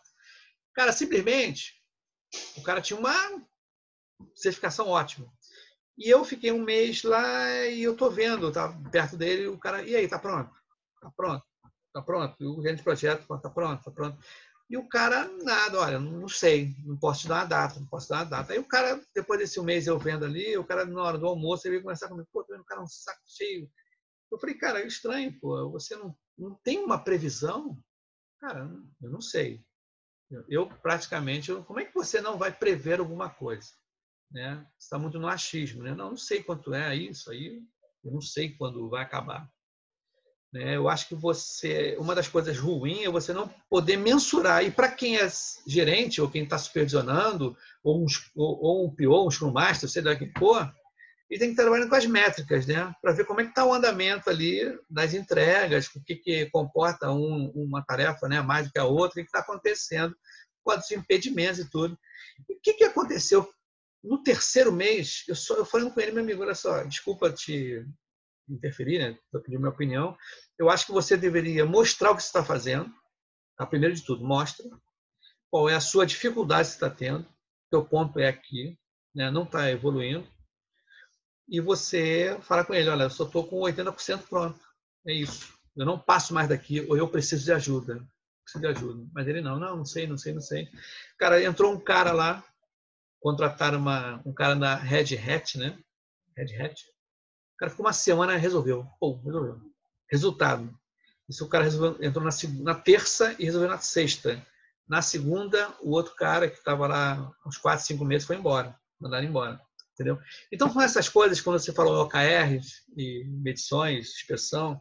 Cara, 0.74 0.92
simplesmente, 0.92 1.76
o 2.58 2.64
cara 2.64 2.82
tinha 2.82 3.00
uma 3.00 3.14
certificação 4.34 4.88
ótima. 4.88 5.32
E 5.96 6.10
eu 6.10 6.26
fiquei 6.26 6.52
um 6.52 6.64
mês 6.64 7.04
lá 7.04 7.66
e 7.68 7.84
eu 7.84 7.96
tô 7.96 8.10
vendo, 8.10 8.52
tá 8.52 8.70
perto 8.92 9.16
dele, 9.16 9.48
o 9.48 9.60
cara, 9.60 9.84
e 9.84 9.96
aí, 9.96 10.08
tá 10.08 10.18
pronto? 10.18 10.52
Tá 11.02 11.12
pronto, 11.16 11.46
tá 11.94 12.02
pronto. 12.02 12.36
E 12.40 12.48
o 12.48 12.62
gerente 12.62 12.78
de 12.78 12.84
projeto, 12.84 13.28
tá 13.40 13.50
pronto, 13.50 13.84
tá 13.84 13.92
pronto. 13.92 14.18
E 14.70 14.78
o 14.78 14.88
cara, 14.88 15.28
nada, 15.44 15.80
olha, 15.80 16.00
não 16.00 16.28
sei, 16.28 16.76
não 16.86 16.98
posso 16.98 17.22
te 17.22 17.28
dar 17.28 17.40
uma 17.42 17.46
data, 17.46 17.80
não 17.80 17.88
posso 17.88 18.10
dar 18.10 18.18
uma 18.18 18.26
data. 18.26 18.54
Aí 18.54 18.60
o 18.60 18.68
cara, 18.68 19.00
depois 19.14 19.40
desse 19.40 19.62
mês 19.62 19.88
eu 19.88 20.00
vendo 20.00 20.26
ali, 20.26 20.58
o 20.58 20.64
cara, 20.64 20.86
na 20.86 21.04
hora 21.04 21.18
do 21.18 21.28
almoço, 21.28 21.68
ele 21.68 21.74
veio 21.74 21.84
conversar 21.84 22.08
comigo, 22.08 22.28
pô, 22.32 22.44
tô 22.44 22.54
vendo 22.54 22.62
o 22.62 22.66
cara 22.66 22.82
um 22.82 22.88
saco 22.88 23.22
cheio. 23.26 23.70
Eu 24.32 24.40
falei, 24.40 24.56
cara, 24.56 24.82
é 24.82 24.88
estranho, 24.88 25.38
pô, 25.40 25.70
você 25.70 25.96
não, 25.96 26.16
não 26.38 26.56
tem 26.64 26.80
uma 26.80 27.04
previsão? 27.04 27.78
Cara, 28.40 28.70
eu 29.02 29.10
não 29.10 29.22
sei. 29.22 29.64
Eu, 30.30 30.46
eu 30.48 30.68
praticamente, 30.68 31.50
eu, 31.50 31.64
como 31.64 31.80
é 31.80 31.86
que 31.86 31.94
você 31.94 32.22
não 32.22 32.38
vai 32.38 32.52
prever 32.52 33.00
alguma 33.00 33.30
coisa? 33.30 33.72
Né? 34.32 34.66
Está 34.78 34.98
muito 35.00 35.20
no 35.20 35.28
achismo, 35.28 35.82
né? 35.82 35.96
Não, 35.96 36.12
não 36.12 36.18
sei 36.18 36.44
quanto 36.44 36.74
é 36.74 36.96
isso 36.96 37.32
aí, 37.32 37.64
eu 38.04 38.12
não 38.12 38.22
sei 38.22 38.52
quando 38.56 38.90
vai 38.90 39.04
acabar. 39.04 39.52
Né? 40.54 40.76
Eu 40.76 40.88
acho 40.88 41.08
que 41.08 41.16
você, 41.16 41.96
uma 42.00 42.16
das 42.16 42.28
coisas 42.28 42.58
ruins 42.58 43.06
é 43.06 43.10
você 43.10 43.34
não 43.34 43.48
poder 43.70 43.98
mensurar. 43.98 44.64
E 44.64 44.72
para 44.72 44.92
quem 44.92 45.18
é 45.18 45.28
gerente 45.68 46.22
ou 46.22 46.30
quem 46.30 46.44
está 46.44 46.58
supervisionando, 46.58 47.58
ou 47.84 48.04
um, 48.04 48.06
ou, 48.36 48.60
ou 48.62 48.86
um 48.86 48.96
PO, 48.96 49.28
um 49.28 49.32
Scrum 49.32 49.52
Master, 49.52 49.90
sei 49.90 50.02
lá 50.02 50.16
quem 50.16 50.32
for, 50.38 50.72
ele 51.30 51.40
tem 51.40 51.50
que 51.50 51.54
estar 51.54 51.64
trabalhando 51.64 51.90
com 51.90 51.96
as 51.96 52.06
métricas, 52.06 52.66
né? 52.66 52.94
para 53.02 53.14
ver 53.14 53.26
como 53.26 53.40
é 53.40 53.44
que 53.44 53.52
está 53.52 53.64
o 53.64 53.74
andamento 53.74 54.30
ali 54.30 54.62
das 54.90 55.14
entregas, 55.14 55.88
o 55.88 56.04
que, 56.04 56.16
que 56.16 56.50
comporta 56.50 57.12
um, 57.12 57.52
uma 57.54 57.84
tarefa 57.86 58.28
né? 58.28 58.42
mais 58.42 58.68
do 58.68 58.74
que 58.74 58.80
a 58.80 58.86
outra, 58.86 59.22
o 59.22 59.24
que 59.24 59.30
está 59.30 59.40
acontecendo, 59.40 60.16
quais 60.64 60.86
os 60.86 60.92
impedimentos 60.92 61.60
e 61.60 61.70
tudo. 61.70 61.98
E 62.48 62.54
o 62.54 62.60
que, 62.62 62.74
que 62.74 62.84
aconteceu 62.84 63.48
no 64.04 64.24
terceiro 64.24 64.72
mês? 64.72 65.24
Eu, 65.28 65.36
só, 65.36 65.56
eu 65.56 65.66
falando 65.66 65.94
com 65.94 66.00
ele, 66.00 66.12
meu 66.12 66.24
amigo, 66.24 66.42
olha 66.42 66.56
só, 66.56 66.84
desculpa 66.84 67.32
te 67.32 67.86
interferir, 68.50 68.98
né? 68.98 69.18
Estou 69.26 69.42
pedindo 69.42 69.60
minha 69.60 69.72
opinião. 69.72 70.18
Eu 70.58 70.70
acho 70.70 70.88
que 70.88 70.92
você 70.92 71.16
deveria 71.16 71.66
mostrar 71.66 72.12
o 72.12 72.16
que 72.16 72.24
você 72.24 72.30
está 72.30 72.44
fazendo. 72.44 72.92
Tá? 73.56 73.66
Primeiro 73.66 73.94
de 73.94 74.04
tudo, 74.04 74.26
mostra 74.26 74.66
qual 75.52 75.70
é 75.70 75.76
a 75.76 75.82
sua 75.82 76.06
dificuldade 76.06 76.70
que 76.70 76.72
você 76.72 76.86
está 76.86 76.90
tendo. 76.90 77.28
Teu 77.70 77.86
ponto 77.86 78.20
é 78.20 78.28
aqui, 78.28 78.78
né? 79.14 79.30
não 79.30 79.44
está 79.44 79.70
evoluindo. 79.70 80.28
E 81.50 81.60
você 81.60 82.38
fala 82.41 82.64
com 82.64 82.74
ele, 82.74 82.89
olha, 82.89 83.04
eu 83.04 83.10
só 83.10 83.26
estou 83.26 83.45
com 83.45 83.62
80% 83.62 84.24
pronto. 84.30 84.60
É 85.08 85.14
isso. 85.14 85.54
Eu 85.76 85.86
não 85.86 85.97
passo 85.97 86.34
mais 86.34 86.50
daqui, 86.50 86.82
ou 86.89 86.97
eu 86.97 87.08
preciso 87.08 87.45
de 87.45 87.52
ajuda. 87.52 88.06
Preciso 88.43 88.62
de 88.62 88.68
ajuda. 88.68 89.10
Mas 89.14 89.28
ele 89.28 89.41
não, 89.41 89.60
não, 89.60 89.78
não 89.78 89.86
sei, 89.86 90.08
não 90.08 90.18
sei, 90.18 90.34
não 90.34 90.41
sei. 90.41 90.68
Cara, 91.18 91.43
entrou 91.43 91.74
um 91.74 91.80
cara 91.80 92.12
lá, 92.12 92.43
contrataram 93.20 93.80
uma, 93.80 94.22
um 94.26 94.34
cara 94.34 94.56
na 94.56 94.76
Red 94.76 95.16
Hat, 95.16 95.58
né? 95.58 95.78
Red 96.38 96.56
Hat, 96.62 96.76
cara 97.60 97.70
ficou 97.70 97.86
uma 97.86 97.93
semana 97.93 98.38
resolveu. 98.38 98.88
Pô, 99.00 99.22
resolveu. 99.24 99.60
Resultado. 100.10 100.74
Isso 101.28 101.45
o 101.45 101.50
cara 101.50 101.66
resolveu, 101.66 102.04
entrou 102.04 102.24
na, 102.24 102.32
na 102.64 102.74
terça 102.74 103.36
e 103.38 103.43
resolveu 103.43 103.70
na 103.70 103.78
sexta. 103.78 104.43
Na 104.88 105.02
segunda, 105.02 105.72
o 105.82 105.91
outro 105.91 106.16
cara 106.16 106.50
que 106.50 106.58
estava 106.58 106.88
lá 106.88 107.32
uns 107.45 107.58
quatro, 107.58 107.86
cinco 107.86 108.06
meses 108.06 108.26
foi 108.26 108.38
embora. 108.38 108.76
Mandaram 109.00 109.28
embora. 109.28 109.62
Entendeu? 110.00 110.18
Então, 110.50 110.70
com 110.70 110.82
essas 110.82 111.10
coisas, 111.10 111.41
quando 111.41 111.60
você 111.60 111.74
falou 111.74 112.02
OKRs 112.02 112.84
e 112.95 113.26
medições, 113.26 114.08
inspeção, 114.12 114.80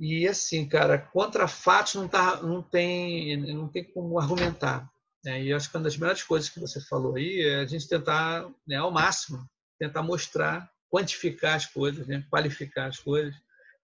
e 0.00 0.26
assim, 0.26 0.68
cara, 0.68 0.98
contra 0.98 1.46
fatos 1.46 1.94
não, 1.94 2.08
tá, 2.08 2.42
não, 2.42 2.60
tem, 2.60 3.36
não 3.54 3.68
tem 3.68 3.84
como 3.84 4.18
argumentar. 4.18 4.90
Né? 5.24 5.44
E 5.44 5.52
acho 5.52 5.70
que 5.70 5.76
uma 5.76 5.84
das 5.84 5.96
melhores 5.96 6.24
coisas 6.24 6.50
que 6.50 6.58
você 6.58 6.80
falou 6.80 7.14
aí 7.14 7.42
é 7.42 7.60
a 7.60 7.66
gente 7.66 7.86
tentar, 7.86 8.50
né, 8.66 8.74
ao 8.74 8.90
máximo, 8.90 9.48
tentar 9.78 10.02
mostrar 10.02 10.68
quantificar 10.90 11.54
as 11.54 11.66
coisas, 11.66 12.04
né? 12.08 12.26
qualificar 12.28 12.86
as 12.86 12.98
coisas, 12.98 13.32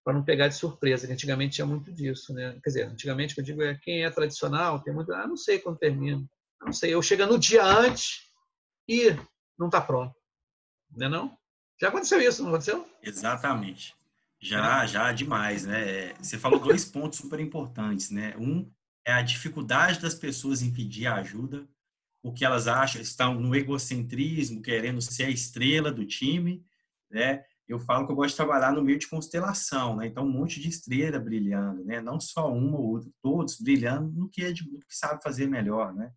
para 0.03 0.15
não 0.15 0.25
pegar 0.25 0.49
de 0.49 0.57
surpresa. 0.57 1.11
Antigamente 1.13 1.55
tinha 1.55 1.67
muito 1.67 1.93
disso. 1.93 2.35
Né? 2.35 2.59
Quer 2.65 2.71
dizer, 2.71 2.83
antigamente, 2.87 3.39
eu 3.39 3.45
digo, 3.45 3.63
é 3.63 3.77
quem 3.77 4.03
é 4.03 4.11
tradicional, 4.11 4.83
tem 4.83 4.93
muito. 4.93 5.13
Ah, 5.13 5.29
não 5.29 5.37
sei 5.37 5.61
quando 5.61 5.79
termina. 5.79 6.25
Não 6.61 6.73
sei. 6.73 6.95
Eu 6.95 7.03
chego 7.03 7.27
no 7.27 7.39
dia 7.39 7.65
antes 7.65 8.23
e 8.89 9.15
não 9.59 9.67
está 9.67 9.81
pronto. 9.81 10.15
Não 10.97 11.07
é 11.07 11.09
não? 11.11 11.39
Já 11.81 11.89
aconteceu 11.89 12.21
isso, 12.21 12.43
não 12.43 12.51
aconteceu? 12.51 12.89
Exatamente. 13.03 13.95
Já, 14.41 14.87
já 14.87 15.13
demais, 15.13 15.65
né? 15.65 16.15
Você 16.15 16.39
falou 16.39 16.61
dois 16.61 16.85
pontos 16.91 17.19
super 17.19 17.41
importantes, 17.41 18.11
né? 18.11 18.35
Um 18.39 18.71
é 19.05 19.13
a 19.13 19.23
dificuldade 19.23 20.01
das 20.01 20.15
pessoas 20.15 20.63
em 20.63 20.73
pedir 20.73 21.07
ajuda, 21.07 21.67
porque 22.23 22.45
elas 22.45 22.69
acham, 22.69 23.01
estão 23.01 23.35
no 23.35 23.55
egocentrismo, 23.55 24.63
querendo 24.63 25.01
ser 25.01 25.25
a 25.25 25.31
estrela 25.31 25.91
do 25.91 26.07
time, 26.07 26.65
né? 27.11 27.43
Eu 27.67 27.79
falo 27.79 28.07
que 28.07 28.13
eu 28.13 28.17
gosto 28.17 28.31
de 28.31 28.37
trabalhar 28.37 28.73
no 28.73 28.83
meio 28.83 28.99
de 28.99 29.09
constelação, 29.09 29.97
né? 29.97 30.07
Então, 30.07 30.25
um 30.25 30.31
monte 30.31 30.61
de 30.61 30.69
estrela 30.69 31.19
brilhando, 31.19 31.85
né? 31.85 32.01
Não 32.01 32.19
só 32.19 32.53
uma 32.53 32.79
ou 32.79 32.95
outra, 32.95 33.11
todos 33.23 33.61
brilhando 33.61 34.11
no 34.13 34.29
que, 34.29 34.43
é 34.43 34.53
de, 34.53 34.69
no 34.71 34.79
que 34.79 34.97
sabe 34.97 35.23
fazer 35.23 35.47
melhor, 35.47 35.95
né? 35.95 36.13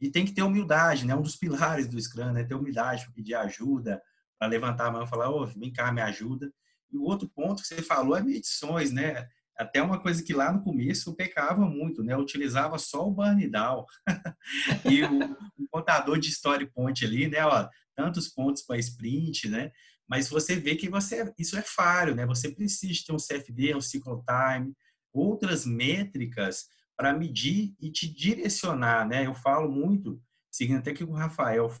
E 0.00 0.10
tem 0.10 0.24
que 0.24 0.32
ter 0.32 0.42
humildade, 0.42 1.06
né? 1.06 1.14
Um 1.14 1.22
dos 1.22 1.36
pilares 1.36 1.86
do 1.88 2.00
Scrum, 2.00 2.32
né? 2.32 2.44
Ter 2.44 2.54
humildade 2.54 3.04
para 3.04 3.12
pedir 3.14 3.34
ajuda, 3.34 4.02
para 4.38 4.48
levantar 4.48 4.86
a 4.86 4.90
mão 4.90 5.04
e 5.04 5.08
falar, 5.08 5.30
ô, 5.30 5.42
oh, 5.42 5.46
vem 5.46 5.72
cá, 5.72 5.92
me 5.92 6.00
ajuda. 6.00 6.52
E 6.92 6.96
o 6.96 7.02
outro 7.02 7.28
ponto 7.28 7.62
que 7.62 7.68
você 7.68 7.82
falou 7.82 8.16
é 8.16 8.22
medições, 8.22 8.90
né? 8.90 9.26
Até 9.56 9.80
uma 9.80 10.00
coisa 10.00 10.22
que 10.22 10.34
lá 10.34 10.52
no 10.52 10.62
começo 10.62 11.10
eu 11.10 11.14
pecava 11.14 11.64
muito, 11.64 12.02
né? 12.02 12.14
Eu 12.14 12.18
utilizava 12.18 12.78
só 12.78 13.06
o 13.06 13.12
burn 13.12 13.48
down. 13.48 13.84
e 14.90 15.04
o, 15.04 15.24
o, 15.58 15.68
contador 15.70 16.18
de 16.18 16.28
story 16.28 16.70
point 16.72 17.04
ali, 17.04 17.28
né? 17.28 17.44
Ó, 17.46 17.68
tantos 17.94 18.28
pontos 18.28 18.62
para 18.62 18.78
sprint, 18.78 19.48
né? 19.48 19.70
mas 20.08 20.28
você 20.28 20.56
vê 20.56 20.76
que 20.76 20.88
você 20.88 21.32
isso 21.38 21.56
é 21.56 21.62
falho, 21.62 22.14
né? 22.14 22.26
Você 22.26 22.50
precisa 22.54 23.02
ter 23.06 23.12
um 23.12 23.16
CFD, 23.16 23.74
um 23.74 23.80
cycle 23.80 24.20
time, 24.26 24.74
outras 25.12 25.64
métricas 25.64 26.66
para 26.96 27.12
medir 27.12 27.74
e 27.80 27.90
te 27.90 28.12
direcionar, 28.12 29.06
né? 29.06 29.26
Eu 29.26 29.34
falo 29.34 29.70
muito, 29.70 30.20
seguindo 30.50 30.78
até 30.78 30.92
que 30.92 31.04
o 31.04 31.12
Rafael 31.12 31.72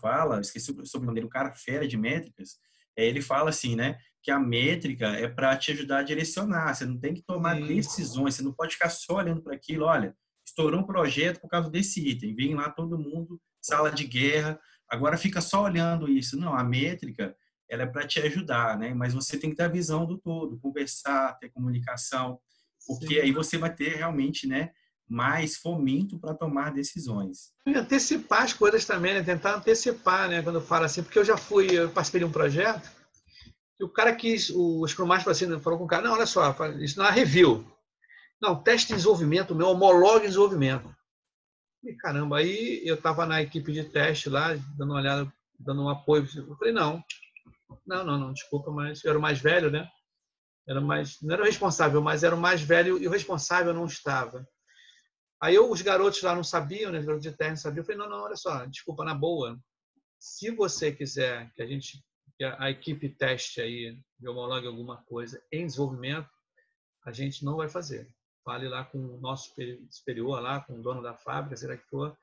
fala, 0.00 0.40
esqueci 0.40 0.70
o 0.70 0.86
sobrenome 0.86 1.14
dele, 1.14 1.26
o 1.26 1.30
cara 1.30 1.54
fera 1.54 1.86
de 1.86 1.96
métricas, 1.96 2.58
é, 2.96 3.06
ele 3.06 3.20
fala 3.20 3.50
assim, 3.50 3.76
né? 3.76 3.98
Que 4.22 4.30
a 4.30 4.38
métrica 4.38 5.08
é 5.08 5.28
para 5.28 5.56
te 5.56 5.70
ajudar 5.72 5.98
a 5.98 6.02
direcionar. 6.02 6.74
Você 6.74 6.84
não 6.84 6.98
tem 6.98 7.14
que 7.14 7.22
tomar 7.22 7.56
Sim. 7.56 7.66
decisões, 7.66 8.34
você 8.34 8.42
não 8.42 8.52
pode 8.52 8.72
ficar 8.74 8.88
só 8.88 9.16
olhando 9.16 9.42
para 9.42 9.54
aquilo. 9.54 9.84
Olha, 9.84 10.16
estourou 10.46 10.80
um 10.80 10.86
projeto 10.86 11.40
por 11.40 11.48
causa 11.48 11.70
desse 11.70 12.06
item, 12.06 12.34
vem 12.34 12.54
lá 12.54 12.70
todo 12.70 12.98
mundo, 12.98 13.40
sala 13.60 13.90
de 13.90 14.04
guerra, 14.04 14.58
agora 14.88 15.18
fica 15.18 15.40
só 15.40 15.62
olhando 15.62 16.08
isso. 16.08 16.38
Não, 16.38 16.54
a 16.54 16.64
métrica 16.64 17.36
ela 17.68 17.82
é 17.82 17.86
para 17.86 18.06
te 18.06 18.20
ajudar, 18.20 18.78
né? 18.78 18.94
Mas 18.94 19.12
você 19.12 19.38
tem 19.38 19.50
que 19.50 19.56
ter 19.56 19.64
a 19.64 19.68
visão 19.68 20.06
do 20.06 20.18
todo, 20.18 20.58
conversar, 20.58 21.36
ter 21.38 21.50
comunicação, 21.50 22.40
porque 22.86 23.14
Sim. 23.14 23.20
aí 23.20 23.32
você 23.32 23.58
vai 23.58 23.74
ter 23.74 23.96
realmente, 23.96 24.46
né, 24.46 24.70
mais 25.08 25.56
fomento 25.56 26.18
para 26.18 26.34
tomar 26.34 26.72
decisões. 26.72 27.52
E 27.66 27.74
antecipar 27.74 28.42
as 28.42 28.52
coisas 28.52 28.84
também, 28.84 29.14
né? 29.14 29.22
Tentar 29.22 29.54
antecipar, 29.54 30.28
né? 30.28 30.42
Quando 30.42 30.56
eu 30.56 30.62
falo 30.62 30.84
assim, 30.84 31.02
porque 31.02 31.18
eu 31.18 31.24
já 31.24 31.36
fui, 31.36 31.68
eu 31.70 31.88
participei 31.90 32.20
de 32.20 32.24
um 32.24 32.32
projeto 32.32 32.90
que 33.76 33.84
o 33.84 33.88
cara 33.88 34.14
quis, 34.14 34.50
o 34.50 34.86
Scrum 34.86 35.06
Master 35.06 35.30
assim, 35.30 35.60
falou 35.60 35.78
com 35.78 35.84
o 35.84 35.88
cara, 35.88 36.02
não, 36.02 36.14
olha 36.14 36.26
só, 36.26 36.54
isso 36.80 36.98
não 36.98 37.06
é 37.06 37.10
review. 37.10 37.64
Não, 38.40 38.62
teste 38.62 38.88
de 38.88 38.94
desenvolvimento, 38.94 39.54
meu 39.54 39.68
homólogo 39.68 40.20
de 40.20 40.26
desenvolvimento. 40.26 40.94
E 41.84 41.94
caramba, 41.94 42.38
aí 42.38 42.82
eu 42.84 42.94
estava 42.94 43.26
na 43.26 43.40
equipe 43.40 43.72
de 43.72 43.84
teste 43.84 44.28
lá, 44.28 44.54
dando 44.76 44.90
uma 44.90 45.00
olhada, 45.00 45.32
dando 45.58 45.82
um 45.82 45.88
apoio. 45.88 46.26
Eu 46.34 46.56
falei, 46.56 46.72
não, 46.72 47.02
não, 47.86 48.04
não, 48.04 48.18
não, 48.18 48.32
desculpa, 48.32 48.70
mas 48.70 49.04
eu 49.04 49.10
era 49.10 49.18
o 49.18 49.22
mais 49.22 49.40
velho, 49.40 49.70
né? 49.70 49.88
Era 50.68 50.80
mais, 50.80 51.20
não 51.22 51.34
era 51.34 51.42
o 51.42 51.46
responsável, 51.46 52.02
mas 52.02 52.24
era 52.24 52.34
o 52.34 52.40
mais 52.40 52.60
velho 52.60 52.98
e 52.98 53.06
o 53.06 53.10
responsável 53.10 53.72
não 53.72 53.86
estava. 53.86 54.46
Aí 55.40 55.54
eu, 55.54 55.70
os 55.70 55.82
garotos 55.82 56.22
lá 56.22 56.34
não 56.34 56.42
sabiam, 56.42 56.90
né? 56.90 56.98
Os 56.98 57.04
garotos 57.04 57.30
de 57.30 57.36
terra 57.36 57.50
não 57.50 57.56
sabiam. 57.56 57.82
Eu 57.82 57.84
falei, 57.84 57.98
não, 57.98 58.08
não, 58.08 58.24
olha 58.24 58.36
só, 58.36 58.64
desculpa, 58.66 59.04
na 59.04 59.14
boa. 59.14 59.58
Se 60.18 60.50
você 60.50 60.90
quiser 60.90 61.52
que 61.54 61.62
a 61.62 61.66
gente, 61.66 62.02
que 62.36 62.44
a, 62.44 62.70
equipe 62.70 63.08
teste 63.10 63.60
aí, 63.60 63.98
homologue 64.26 64.66
alguma 64.66 65.02
coisa 65.04 65.40
em 65.52 65.66
desenvolvimento, 65.66 66.28
a 67.04 67.12
gente 67.12 67.44
não 67.44 67.56
vai 67.56 67.68
fazer. 67.68 68.10
Fale 68.46 68.68
lá 68.68 68.84
com 68.84 68.96
o 68.96 69.20
nosso 69.20 69.52
superior, 69.90 70.40
lá 70.40 70.60
com 70.60 70.74
o 70.74 70.80
dono 70.80 71.02
da 71.02 71.14
fábrica, 71.14 71.56
será 71.56 71.76
que 71.76 71.84
for. 71.88 72.16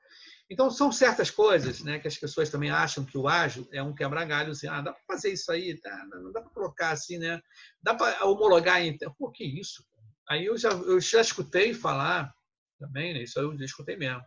Então, 0.48 0.70
são 0.70 0.90
certas 0.90 1.30
coisas 1.30 1.82
né, 1.82 1.98
que 1.98 2.08
as 2.08 2.16
pessoas 2.16 2.48
também 2.48 2.70
acham 2.70 3.04
que 3.04 3.18
o 3.18 3.28
ágil 3.28 3.68
é 3.70 3.82
um 3.82 3.94
quebra-galho. 3.94 4.52
Assim, 4.52 4.66
ah, 4.66 4.80
dá 4.80 4.94
para 4.94 5.02
fazer 5.06 5.34
isso 5.34 5.52
aí, 5.52 5.78
tá? 5.78 5.94
não 6.06 6.32
dá 6.32 6.40
para 6.40 6.50
colocar 6.50 6.92
assim, 6.92 7.18
né? 7.18 7.42
Dá 7.82 7.94
para 7.94 8.24
homologar. 8.24 8.80
Em... 8.80 8.96
Pô, 9.18 9.30
que 9.30 9.44
isso? 9.44 9.84
Aí 10.26 10.46
eu 10.46 10.56
já, 10.56 10.70
eu 10.70 10.98
já 10.98 11.20
escutei 11.20 11.74
falar 11.74 12.34
também, 12.78 13.12
né? 13.12 13.22
isso 13.22 13.38
eu 13.38 13.54
já 13.58 13.64
escutei 13.66 13.94
mesmo. 13.94 14.24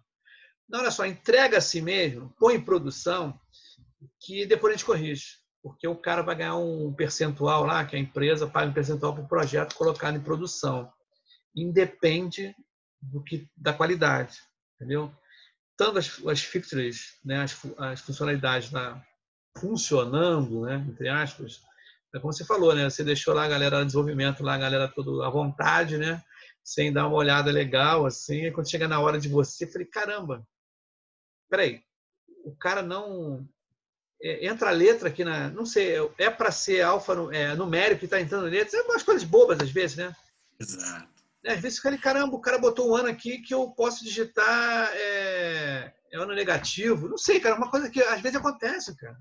Não, 0.69 0.81
olha 0.81 0.91
só, 0.91 1.03
entrega 1.03 1.57
a 1.57 1.61
si 1.61 1.81
mesmo, 1.81 2.31
põe 2.37 2.57
em 2.57 2.63
produção, 2.63 3.39
que 4.19 4.45
depois 4.45 4.73
a 4.73 4.77
gente 4.77 4.85
corrige. 4.85 5.37
porque 5.63 5.87
o 5.87 5.95
cara 5.95 6.21
vai 6.21 6.35
ganhar 6.35 6.57
um 6.57 6.93
percentual 6.93 7.63
lá, 7.63 7.83
que 7.85 7.95
a 7.95 7.99
empresa 7.99 8.45
paga 8.45 8.69
um 8.69 8.73
percentual 8.73 9.15
para 9.15 9.23
o 9.23 9.27
projeto 9.27 9.75
colocado 9.75 10.15
em 10.15 10.23
produção. 10.23 10.91
Independe 11.57 12.55
do 13.01 13.23
que 13.23 13.47
da 13.55 13.73
qualidade, 13.73 14.37
entendeu? 14.75 15.13
Tanto 15.75 15.99
as, 15.99 16.25
as 16.25 16.41
features, 16.41 17.19
né, 17.23 17.41
as, 17.41 17.57
as 17.77 18.01
funcionalidades 18.01 18.71
lá 18.71 19.03
funcionando, 19.57 20.61
né, 20.61 20.85
entre 20.87 21.09
aspas, 21.09 21.61
é 22.17 22.19
como 22.19 22.33
você 22.33 22.45
falou, 22.45 22.73
né? 22.73 22.89
Você 22.89 23.03
deixou 23.03 23.33
lá 23.33 23.45
a 23.45 23.49
galera 23.49 23.79
de 23.79 23.87
desenvolvimento, 23.87 24.43
lá 24.43 24.55
a 24.55 24.57
galera 24.57 24.87
toda 24.87 25.25
à 25.25 25.29
vontade, 25.29 25.97
né? 25.97 26.23
Sem 26.63 26.91
dar 26.91 27.07
uma 27.07 27.17
olhada 27.17 27.51
legal, 27.51 28.05
assim. 28.05 28.45
E 28.45 28.51
quando 28.51 28.69
chega 28.69 28.87
na 28.87 28.99
hora 28.99 29.19
de 29.19 29.27
você, 29.27 29.65
eu 29.65 29.71
falei, 29.71 29.87
caramba, 29.87 30.47
peraí, 31.49 31.81
o 32.45 32.55
cara 32.55 32.81
não 32.81 33.47
é, 34.21 34.47
entra 34.47 34.69
a 34.69 34.73
letra 34.73 35.09
aqui 35.09 35.23
na. 35.23 35.49
Não 35.49 35.65
sei, 35.65 35.95
é 36.17 36.29
para 36.29 36.51
ser 36.51 36.81
alfa 36.81 37.13
é, 37.33 37.55
numérico 37.55 37.99
que 37.99 38.05
está 38.05 38.19
entrando 38.19 38.45
letra. 38.45 38.79
É 38.79 38.83
umas 38.83 39.03
coisas 39.03 39.23
bobas 39.23 39.59
às 39.59 39.69
vezes, 39.69 39.97
né? 39.97 40.15
Exato. 40.59 41.16
É, 41.47 41.53
às 41.53 41.61
vezes 41.61 41.77
eu 41.77 41.83
falei, 41.83 41.97
caramba, 41.97 42.35
o 42.35 42.41
cara 42.41 42.57
botou 42.57 42.91
um 42.91 42.95
ano 42.95 43.07
aqui 43.07 43.39
que 43.39 43.53
eu 43.53 43.71
posso 43.71 44.03
digitar 44.03 44.91
é, 44.93 45.93
é 46.11 46.17
ano 46.17 46.35
negativo. 46.35 47.07
Não 47.07 47.17
sei, 47.17 47.39
cara, 47.39 47.55
uma 47.55 47.71
coisa 47.71 47.89
que 47.89 48.03
às 48.03 48.19
vezes 48.19 48.37
acontece, 48.37 48.93
cara. 48.97 49.17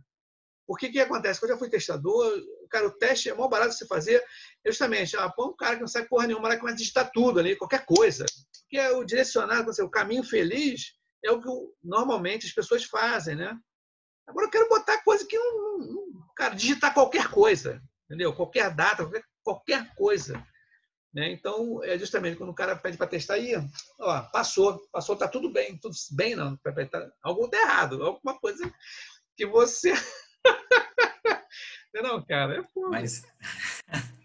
Por 0.67 0.77
que 0.77 0.89
que 0.89 0.99
acontece? 0.99 1.39
Quando 1.39 1.51
eu 1.51 1.55
já 1.55 1.59
fui 1.61 1.71
testador, 1.71 2.43
cara, 2.69 2.89
o 2.89 2.91
teste 2.91 3.31
é 3.31 3.35
mó 3.35 3.47
barato 3.47 3.75
você 3.75 3.87
fazer. 3.87 4.21
Justamente, 4.67 5.17
ah, 5.17 5.31
põe 5.31 5.51
um 5.51 5.57
cara 5.57 5.77
que 5.77 5.83
não 5.83 5.87
sabe 5.87 6.09
porra 6.09 6.27
nenhuma, 6.27 6.57
que 6.57 6.63
vai 6.65 6.75
digitar 6.75 7.09
tudo 7.13 7.39
ali, 7.39 7.55
qualquer 7.55 7.87
coisa. 7.87 8.27
Porque 8.63 8.77
é 8.77 8.91
o 8.91 9.05
direcionado, 9.05 9.71
o 9.81 9.89
caminho 9.89 10.25
feliz 10.25 10.95
é 11.25 11.31
o 11.31 11.41
que 11.41 11.49
normalmente 11.81 12.45
as 12.45 12.53
pessoas 12.53 12.83
fazem, 12.83 13.37
né? 13.37 13.57
Agora 14.27 14.47
eu 14.47 14.51
quero 14.51 14.69
botar 14.69 15.05
coisa 15.05 15.25
que 15.25 15.39
não, 15.39 15.79
não 15.79 16.07
cara, 16.35 16.57
digitar 16.57 16.93
qualquer 16.93 17.31
coisa, 17.31 17.81
entendeu? 18.07 18.35
Qualquer 18.35 18.75
data, 18.75 19.05
qualquer, 19.05 19.25
qualquer 19.45 19.95
coisa. 19.95 20.45
Né? 21.17 21.33
Então, 21.33 21.83
é 21.83 21.99
justamente 21.99 22.37
quando 22.37 22.51
o 22.51 22.55
cara 22.55 22.77
pede 22.77 22.99
para 22.99 23.07
testar 23.07 23.35
aí, 23.35 23.55
ó, 23.99 24.21
passou, 24.25 24.87
passou, 24.93 25.17
tá 25.17 25.27
tudo 25.27 25.51
bem, 25.51 25.79
tudo 25.79 25.95
bem, 26.11 26.37
não, 26.37 26.55
tá, 26.59 26.75
algo 27.23 27.49
tá 27.49 27.57
errado, 27.57 28.05
alguma 28.05 28.39
coisa 28.39 28.71
que 29.35 29.47
você. 29.47 29.95
não, 31.95 32.23
cara, 32.23 32.59
é 32.59 32.63
foda. 32.65 32.91
Mas, 32.91 33.25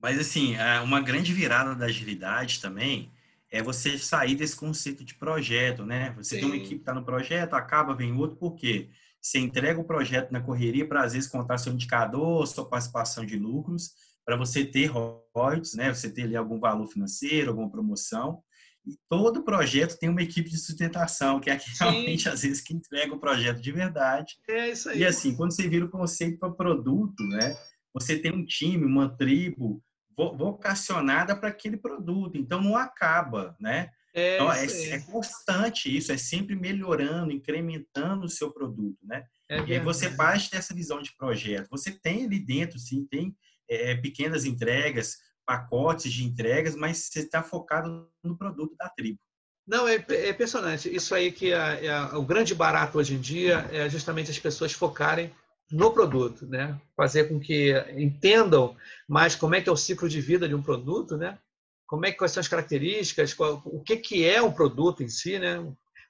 mas 0.00 0.18
assim, 0.18 0.56
é 0.56 0.80
uma 0.80 1.02
grande 1.02 1.34
virada 1.34 1.74
da 1.74 1.84
agilidade 1.84 2.62
também 2.62 3.12
é 3.50 3.62
você 3.62 3.98
sair 3.98 4.34
desse 4.34 4.56
conceito 4.56 5.04
de 5.04 5.14
projeto, 5.14 5.84
né? 5.84 6.14
Você 6.16 6.36
Sim. 6.36 6.40
tem 6.40 6.48
uma 6.48 6.56
equipe 6.56 6.76
que 6.76 6.80
está 6.80 6.94
no 6.94 7.04
projeto, 7.04 7.52
acaba, 7.52 7.94
vem 7.94 8.14
outro, 8.14 8.36
por 8.36 8.54
quê? 8.54 8.88
Você 9.20 9.38
entrega 9.38 9.78
o 9.78 9.84
projeto 9.84 10.30
na 10.30 10.40
correria 10.40 10.86
para, 10.86 11.02
às 11.02 11.12
vezes, 11.12 11.28
contar 11.28 11.58
seu 11.58 11.72
indicador, 11.72 12.46
sua 12.46 12.68
participação 12.68 13.26
de 13.26 13.38
lucros, 13.38 13.92
para 14.28 14.36
você 14.36 14.62
ter 14.62 14.92
royalties, 15.34 15.72
né? 15.72 15.88
Você 15.88 16.10
ter 16.10 16.24
ali 16.24 16.36
algum 16.36 16.60
valor 16.60 16.86
financeiro, 16.86 17.48
alguma 17.48 17.70
promoção. 17.70 18.42
E 18.86 18.94
todo 19.08 19.42
projeto 19.42 19.98
tem 19.98 20.10
uma 20.10 20.20
equipe 20.20 20.50
de 20.50 20.58
sustentação, 20.58 21.40
que 21.40 21.48
é 21.48 21.56
que 21.56 21.70
realmente, 21.80 22.28
às 22.28 22.42
vezes, 22.42 22.60
que 22.60 22.74
entrega 22.74 23.14
o 23.14 23.18
projeto 23.18 23.58
de 23.58 23.72
verdade. 23.72 24.34
É 24.46 24.68
isso 24.68 24.90
aí. 24.90 24.98
E 24.98 25.06
assim, 25.06 25.34
quando 25.34 25.54
você 25.54 25.66
vira 25.66 25.86
o 25.86 25.90
conceito 25.90 26.38
para 26.38 26.52
produto, 26.52 27.24
né? 27.24 27.56
Você 27.94 28.18
tem 28.18 28.30
um 28.30 28.44
time, 28.44 28.84
uma 28.84 29.08
tribo, 29.08 29.82
vocacionada 30.14 31.34
para 31.34 31.48
aquele 31.48 31.78
produto. 31.78 32.36
Então 32.36 32.60
não 32.60 32.76
acaba, 32.76 33.56
né? 33.58 33.88
É, 34.12 34.34
então, 34.34 34.52
é, 34.52 34.66
é, 34.66 35.00
constante 35.10 35.96
isso, 35.96 36.12
é 36.12 36.18
sempre 36.18 36.54
melhorando, 36.54 37.32
incrementando 37.32 38.26
o 38.26 38.30
seu 38.30 38.52
produto, 38.52 38.98
né? 39.04 39.24
É 39.48 39.64
e 39.64 39.72
aí 39.72 39.80
você 39.80 40.10
parte 40.10 40.50
dessa 40.50 40.74
visão 40.74 41.00
de 41.00 41.16
projeto. 41.16 41.68
Você 41.70 41.90
tem 41.90 42.26
ali 42.26 42.38
dentro, 42.38 42.78
sim, 42.78 43.06
tem 43.10 43.34
é, 43.68 43.94
pequenas 43.94 44.44
entregas, 44.44 45.18
pacotes 45.46 46.12
de 46.12 46.24
entregas, 46.24 46.74
mas 46.74 46.98
você 46.98 47.20
está 47.20 47.42
focado 47.42 48.08
no 48.22 48.36
produto 48.36 48.76
da 48.76 48.88
tribo. 48.88 49.18
Não, 49.66 49.86
é, 49.86 50.02
é 50.08 50.30
impressionante. 50.30 50.94
Isso 50.94 51.14
aí 51.14 51.30
que 51.30 51.52
é, 51.52 51.86
é, 51.86 52.00
o 52.14 52.22
grande 52.22 52.54
barato 52.54 52.98
hoje 52.98 53.14
em 53.14 53.20
dia 53.20 53.68
é 53.70 53.88
justamente 53.88 54.30
as 54.30 54.38
pessoas 54.38 54.72
focarem 54.72 55.30
no 55.70 55.92
produto, 55.92 56.46
né? 56.46 56.80
Fazer 56.96 57.28
com 57.28 57.38
que 57.38 57.72
entendam 57.96 58.74
mais 59.06 59.34
como 59.34 59.54
é 59.54 59.60
que 59.60 59.68
é 59.68 59.72
o 59.72 59.76
ciclo 59.76 60.08
de 60.08 60.20
vida 60.20 60.48
de 60.48 60.54
um 60.54 60.62
produto, 60.62 61.18
né? 61.18 61.38
Como 61.86 62.06
é 62.06 62.10
que 62.10 62.16
quais 62.16 62.32
são 62.32 62.40
as 62.40 62.48
características, 62.48 63.34
qual, 63.34 63.62
o 63.66 63.82
que 63.82 63.96
que 63.98 64.26
é 64.26 64.40
um 64.40 64.52
produto 64.52 65.02
em 65.02 65.08
si, 65.08 65.38
né? 65.38 65.62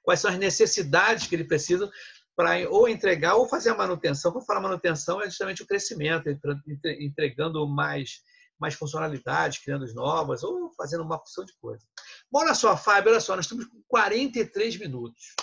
Quais 0.03 0.21
são 0.21 0.31
as 0.31 0.37
necessidades 0.37 1.27
que 1.27 1.35
ele 1.35 1.43
precisa 1.43 1.91
para 2.39 2.69
ou 2.69 2.87
entregar 2.87 3.35
ou 3.35 3.49
fazer 3.49 3.71
a 3.71 3.75
manutenção. 3.75 4.31
Quando 4.31 4.45
fala 4.45 4.61
manutenção 4.61 5.21
é 5.21 5.25
justamente 5.25 5.61
o 5.61 5.67
crescimento, 5.67 6.29
entregando 6.99 7.67
mais 7.67 8.21
mais 8.57 8.73
funcionalidades, 8.73 9.59
criando 9.59 9.85
novas 9.93 10.43
ou 10.43 10.69
fazendo 10.73 11.01
uma 11.01 11.15
opção 11.15 11.45
de 11.45 11.53
coisa. 11.61 11.81
Bom, 12.29 12.39
olha 12.39 12.53
só, 12.53 12.75
Fábio, 12.75 13.11
olha 13.11 13.21
só, 13.21 13.33
nós 13.33 13.45
estamos 13.45 13.65
com 13.65 13.81
43 13.87 14.75
minutos. 14.75 15.33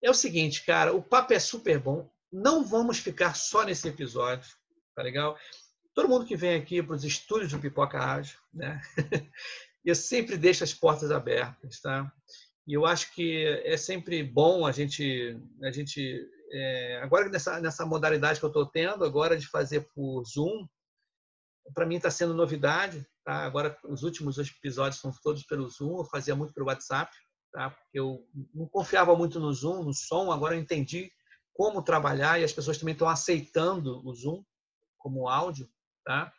É 0.00 0.08
o 0.08 0.14
seguinte, 0.14 0.64
cara, 0.64 0.94
o 0.94 1.02
papo 1.02 1.32
é 1.32 1.40
super 1.40 1.80
bom 1.80 2.08
não 2.32 2.64
vamos 2.64 2.98
ficar 2.98 3.34
só 3.34 3.64
nesse 3.64 3.88
episódio, 3.88 4.48
tá 4.94 5.02
legal? 5.02 5.36
Todo 5.94 6.08
mundo 6.08 6.26
que 6.26 6.36
vem 6.36 6.54
aqui 6.54 6.82
para 6.82 6.94
os 6.94 7.04
estúdios 7.04 7.50
do 7.50 7.58
Pipoca 7.58 7.98
Rádio, 7.98 8.38
né? 8.52 8.80
eu 9.84 9.94
sempre 9.94 10.36
deixo 10.36 10.62
as 10.62 10.74
portas 10.74 11.10
abertas, 11.10 11.80
tá? 11.80 12.12
E 12.68 12.74
eu 12.74 12.84
acho 12.84 13.14
que 13.14 13.46
é 13.64 13.78
sempre 13.78 14.22
bom 14.22 14.66
a 14.66 14.72
gente, 14.72 15.40
a 15.62 15.72
gente 15.72 16.22
é, 16.52 17.00
agora 17.02 17.26
nessa, 17.30 17.58
nessa 17.58 17.86
modalidade 17.86 18.38
que 18.38 18.44
eu 18.44 18.50
estou 18.50 18.66
tendo, 18.66 19.06
agora 19.06 19.38
de 19.38 19.48
fazer 19.48 19.88
por 19.94 20.22
Zoom, 20.26 20.68
para 21.72 21.86
mim 21.86 21.96
está 21.96 22.10
sendo 22.10 22.34
novidade, 22.34 23.06
tá? 23.24 23.36
Agora 23.46 23.74
os 23.84 24.02
últimos 24.02 24.36
episódios 24.36 25.00
são 25.00 25.10
todos 25.22 25.44
pelo 25.44 25.66
Zoom, 25.70 25.96
eu 25.96 26.04
fazia 26.04 26.36
muito 26.36 26.52
pelo 26.52 26.66
WhatsApp, 26.66 27.10
tá? 27.54 27.70
Porque 27.70 27.98
eu 27.98 28.28
não 28.54 28.66
confiava 28.68 29.16
muito 29.16 29.40
no 29.40 29.50
Zoom, 29.50 29.84
no 29.84 29.94
som, 29.94 30.30
agora 30.30 30.54
eu 30.54 30.60
entendi 30.60 31.10
como 31.54 31.82
trabalhar 31.82 32.38
e 32.38 32.44
as 32.44 32.52
pessoas 32.52 32.76
também 32.76 32.92
estão 32.92 33.08
aceitando 33.08 34.06
o 34.06 34.14
Zoom 34.14 34.44
como 34.98 35.26
áudio, 35.26 35.66
tá? 36.04 36.30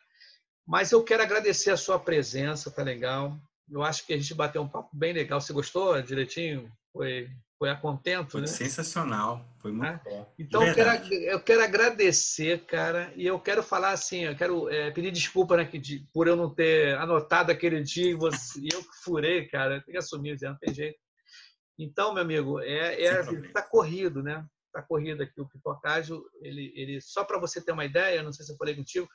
Mas 0.64 0.92
eu 0.92 1.02
quero 1.02 1.24
agradecer 1.24 1.72
a 1.72 1.76
sua 1.76 1.98
presença, 1.98 2.70
tá 2.70 2.84
legal? 2.84 3.36
Eu 3.70 3.82
acho 3.82 4.06
que 4.06 4.12
a 4.12 4.16
gente 4.16 4.34
bateu 4.34 4.62
um 4.62 4.68
papo 4.68 4.90
bem 4.92 5.12
legal. 5.12 5.40
Você 5.40 5.52
gostou 5.52 6.00
direitinho? 6.02 6.70
Foi, 6.92 7.30
foi 7.58 7.70
a 7.70 7.76
contento, 7.76 8.32
foi 8.32 8.40
né? 8.40 8.46
Sensacional, 8.46 9.48
foi 9.60 9.70
muito 9.70 9.86
é? 9.86 10.00
bom. 10.10 10.34
Então 10.38 10.66
eu 10.66 10.74
quero, 10.74 11.14
eu 11.14 11.40
quero 11.40 11.62
agradecer, 11.62 12.64
cara, 12.66 13.12
e 13.14 13.24
eu 13.26 13.38
quero 13.38 13.62
falar 13.62 13.90
assim, 13.90 14.24
eu 14.24 14.34
quero 14.34 14.68
é, 14.68 14.90
pedir 14.90 15.12
desculpa 15.12 15.56
né, 15.56 15.64
que, 15.64 16.04
por 16.12 16.26
eu 16.26 16.34
não 16.34 16.52
ter 16.52 16.96
anotado 16.96 17.52
aquele 17.52 17.80
dia 17.82 18.10
e 18.10 18.14
você, 18.14 18.60
eu 18.72 18.82
que 18.82 18.96
furei, 19.04 19.46
cara, 19.46 19.80
tem 19.82 19.92
que 19.92 19.98
assumir, 19.98 20.36
não 20.40 20.56
tem 20.56 20.74
jeito. 20.74 20.98
Então, 21.78 22.12
meu 22.12 22.22
amigo, 22.22 22.60
é, 22.60 23.04
é 23.04 23.22
tá 23.52 23.62
corrido, 23.62 24.22
né? 24.22 24.44
a 24.74 24.82
corrida 24.82 25.24
aqui, 25.24 25.40
o 25.40 25.48
pipocágio, 25.48 26.24
ele, 26.40 26.72
ele 26.74 27.00
só 27.00 27.24
para 27.24 27.38
você 27.38 27.60
ter 27.60 27.72
uma 27.72 27.84
ideia, 27.84 28.22
não 28.22 28.32
sei 28.32 28.44
se 28.44 28.52
eu 28.52 28.56
falei 28.56 28.74
contigo, 28.74 29.08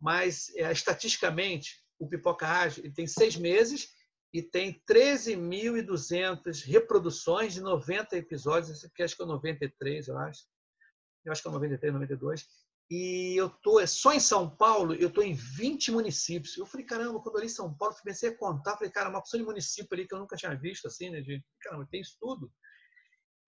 mas 0.00 0.54
é, 0.56 0.70
estatisticamente 0.70 1.82
o 1.98 2.08
pipoca 2.08 2.46
ágil 2.46 2.84
ele 2.84 2.92
tem 2.92 3.06
seis 3.06 3.36
meses 3.36 3.94
e 4.32 4.42
tem 4.42 4.82
13.200 4.88 6.64
reproduções 6.64 7.54
de 7.54 7.60
90 7.60 8.16
episódios, 8.16 8.84
aqui 8.84 9.02
acho 9.02 9.16
que 9.16 9.22
é 9.22 9.26
93, 9.26 10.08
eu 10.08 10.18
acho. 10.18 10.44
Eu 11.24 11.32
acho 11.32 11.42
que 11.42 11.48
é 11.48 11.50
93, 11.50 11.92
92. 11.92 12.46
E 12.90 13.34
eu 13.36 13.48
tô 13.48 13.80
é 13.80 13.86
só 13.86 14.12
em 14.12 14.20
São 14.20 14.48
Paulo, 14.48 14.94
eu 14.94 15.10
tô 15.10 15.22
em 15.22 15.34
20 15.34 15.90
municípios. 15.90 16.56
Eu 16.56 16.66
falei, 16.66 16.86
caramba, 16.86 17.20
quando 17.20 17.36
eu 17.36 17.42
li 17.42 17.48
São 17.48 17.72
Paulo, 17.74 17.96
comecei 17.96 18.30
a 18.30 18.36
contar, 18.36 18.76
falei, 18.76 18.92
cara, 18.92 19.08
uma 19.08 19.18
opção 19.18 19.40
de 19.40 19.46
município 19.46 19.88
ali 19.92 20.06
que 20.06 20.14
eu 20.14 20.18
nunca 20.18 20.36
tinha 20.36 20.54
visto 20.54 20.86
assim, 20.86 21.10
né, 21.10 21.20
de, 21.20 21.42
caramba, 21.60 21.88
tem 21.90 22.00
isso 22.00 22.16
tudo 22.20 22.52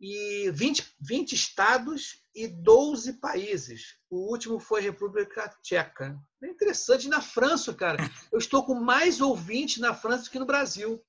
e 0.01 0.51
20, 0.53 0.95
20 1.01 1.33
estados 1.33 2.23
12 2.47 3.15
países. 3.15 3.97
O 4.11 4.31
último 4.31 4.61
foi 4.61 4.81
a 4.81 4.85
República 4.85 5.53
Tcheca. 5.63 6.17
É 6.43 6.47
interessante. 6.47 7.09
Na 7.09 7.21
França, 7.21 7.75
cara, 7.75 7.99
eu 8.33 8.39
estou 8.39 8.65
com 8.65 8.75
mais 8.75 9.21
ouvintes 9.21 9.79
na 9.79 9.95
França 9.95 10.25
do 10.25 10.31
que 10.31 10.39
no 10.39 10.47
Brasil. 10.47 11.03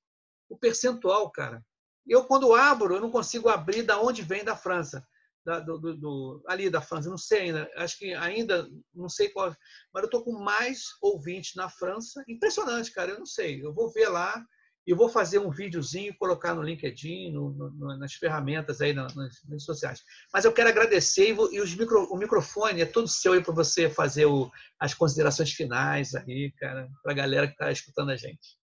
O 0.50 0.58
percentual, 0.58 1.30
cara. 1.30 1.64
Eu, 2.08 2.26
quando 2.26 2.56
abro, 2.56 2.96
eu 2.96 3.02
não 3.02 3.12
consigo 3.12 3.50
abrir 3.50 3.84
da 3.84 4.02
onde 4.02 4.24
vem 4.24 4.44
da 4.44 4.56
França. 4.56 5.06
Da, 5.46 5.60
do, 5.60 5.78
do, 5.78 5.96
do, 5.96 6.44
ali 6.48 6.70
da 6.70 6.82
França, 6.82 7.10
não 7.10 7.18
sei 7.18 7.42
ainda. 7.42 7.70
Acho 7.76 7.98
que 7.98 8.14
ainda, 8.14 8.68
não 8.94 9.08
sei 9.08 9.30
qual. 9.30 9.56
Mas 9.94 10.04
eu 10.04 10.06
estou 10.06 10.24
com 10.24 10.40
mais 10.40 10.86
ouvintes 11.02 11.54
na 11.56 11.70
França. 11.70 12.24
Impressionante, 12.28 12.92
cara. 12.92 13.12
Eu 13.12 13.20
não 13.20 13.26
sei. 13.26 13.64
Eu 13.64 13.74
vou 13.74 13.92
ver 13.92 14.10
lá 14.10 14.44
e 14.90 14.94
vou 14.96 15.08
fazer 15.08 15.38
um 15.38 15.52
videozinho 15.52 16.18
colocar 16.18 16.56
no 16.56 16.64
LinkedIn, 16.64 17.32
no, 17.32 17.52
no, 17.52 17.96
nas 18.00 18.16
ferramentas 18.16 18.82
aí, 18.82 18.92
nas, 18.92 19.14
nas, 19.14 19.36
redes 19.48 19.64
sociais. 19.64 20.02
Mas 20.34 20.46
eu 20.46 20.52
quero 20.52 20.68
agradecer 20.68 21.30
e, 21.30 21.62
os 21.62 21.76
micro, 21.76 22.12
o 22.12 22.18
microfone 22.18 22.82
é 22.82 22.88
todo 22.88 23.08
seu 23.08 23.34
aí 23.34 23.44
para 23.44 23.54
você 23.54 23.88
fazer 23.88 24.26
o, 24.26 24.52
as 24.80 24.96
considerações 24.96 25.54
finais 25.54 26.16
aí, 26.16 26.52
cara, 26.58 26.90
para 27.04 27.12
a 27.12 27.16
galera 27.16 27.46
que 27.46 27.54
está 27.54 27.72
escutando 27.72 28.10
a 28.10 28.16
gente. 28.16 28.58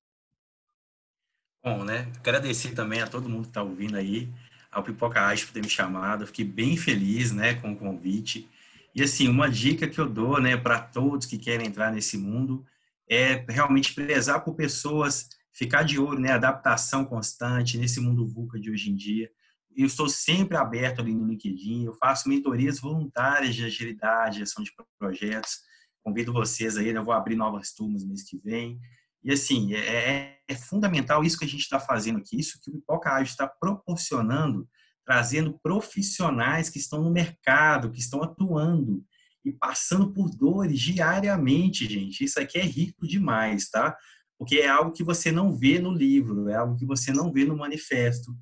Bom, 1.62 1.84
né? 1.84 2.10
Agradecer 2.18 2.74
também 2.74 3.00
a 3.00 3.06
todo 3.06 3.28
mundo 3.28 3.42
que 3.42 3.50
está 3.50 3.62
ouvindo 3.62 3.96
aí. 3.96 4.28
ao 4.68 4.82
Pipoca 4.82 5.24
Ágil 5.24 5.46
por 5.46 5.52
ter 5.52 5.62
me 5.62 5.70
chamado. 5.70 6.26
Fiquei 6.26 6.44
bem 6.44 6.76
feliz, 6.76 7.30
né, 7.30 7.54
com 7.54 7.70
o 7.70 7.76
convite. 7.76 8.50
E 8.92 9.00
assim, 9.00 9.28
uma 9.28 9.48
dica 9.48 9.86
que 9.86 10.00
eu 10.00 10.08
dou, 10.08 10.40
né, 10.40 10.56
para 10.56 10.80
todos 10.80 11.24
que 11.24 11.38
querem 11.38 11.68
entrar 11.68 11.92
nesse 11.92 12.18
mundo 12.18 12.66
é 13.08 13.44
realmente 13.48 13.94
prezar 13.94 14.42
por 14.42 14.56
pessoas, 14.56 15.28
ficar 15.57 15.82
de 15.84 15.98
olho, 15.98 16.20
né, 16.20 16.32
adaptação 16.32 17.04
constante 17.04 17.78
nesse 17.78 17.98
mundo 17.98 18.28
VUCA 18.28 18.61
de 18.61 18.70
hoje 18.70 18.90
em 18.90 18.94
dia. 18.94 19.30
Eu 19.74 19.86
estou 19.86 20.09
sempre 20.09 20.57
aberto 20.57 21.00
ali 21.00 21.14
no 21.14 21.26
LinkedIn, 21.26 21.84
eu 21.84 21.94
faço 21.94 22.28
mentorias 22.28 22.78
voluntárias 22.78 23.54
de 23.54 23.64
agilidade, 23.64 24.38
gestão 24.38 24.62
de 24.62 24.72
projetos. 24.98 25.61
Convido 26.02 26.32
vocês 26.32 26.76
aí, 26.76 26.92
né, 26.92 26.98
eu 26.98 27.04
vou 27.04 27.14
abrir 27.14 27.36
novas 27.36 27.72
turmas 27.72 28.04
mês 28.04 28.22
que 28.22 28.38
vem. 28.38 28.78
E 29.24 29.32
assim, 29.32 29.74
é, 29.74 29.78
é, 29.78 30.38
é 30.46 30.54
fundamental 30.54 31.24
isso 31.24 31.38
que 31.38 31.44
a 31.44 31.48
gente 31.48 31.62
está 31.62 31.80
fazendo 31.80 32.18
aqui, 32.18 32.38
isso 32.38 32.61
que 32.62 32.70
o 32.70 32.74
Pipoca 32.74 33.11
Ágil 33.11 33.24
está 33.24 33.48
proporcionando, 33.48 34.68
trazendo 35.04 35.59
profissionais 35.62 36.68
que 36.68 36.78
estão 36.78 37.02
no 37.02 37.11
mercado, 37.11 37.90
que 37.90 37.98
estão 37.98 38.22
atuando 38.22 39.04
e 39.44 39.52
passando 39.52 40.12
por 40.12 40.28
dores 40.30 40.80
diariamente, 40.80 41.88
gente. 41.88 42.24
Isso 42.24 42.38
aqui 42.38 42.59
é 42.59 42.62
rico 42.62 43.07
demais, 43.07 43.68
tá? 43.70 43.96
Porque 44.39 44.57
é 44.57 44.68
algo 44.68 44.93
que 44.93 45.03
você 45.03 45.32
não 45.32 45.53
vê 45.53 45.78
no 45.78 45.91
livro, 45.91 46.49
é 46.49 46.55
algo 46.55 46.76
que 46.76 46.84
você 46.84 47.12
não 47.12 47.32
vê 47.32 47.45
no 47.45 47.57
manifesto, 47.57 48.37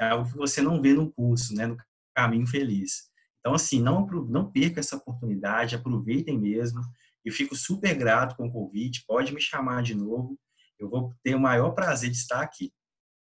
é 0.00 0.08
algo 0.08 0.30
que 0.30 0.36
você 0.36 0.60
não 0.60 0.80
vê 0.80 0.92
no 0.92 1.10
curso, 1.10 1.54
né? 1.54 1.66
No 1.66 1.76
caminho 2.14 2.46
feliz. 2.46 3.08
Então, 3.40 3.54
assim, 3.54 3.80
não, 3.80 4.06
não 4.28 4.50
perca 4.50 4.80
essa 4.80 4.96
oportunidade, 4.96 5.74
aproveitem 5.74 6.38
mesmo. 6.38 6.80
Eu 7.24 7.32
fico 7.32 7.56
super 7.56 7.94
grato 7.94 8.36
com 8.36 8.46
o 8.46 8.52
convite, 8.52 9.04
pode 9.06 9.32
me 9.32 9.40
chamar 9.40 9.82
de 9.82 9.94
novo. 9.94 10.38
Eu 10.78 10.88
vou 10.88 11.14
ter 11.22 11.34
o 11.34 11.40
maior 11.40 11.70
prazer 11.70 12.10
de 12.10 12.16
estar 12.16 12.40
aqui. 12.40 12.70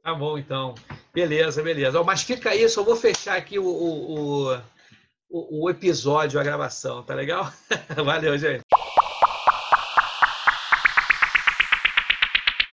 Tá 0.02 0.14
bom, 0.14 0.38
então. 0.38 0.74
Beleza, 1.12 1.62
beleza. 1.62 2.02
Mas 2.02 2.22
fica 2.22 2.50
aí, 2.50 2.68
só 2.68 2.82
vou 2.82 2.96
fechar 2.96 3.36
aqui 3.36 3.58
o, 3.58 3.66
o, 3.66 4.54
o, 5.30 5.64
o 5.64 5.70
episódio, 5.70 6.38
a 6.38 6.44
gravação, 6.44 7.02
tá 7.02 7.14
legal? 7.14 7.50
Valeu, 8.04 8.36
gente. 8.36 8.62